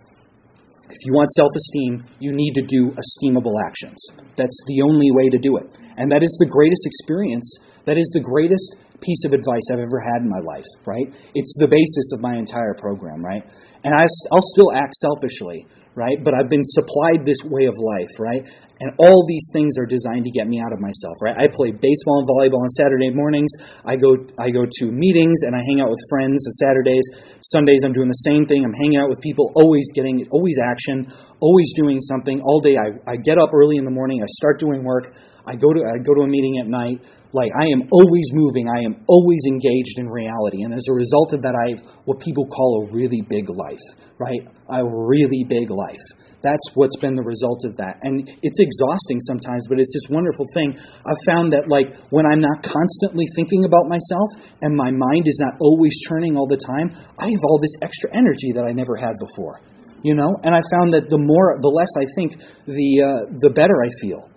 If 0.89 0.97
you 1.05 1.13
want 1.13 1.31
self 1.31 1.51
esteem, 1.55 2.03
you 2.19 2.33
need 2.33 2.53
to 2.55 2.61
do 2.63 2.91
esteemable 2.91 3.55
actions. 3.65 3.97
That's 4.35 4.59
the 4.67 4.81
only 4.81 5.09
way 5.11 5.29
to 5.29 5.37
do 5.37 5.57
it. 5.57 5.69
And 6.01 6.09
that 6.09 6.25
is 6.25 6.33
the 6.41 6.49
greatest 6.49 6.81
experience, 6.89 7.45
that 7.85 8.01
is 8.01 8.09
the 8.17 8.25
greatest 8.25 8.81
piece 9.05 9.21
of 9.25 9.37
advice 9.37 9.69
I've 9.69 9.85
ever 9.85 10.01
had 10.01 10.25
in 10.25 10.29
my 10.29 10.41
life, 10.41 10.65
right? 10.85 11.05
It's 11.37 11.53
the 11.61 11.69
basis 11.69 12.09
of 12.17 12.25
my 12.25 12.41
entire 12.41 12.73
program, 12.73 13.21
right? 13.21 13.45
And 13.85 13.93
I, 13.93 14.05
will 14.33 14.41
still 14.41 14.73
act 14.73 14.97
selfishly, 14.97 15.69
right? 15.93 16.17
But 16.23 16.33
I've 16.33 16.49
been 16.49 16.63
supplied 16.63 17.25
this 17.25 17.41
way 17.43 17.65
of 17.65 17.75
life, 17.77 18.13
right? 18.17 18.45
And 18.79 18.93
all 18.97 19.25
these 19.27 19.45
things 19.53 19.77
are 19.77 19.85
designed 19.85 20.25
to 20.25 20.33
get 20.33 20.47
me 20.47 20.61
out 20.61 20.73
of 20.73 20.79
myself, 20.79 21.17
right? 21.21 21.37
I 21.37 21.49
play 21.53 21.69
baseball 21.73 22.23
and 22.23 22.27
volleyball 22.29 22.61
on 22.61 22.71
Saturday 22.73 23.09
mornings. 23.09 23.51
I 23.85 23.97
go 23.97 24.17
I 24.37 24.49
go 24.49 24.65
to 24.65 24.85
meetings 24.89 25.45
and 25.45 25.53
I 25.53 25.61
hang 25.65 25.81
out 25.81 25.89
with 25.89 26.01
friends 26.09 26.45
on 26.47 26.53
Saturdays. 26.57 27.05
Sundays 27.41 27.83
I'm 27.85 27.93
doing 27.93 28.07
the 28.07 28.25
same 28.25 28.45
thing. 28.45 28.63
I'm 28.65 28.73
hanging 28.73 28.97
out 28.97 29.09
with 29.09 29.21
people, 29.21 29.51
always 29.53 29.85
getting 29.93 30.25
always 30.31 30.57
action, 30.57 31.05
always 31.41 31.73
doing 31.75 32.01
something 32.01 32.41
all 32.45 32.61
day. 32.61 32.73
I, 32.77 32.97
I 33.05 33.15
get 33.17 33.37
up 33.37 33.53
early 33.53 33.77
in 33.77 33.85
the 33.85 33.93
morning. 33.93 34.21
I 34.23 34.29
start 34.29 34.57
doing 34.57 34.83
work. 34.83 35.13
I 35.45 35.55
go 35.55 35.73
to 35.73 35.81
I 35.81 35.97
go 35.97 36.13
to 36.15 36.21
a 36.21 36.27
meeting 36.27 36.59
at 36.59 36.67
night. 36.67 37.01
Like 37.33 37.51
I 37.55 37.71
am 37.71 37.87
always 37.91 38.27
moving. 38.33 38.67
I 38.67 38.83
am 38.83 39.03
always 39.07 39.39
engaged 39.47 39.97
in 39.97 40.09
reality. 40.09 40.63
And 40.63 40.73
as 40.73 40.83
a 40.89 40.93
result 40.93 41.33
of 41.33 41.41
that, 41.41 41.55
I 41.55 41.71
have 41.71 41.81
what 42.03 42.19
people 42.19 42.45
call 42.45 42.83
a 42.83 42.91
really 42.91 43.23
big 43.23 43.47
life, 43.47 43.85
right? 44.19 44.43
A 44.67 44.83
really 44.83 45.45
big 45.47 45.71
life. 45.71 46.03
That's 46.43 46.67
what's 46.75 46.97
been 46.97 47.15
the 47.15 47.23
result 47.23 47.63
of 47.65 47.77
that. 47.77 48.03
And 48.03 48.27
it's 48.43 48.59
exhausting 48.59 49.21
sometimes, 49.21 49.65
but 49.69 49.79
it's 49.79 49.93
this 49.95 50.11
wonderful 50.11 50.45
thing. 50.53 50.75
I've 50.75 51.23
found 51.23 51.53
that 51.53 51.69
like 51.69 51.95
when 52.11 52.25
I'm 52.25 52.41
not 52.41 52.67
constantly 52.67 53.25
thinking 53.35 53.63
about 53.63 53.87
myself 53.87 54.51
and 54.61 54.75
my 54.75 54.91
mind 54.91 55.25
is 55.27 55.39
not 55.39 55.55
always 55.61 55.95
churning 56.09 56.35
all 56.35 56.47
the 56.47 56.59
time, 56.59 56.91
I 57.17 57.31
have 57.31 57.43
all 57.47 57.59
this 57.61 57.75
extra 57.81 58.11
energy 58.11 58.51
that 58.59 58.65
I 58.65 58.73
never 58.73 58.97
had 58.97 59.15
before. 59.23 59.61
You 60.03 60.15
know, 60.15 60.33
and 60.41 60.49
I 60.55 60.61
found 60.77 60.97
that 60.97 61.13
the 61.13 61.21
more, 61.21 61.61
the 61.61 61.69
less 61.69 61.93
I 61.93 62.09
think, 62.17 62.33
the 62.65 62.89
uh, 63.05 63.37
the 63.37 63.53
better 63.53 63.85
I 63.85 63.89
feel, 64.01 64.30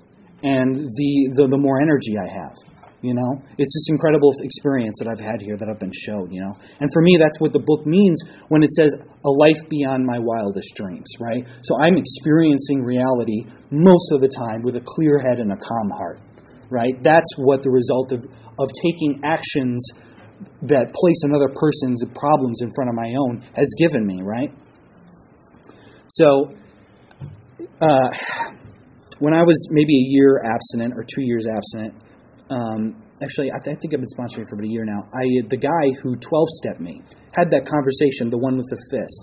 and 0.44 0.76
the, 0.76 1.12
the 1.36 1.48
the 1.50 1.58
more 1.58 1.80
energy 1.80 2.14
I 2.20 2.28
have 2.28 2.54
You 3.04 3.12
know, 3.12 3.36
it's 3.60 3.74
this 3.76 3.88
incredible 3.92 4.32
experience 4.40 4.96
that 5.00 5.08
I've 5.12 5.20
had 5.20 5.44
here 5.44 5.58
that 5.60 5.68
I've 5.68 5.78
been 5.78 5.92
showed. 5.92 6.32
You 6.32 6.40
know, 6.40 6.54
and 6.80 6.88
for 6.88 7.02
me, 7.02 7.16
that's 7.20 7.38
what 7.38 7.52
the 7.52 7.60
book 7.60 7.84
means 7.84 8.16
when 8.48 8.62
it 8.62 8.72
says 8.72 8.96
a 8.96 9.32
life 9.44 9.60
beyond 9.68 10.06
my 10.06 10.16
wildest 10.18 10.72
dreams. 10.74 11.04
Right. 11.20 11.44
So 11.68 11.76
I'm 11.84 11.96
experiencing 12.00 12.80
reality 12.80 13.44
most 13.70 14.08
of 14.12 14.24
the 14.24 14.32
time 14.32 14.62
with 14.64 14.76
a 14.76 14.84
clear 14.84 15.20
head 15.20 15.36
and 15.38 15.52
a 15.52 15.56
calm 15.60 15.88
heart. 16.00 16.18
Right. 16.70 16.96
That's 17.02 17.28
what 17.36 17.62
the 17.62 17.70
result 17.70 18.12
of 18.12 18.24
of 18.56 18.68
taking 18.72 19.20
actions 19.20 19.84
that 20.62 20.92
place 20.96 21.20
another 21.28 21.52
person's 21.52 22.04
problems 22.16 22.60
in 22.64 22.72
front 22.72 22.88
of 22.88 22.96
my 22.96 23.12
own 23.20 23.44
has 23.52 23.68
given 23.76 24.06
me. 24.06 24.22
Right. 24.24 24.48
So. 26.08 26.56
Uh, 27.80 28.08
when 29.18 29.34
I 29.34 29.42
was 29.42 29.68
maybe 29.70 29.94
a 29.94 30.06
year 30.10 30.42
abstinent 30.44 30.94
or 30.96 31.04
two 31.04 31.22
years 31.22 31.46
abstinent, 31.46 31.94
um, 32.50 33.02
actually, 33.22 33.50
I, 33.52 33.58
th- 33.62 33.76
I, 33.76 33.80
think 33.80 33.94
I've 33.94 34.00
been 34.00 34.14
sponsoring 34.14 34.48
for 34.48 34.56
about 34.56 34.66
a 34.66 34.72
year 34.72 34.84
now. 34.84 35.00
I 35.14 35.24
the 35.48 35.56
guy 35.56 36.00
who 36.02 36.14
12 36.16 36.48
stepped 36.60 36.80
me 36.80 37.02
had 37.32 37.50
that 37.50 37.64
conversation, 37.64 38.30
the 38.30 38.38
one 38.38 38.56
with 38.56 38.66
the 38.68 38.80
fist. 38.90 39.20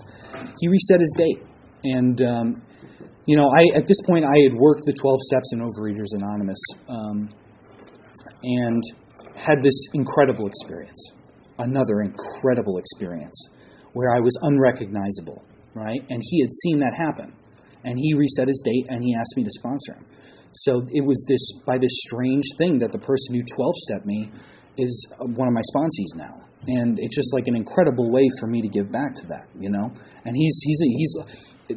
He 0.60 0.68
reset 0.68 1.00
his 1.00 1.14
date, 1.16 1.40
and 1.84 2.20
um, 2.22 2.62
you 3.26 3.36
know, 3.36 3.48
I 3.48 3.78
at 3.78 3.86
this 3.86 4.00
point 4.06 4.24
I 4.24 4.38
had 4.48 4.54
worked 4.58 4.82
the 4.84 4.92
12 4.92 5.20
steps 5.20 5.52
in 5.52 5.60
Overeaters 5.60 6.12
Anonymous, 6.12 6.62
um, 6.88 7.30
and 8.42 8.82
had 9.36 9.62
this 9.62 9.86
incredible 9.94 10.46
experience, 10.46 11.12
another 11.58 12.02
incredible 12.02 12.78
experience, 12.78 13.36
where 13.92 14.14
I 14.14 14.20
was 14.20 14.36
unrecognizable, 14.42 15.44
right? 15.74 16.00
And 16.10 16.20
he 16.22 16.40
had 16.42 16.52
seen 16.52 16.80
that 16.80 16.94
happen, 16.94 17.34
and 17.84 17.98
he 17.98 18.14
reset 18.14 18.48
his 18.48 18.62
date, 18.64 18.86
and 18.88 19.02
he 19.02 19.14
asked 19.14 19.36
me 19.36 19.44
to 19.44 19.50
sponsor 19.50 19.94
him. 19.94 20.06
So 20.54 20.82
it 20.92 21.04
was 21.04 21.24
this 21.28 21.60
by 21.66 21.78
this 21.78 21.92
strange 22.06 22.44
thing 22.58 22.78
that 22.80 22.92
the 22.92 22.98
person 22.98 23.34
who 23.34 23.40
12 23.40 23.74
stepped 23.88 24.06
me 24.06 24.30
is 24.76 25.06
one 25.18 25.48
of 25.48 25.54
my 25.54 25.62
sponsees 25.74 26.14
now, 26.14 26.44
and 26.66 26.98
it's 27.00 27.14
just 27.14 27.32
like 27.34 27.46
an 27.46 27.56
incredible 27.56 28.10
way 28.10 28.28
for 28.40 28.46
me 28.46 28.62
to 28.62 28.68
give 28.68 28.90
back 28.90 29.14
to 29.16 29.26
that, 29.28 29.48
you 29.58 29.70
know. 29.70 29.90
And 30.24 30.36
he's 30.36 30.60
he's 30.62 30.78
he's 30.80 31.16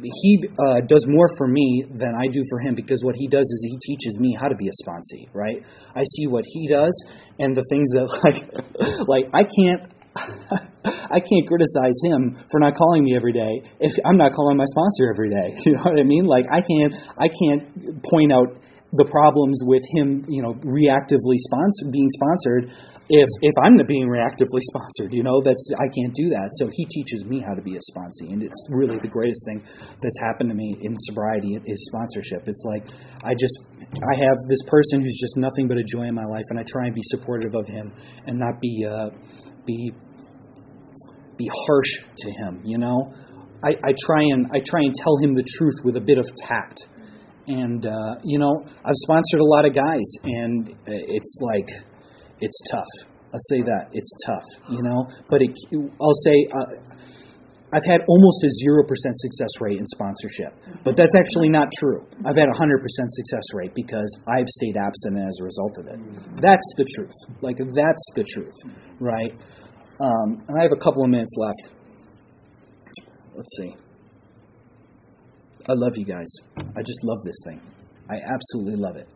he 0.02 0.42
uh, 0.58 0.80
does 0.86 1.06
more 1.06 1.28
for 1.38 1.46
me 1.46 1.84
than 1.90 2.14
I 2.14 2.28
do 2.32 2.42
for 2.50 2.60
him 2.60 2.74
because 2.74 3.02
what 3.02 3.14
he 3.16 3.28
does 3.28 3.44
is 3.44 3.66
he 3.70 3.78
teaches 3.78 4.18
me 4.18 4.36
how 4.38 4.48
to 4.48 4.54
be 4.54 4.68
a 4.68 4.72
sponsee, 4.84 5.28
right? 5.32 5.62
I 5.94 6.04
see 6.04 6.26
what 6.26 6.44
he 6.46 6.68
does 6.68 7.04
and 7.38 7.54
the 7.54 7.64
things 7.70 7.90
that 7.90 8.08
like 9.08 9.08
like 9.08 9.26
I 9.32 9.44
can't 9.44 9.92
I 10.86 11.20
can't 11.20 11.46
criticize 11.46 11.98
him 12.04 12.36
for 12.50 12.60
not 12.60 12.74
calling 12.74 13.04
me 13.04 13.16
every 13.16 13.32
day 13.32 13.62
if 13.80 13.98
I'm 14.04 14.16
not 14.16 14.32
calling 14.32 14.56
my 14.56 14.66
sponsor 14.66 15.10
every 15.12 15.30
day. 15.30 15.58
You 15.66 15.74
know 15.74 15.82
what 15.82 15.98
I 15.98 16.04
mean? 16.04 16.24
Like 16.24 16.46
I 16.52 16.62
can't 16.62 16.94
I 17.18 17.26
can't 17.26 18.02
point 18.04 18.32
out 18.32 18.54
the 18.92 19.04
problems 19.10 19.60
with 19.66 19.82
him, 19.98 20.24
you 20.28 20.42
know, 20.42 20.54
reactively 20.62 21.36
sponsor, 21.42 21.90
being 21.90 22.08
sponsored 22.08 22.70
if 23.08 23.28
if 23.42 23.54
I'm 23.62 23.76
not 23.76 23.86
being 23.86 24.08
reactively 24.08 24.62
sponsored, 24.74 25.14
you 25.14 25.22
know, 25.22 25.40
that's 25.42 25.70
I 25.78 25.86
can't 25.94 26.14
do 26.14 26.30
that. 26.30 26.50
So 26.58 26.68
he 26.72 26.86
teaches 26.86 27.24
me 27.24 27.42
how 27.42 27.54
to 27.54 27.62
be 27.62 27.76
a 27.76 27.82
sponsee, 27.90 28.32
and 28.32 28.42
it's 28.42 28.66
really 28.70 28.98
the 28.98 29.08
greatest 29.08 29.46
thing 29.46 29.62
that's 30.02 30.18
happened 30.22 30.50
to 30.50 30.56
me 30.56 30.76
in 30.82 30.94
sobriety 30.98 31.58
is 31.66 31.78
sponsorship. 31.86 32.48
It's 32.48 32.64
like 32.66 32.86
I 33.22 33.34
just 33.38 33.58
I 33.94 34.14
have 34.18 34.38
this 34.48 34.62
person 34.66 35.02
who's 35.02 35.18
just 35.20 35.36
nothing 35.36 35.68
but 35.68 35.78
a 35.78 35.84
joy 35.86 36.10
in 36.10 36.14
my 36.14 36.26
life, 36.26 36.44
and 36.50 36.58
I 36.58 36.64
try 36.66 36.86
and 36.86 36.94
be 36.94 37.04
supportive 37.04 37.54
of 37.54 37.66
him 37.66 37.92
and 38.26 38.38
not 38.38 38.60
be 38.60 38.86
uh, 38.86 39.10
be 39.66 39.92
be 41.36 41.48
harsh 41.52 41.98
to 42.16 42.30
him. 42.30 42.62
You 42.64 42.78
know, 42.78 43.12
I, 43.62 43.70
I 43.70 43.92
try 44.04 44.22
and 44.22 44.46
I 44.54 44.60
try 44.64 44.80
and 44.80 44.94
tell 44.94 45.16
him 45.18 45.34
the 45.34 45.44
truth 45.56 45.84
with 45.84 45.96
a 45.96 46.00
bit 46.00 46.18
of 46.18 46.26
tact 46.34 46.86
and 47.48 47.86
uh, 47.86 48.14
you 48.24 48.38
know 48.38 48.64
I've 48.64 49.00
sponsored 49.06 49.40
a 49.40 49.44
lot 49.44 49.64
of 49.64 49.74
guys, 49.74 50.08
and 50.24 50.74
it's 50.86 51.38
like 51.42 51.68
it's 52.40 52.60
tough. 52.70 53.10
I'll 53.32 53.48
say 53.50 53.60
that 53.62 53.90
it's 53.92 54.10
tough, 54.26 54.70
you 54.70 54.82
know. 54.82 55.06
But 55.28 55.42
it, 55.42 55.50
I'll 56.00 56.20
say 56.24 56.46
uh, 56.52 56.96
I've 57.74 57.84
had 57.84 58.00
almost 58.08 58.44
a 58.44 58.50
zero 58.50 58.84
percent 58.86 59.18
success 59.18 59.60
rate 59.60 59.78
in 59.78 59.86
sponsorship, 59.86 60.54
but 60.84 60.96
that's 60.96 61.14
actually 61.14 61.48
not 61.48 61.68
true. 61.78 62.06
I've 62.24 62.36
had 62.36 62.48
a 62.48 62.56
hundred 62.56 62.82
percent 62.82 63.10
success 63.12 63.46
rate 63.54 63.74
because 63.74 64.10
I've 64.26 64.48
stayed 64.48 64.76
absent 64.76 65.18
as 65.18 65.38
a 65.40 65.44
result 65.44 65.78
of 65.78 65.86
it. 65.86 65.98
That's 66.42 66.68
the 66.76 66.86
truth. 66.94 67.18
Like 67.42 67.58
that's 67.58 68.04
the 68.14 68.24
truth, 68.24 68.56
right? 68.98 69.34
Um, 70.00 70.42
and 70.48 70.58
I 70.58 70.62
have 70.62 70.72
a 70.72 70.80
couple 70.82 71.04
of 71.04 71.10
minutes 71.10 71.32
left. 71.36 71.72
Let's 73.34 73.56
see. 73.56 73.76
I 75.68 75.72
love 75.74 75.96
you 75.96 76.04
guys. 76.04 76.28
I 76.58 76.82
just 76.82 77.02
love 77.04 77.24
this 77.24 77.36
thing. 77.44 77.60
I 78.08 78.16
absolutely 78.32 78.76
love 78.76 78.96
it. 78.96 79.08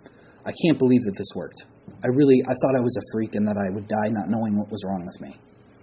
I 0.44 0.52
can't 0.64 0.78
believe 0.78 1.02
that 1.02 1.14
this 1.16 1.28
worked. 1.36 1.64
I 2.02 2.08
really, 2.08 2.42
I 2.44 2.54
thought 2.54 2.76
I 2.76 2.80
was 2.80 2.96
a 2.96 3.04
freak 3.12 3.34
and 3.34 3.46
that 3.46 3.56
I 3.56 3.72
would 3.72 3.86
die 3.86 4.08
not 4.08 4.28
knowing 4.28 4.56
what 4.56 4.70
was 4.70 4.82
wrong 4.86 5.04
with 5.04 5.20
me. 5.20 5.38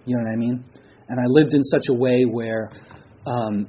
You 0.06 0.18
know 0.18 0.24
what 0.24 0.34
I 0.34 0.36
mean? 0.36 0.66
And 1.10 1.20
I 1.20 1.26
lived 1.28 1.54
in 1.54 1.64
such 1.64 1.90
a 1.90 1.94
way 1.94 2.24
where 2.24 2.70
um, 3.26 3.68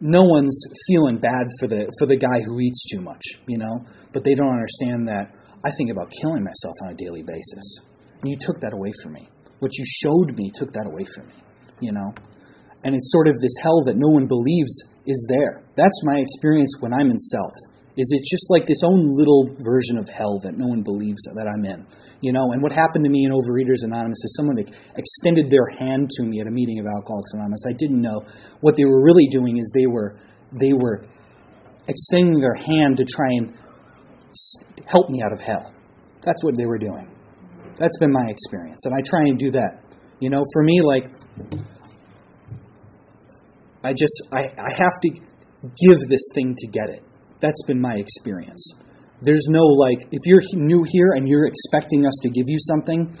no 0.00 0.20
one's 0.22 0.64
feeling 0.86 1.18
bad 1.18 1.46
for 1.58 1.68
the 1.68 1.90
for 1.98 2.06
the 2.06 2.16
guy 2.16 2.42
who 2.44 2.60
eats 2.60 2.84
too 2.92 3.00
much, 3.00 3.22
you 3.46 3.58
know. 3.58 3.84
But 4.12 4.24
they 4.24 4.34
don't 4.34 4.52
understand 4.52 5.08
that 5.08 5.34
I 5.64 5.70
think 5.76 5.90
about 5.90 6.10
killing 6.10 6.44
myself 6.44 6.74
on 6.82 6.90
a 6.90 6.94
daily 6.94 7.22
basis. 7.22 7.78
And 8.20 8.30
you 8.30 8.36
took 8.38 8.60
that 8.60 8.72
away 8.74 8.92
from 9.02 9.14
me. 9.14 9.28
What 9.62 9.70
you 9.78 9.84
showed 9.86 10.34
me 10.34 10.50
took 10.50 10.72
that 10.72 10.90
away 10.90 11.06
from 11.06 11.28
me, 11.28 11.38
you 11.78 11.92
know. 11.92 12.10
And 12.82 12.96
it's 12.96 13.12
sort 13.12 13.28
of 13.28 13.38
this 13.38 13.54
hell 13.62 13.78
that 13.86 13.94
no 13.94 14.10
one 14.10 14.26
believes 14.26 14.74
is 15.06 15.24
there. 15.30 15.62
That's 15.76 16.02
my 16.02 16.18
experience 16.18 16.74
when 16.80 16.92
I'm 16.92 17.14
in 17.14 17.18
self. 17.20 17.54
Is 17.94 18.10
it's 18.10 18.28
just 18.28 18.50
like 18.50 18.66
this 18.66 18.82
own 18.82 19.06
little 19.06 19.54
version 19.62 19.98
of 19.98 20.08
hell 20.08 20.40
that 20.42 20.58
no 20.58 20.66
one 20.66 20.82
believes 20.82 21.22
that 21.30 21.46
I'm 21.46 21.64
in, 21.64 21.86
you 22.20 22.32
know? 22.32 22.50
And 22.50 22.60
what 22.60 22.72
happened 22.72 23.04
to 23.04 23.10
me 23.10 23.24
in 23.24 23.30
Overeaters 23.30 23.86
Anonymous 23.86 24.18
is 24.24 24.34
someone 24.34 24.58
extended 24.58 25.48
their 25.48 25.68
hand 25.78 26.10
to 26.10 26.24
me 26.24 26.40
at 26.40 26.48
a 26.48 26.50
meeting 26.50 26.80
of 26.80 26.86
Alcoholics 26.86 27.30
Anonymous. 27.34 27.62
I 27.68 27.74
didn't 27.78 28.00
know 28.02 28.26
what 28.62 28.74
they 28.74 28.84
were 28.84 29.00
really 29.00 29.28
doing 29.30 29.58
is 29.58 29.70
they 29.72 29.86
were 29.86 30.18
they 30.58 30.72
were 30.72 31.06
extending 31.86 32.40
their 32.40 32.54
hand 32.54 32.96
to 32.96 33.04
try 33.04 33.30
and 33.30 33.54
help 34.86 35.08
me 35.08 35.20
out 35.22 35.32
of 35.32 35.40
hell. 35.40 35.72
That's 36.24 36.42
what 36.42 36.56
they 36.56 36.66
were 36.66 36.78
doing. 36.78 37.08
That's 37.78 37.98
been 37.98 38.12
my 38.12 38.26
experience, 38.28 38.84
and 38.84 38.94
I 38.94 39.00
try 39.08 39.20
and 39.28 39.38
do 39.38 39.50
that. 39.52 39.82
You 40.20 40.30
know, 40.30 40.42
for 40.52 40.62
me, 40.62 40.80
like 40.82 41.04
I 43.84 43.92
just 43.92 44.22
I, 44.32 44.52
I 44.56 44.70
have 44.76 44.96
to 45.02 45.10
give 45.62 45.98
this 46.08 46.22
thing 46.34 46.54
to 46.56 46.66
get 46.68 46.88
it. 46.90 47.02
That's 47.40 47.62
been 47.66 47.80
my 47.80 47.94
experience. 47.94 48.62
There's 49.22 49.46
no 49.48 49.62
like 49.62 50.06
if 50.10 50.22
you're 50.26 50.42
new 50.54 50.84
here 50.88 51.12
and 51.16 51.28
you're 51.28 51.46
expecting 51.46 52.06
us 52.06 52.14
to 52.22 52.28
give 52.28 52.44
you 52.46 52.58
something, 52.58 53.16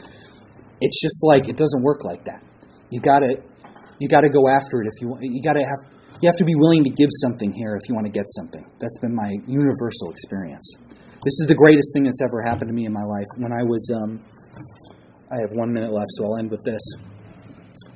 it's 0.80 1.00
just 1.02 1.18
like 1.22 1.48
it 1.48 1.56
doesn't 1.56 1.82
work 1.82 2.04
like 2.04 2.24
that. 2.24 2.42
You 2.90 3.00
got 3.00 3.20
to 3.20 3.36
you 3.98 4.08
got 4.08 4.20
to 4.20 4.28
go 4.28 4.48
after 4.48 4.82
it 4.82 4.88
if 4.90 5.00
you. 5.00 5.16
You 5.20 5.42
got 5.42 5.54
to 5.54 5.62
have 5.62 5.92
you 6.22 6.28
have 6.30 6.38
to 6.38 6.44
be 6.44 6.54
willing 6.54 6.84
to 6.84 6.90
give 6.90 7.08
something 7.22 7.50
here 7.52 7.74
if 7.74 7.88
you 7.88 7.94
want 7.94 8.06
to 8.06 8.12
get 8.12 8.26
something. 8.38 8.64
That's 8.78 8.98
been 8.98 9.14
my 9.14 9.30
universal 9.46 10.10
experience. 10.10 10.66
This 11.22 11.38
is 11.42 11.46
the 11.48 11.54
greatest 11.54 11.90
thing 11.94 12.04
that's 12.04 12.22
ever 12.22 12.42
happened 12.42 12.68
to 12.68 12.74
me 12.74 12.86
in 12.86 12.92
my 12.92 13.02
life. 13.02 13.26
When 13.38 13.52
I 13.52 13.62
was 13.62 13.82
um, 13.94 14.22
I 15.30 15.40
have 15.40 15.50
one 15.54 15.72
minute 15.72 15.92
left, 15.92 16.08
so 16.10 16.24
I'll 16.24 16.38
end 16.38 16.50
with 16.50 16.62
this 16.64 16.82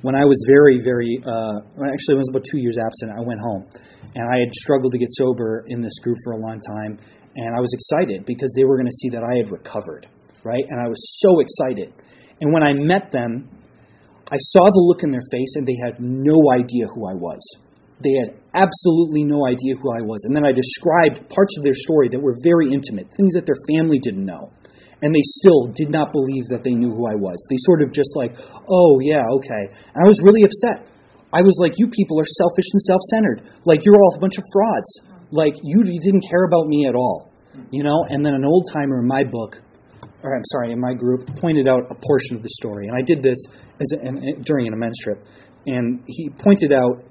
when 0.01 0.15
I 0.15 0.25
was 0.25 0.37
very, 0.47 0.79
very, 0.83 1.19
uh, 1.21 1.57
actually, 1.85 2.15
it 2.15 2.21
was 2.21 2.29
about 2.29 2.45
two 2.45 2.59
years 2.59 2.77
absent, 2.77 3.11
I 3.11 3.21
went 3.21 3.39
home. 3.39 3.65
And 4.15 4.25
I 4.25 4.39
had 4.39 4.53
struggled 4.53 4.91
to 4.93 4.97
get 4.97 5.09
sober 5.11 5.65
in 5.67 5.81
this 5.81 5.99
group 5.99 6.17
for 6.23 6.33
a 6.33 6.37
long 6.37 6.59
time. 6.77 6.97
And 7.35 7.55
I 7.55 7.59
was 7.59 7.73
excited 7.73 8.25
because 8.25 8.51
they 8.55 8.63
were 8.63 8.77
going 8.77 8.89
to 8.89 8.97
see 8.97 9.09
that 9.09 9.23
I 9.23 9.37
had 9.37 9.51
recovered, 9.51 10.07
right? 10.43 10.65
And 10.69 10.81
I 10.81 10.87
was 10.87 10.97
so 11.21 11.39
excited. 11.39 11.93
And 12.41 12.53
when 12.53 12.63
I 12.63 12.73
met 12.73 13.11
them, 13.11 13.49
I 14.31 14.37
saw 14.37 14.65
the 14.65 14.81
look 14.81 15.03
in 15.03 15.11
their 15.11 15.23
face, 15.31 15.55
and 15.55 15.65
they 15.65 15.77
had 15.85 16.01
no 16.01 16.35
idea 16.51 16.87
who 16.93 17.07
I 17.07 17.13
was. 17.13 17.39
They 18.03 18.13
had 18.19 18.35
absolutely 18.53 19.23
no 19.23 19.47
idea 19.47 19.73
who 19.79 19.89
I 19.89 20.03
was. 20.03 20.25
And 20.25 20.35
then 20.35 20.45
I 20.45 20.51
described 20.51 21.29
parts 21.29 21.57
of 21.57 21.63
their 21.63 21.73
story 21.73 22.09
that 22.11 22.21
were 22.21 22.35
very 22.43 22.69
intimate, 22.69 23.09
things 23.15 23.33
that 23.33 23.45
their 23.45 23.57
family 23.69 23.97
didn't 23.97 24.25
know 24.25 24.51
and 25.01 25.13
they 25.13 25.21
still 25.21 25.69
did 25.75 25.91
not 25.91 26.11
believe 26.11 26.49
that 26.49 26.63
they 26.63 26.73
knew 26.73 26.89
who 26.89 27.05
I 27.05 27.15
was. 27.15 27.37
They 27.49 27.57
sort 27.59 27.81
of 27.81 27.93
just 27.93 28.09
like, 28.15 28.33
oh, 28.69 28.99
yeah, 29.01 29.21
okay. 29.37 29.63
And 29.93 29.99
I 30.03 30.07
was 30.07 30.21
really 30.23 30.41
upset. 30.41 30.89
I 31.33 31.41
was 31.41 31.59
like, 31.61 31.73
you 31.77 31.87
people 31.87 32.19
are 32.19 32.25
selfish 32.25 32.65
and 32.73 32.81
self 32.81 33.01
centered. 33.13 33.41
Like, 33.65 33.85
you're 33.85 33.95
all 33.95 34.15
a 34.15 34.19
bunch 34.19 34.37
of 34.37 34.43
frauds. 34.51 34.89
Like, 35.29 35.53
you, 35.61 35.83
you 35.85 35.99
didn't 35.99 36.25
care 36.29 36.45
about 36.45 36.67
me 36.67 36.87
at 36.87 36.95
all. 36.95 37.31
You 37.71 37.83
know? 37.83 38.03
And 38.09 38.25
then 38.25 38.33
an 38.33 38.45
old 38.45 38.65
timer 38.73 38.99
in 38.99 39.07
my 39.07 39.23
book, 39.23 39.61
or 40.23 40.35
I'm 40.35 40.45
sorry, 40.45 40.71
in 40.71 40.79
my 40.79 40.93
group, 40.93 41.27
pointed 41.37 41.67
out 41.67 41.91
a 41.91 41.95
portion 41.95 42.37
of 42.37 42.41
the 42.41 42.49
story. 42.49 42.87
And 42.87 42.95
I 42.97 43.01
did 43.01 43.21
this 43.21 43.37
as 43.79 43.91
a, 43.93 44.41
during 44.41 44.67
an 44.67 44.73
amends 44.73 44.97
trip. 45.03 45.23
And 45.67 46.01
he 46.07 46.29
pointed 46.29 46.71
out 46.71 47.03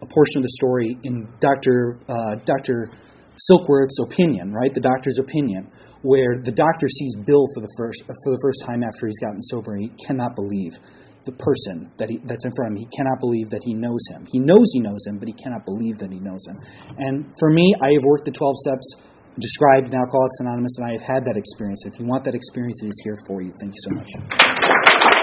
a 0.00 0.06
portion 0.06 0.38
of 0.38 0.42
the 0.42 0.54
story 0.58 0.96
in 1.04 1.28
Dr. 1.38 2.00
Uh, 2.08 2.34
Dr. 2.44 2.90
Silkworth's 3.38 3.98
opinion, 4.02 4.52
right? 4.52 4.72
The 4.72 4.80
doctor's 4.80 5.18
opinion, 5.18 5.70
where 6.02 6.38
the 6.42 6.52
doctor 6.52 6.88
sees 6.88 7.16
Bill 7.16 7.46
for 7.54 7.60
the 7.60 7.72
first 7.78 8.02
for 8.06 8.30
the 8.30 8.40
first 8.42 8.62
time 8.66 8.82
after 8.82 9.06
he's 9.06 9.18
gotten 9.18 9.42
sober, 9.42 9.74
and 9.74 9.82
he 9.82 9.90
cannot 10.06 10.34
believe 10.34 10.78
the 11.24 11.32
person 11.32 11.90
that 11.98 12.10
he, 12.10 12.18
that's 12.24 12.44
in 12.44 12.52
front 12.52 12.72
of 12.72 12.76
him. 12.76 12.82
He 12.82 12.90
cannot 12.96 13.20
believe 13.20 13.50
that 13.50 13.62
he 13.62 13.74
knows 13.74 14.02
him. 14.10 14.26
He 14.26 14.38
knows 14.38 14.70
he 14.74 14.80
knows 14.80 15.06
him, 15.06 15.18
but 15.18 15.28
he 15.28 15.34
cannot 15.34 15.64
believe 15.64 15.98
that 15.98 16.10
he 16.10 16.18
knows 16.18 16.42
him. 16.46 16.58
And 16.98 17.30
for 17.38 17.50
me, 17.50 17.74
I 17.80 17.94
have 17.94 18.04
worked 18.04 18.24
the 18.24 18.34
12 18.34 18.56
steps 18.66 18.94
described 19.38 19.86
in 19.86 19.94
Alcoholics 19.94 20.40
Anonymous, 20.40 20.76
and 20.78 20.86
I 20.88 20.92
have 20.92 21.06
had 21.06 21.24
that 21.24 21.36
experience. 21.36 21.84
If 21.86 21.98
you 21.98 22.06
want 22.06 22.24
that 22.24 22.34
experience, 22.34 22.82
it 22.82 22.88
is 22.88 23.00
here 23.04 23.16
for 23.26 23.40
you. 23.40 23.52
Thank 23.60 23.72
you 23.72 23.82
so 23.86 23.90
much. 23.94 25.21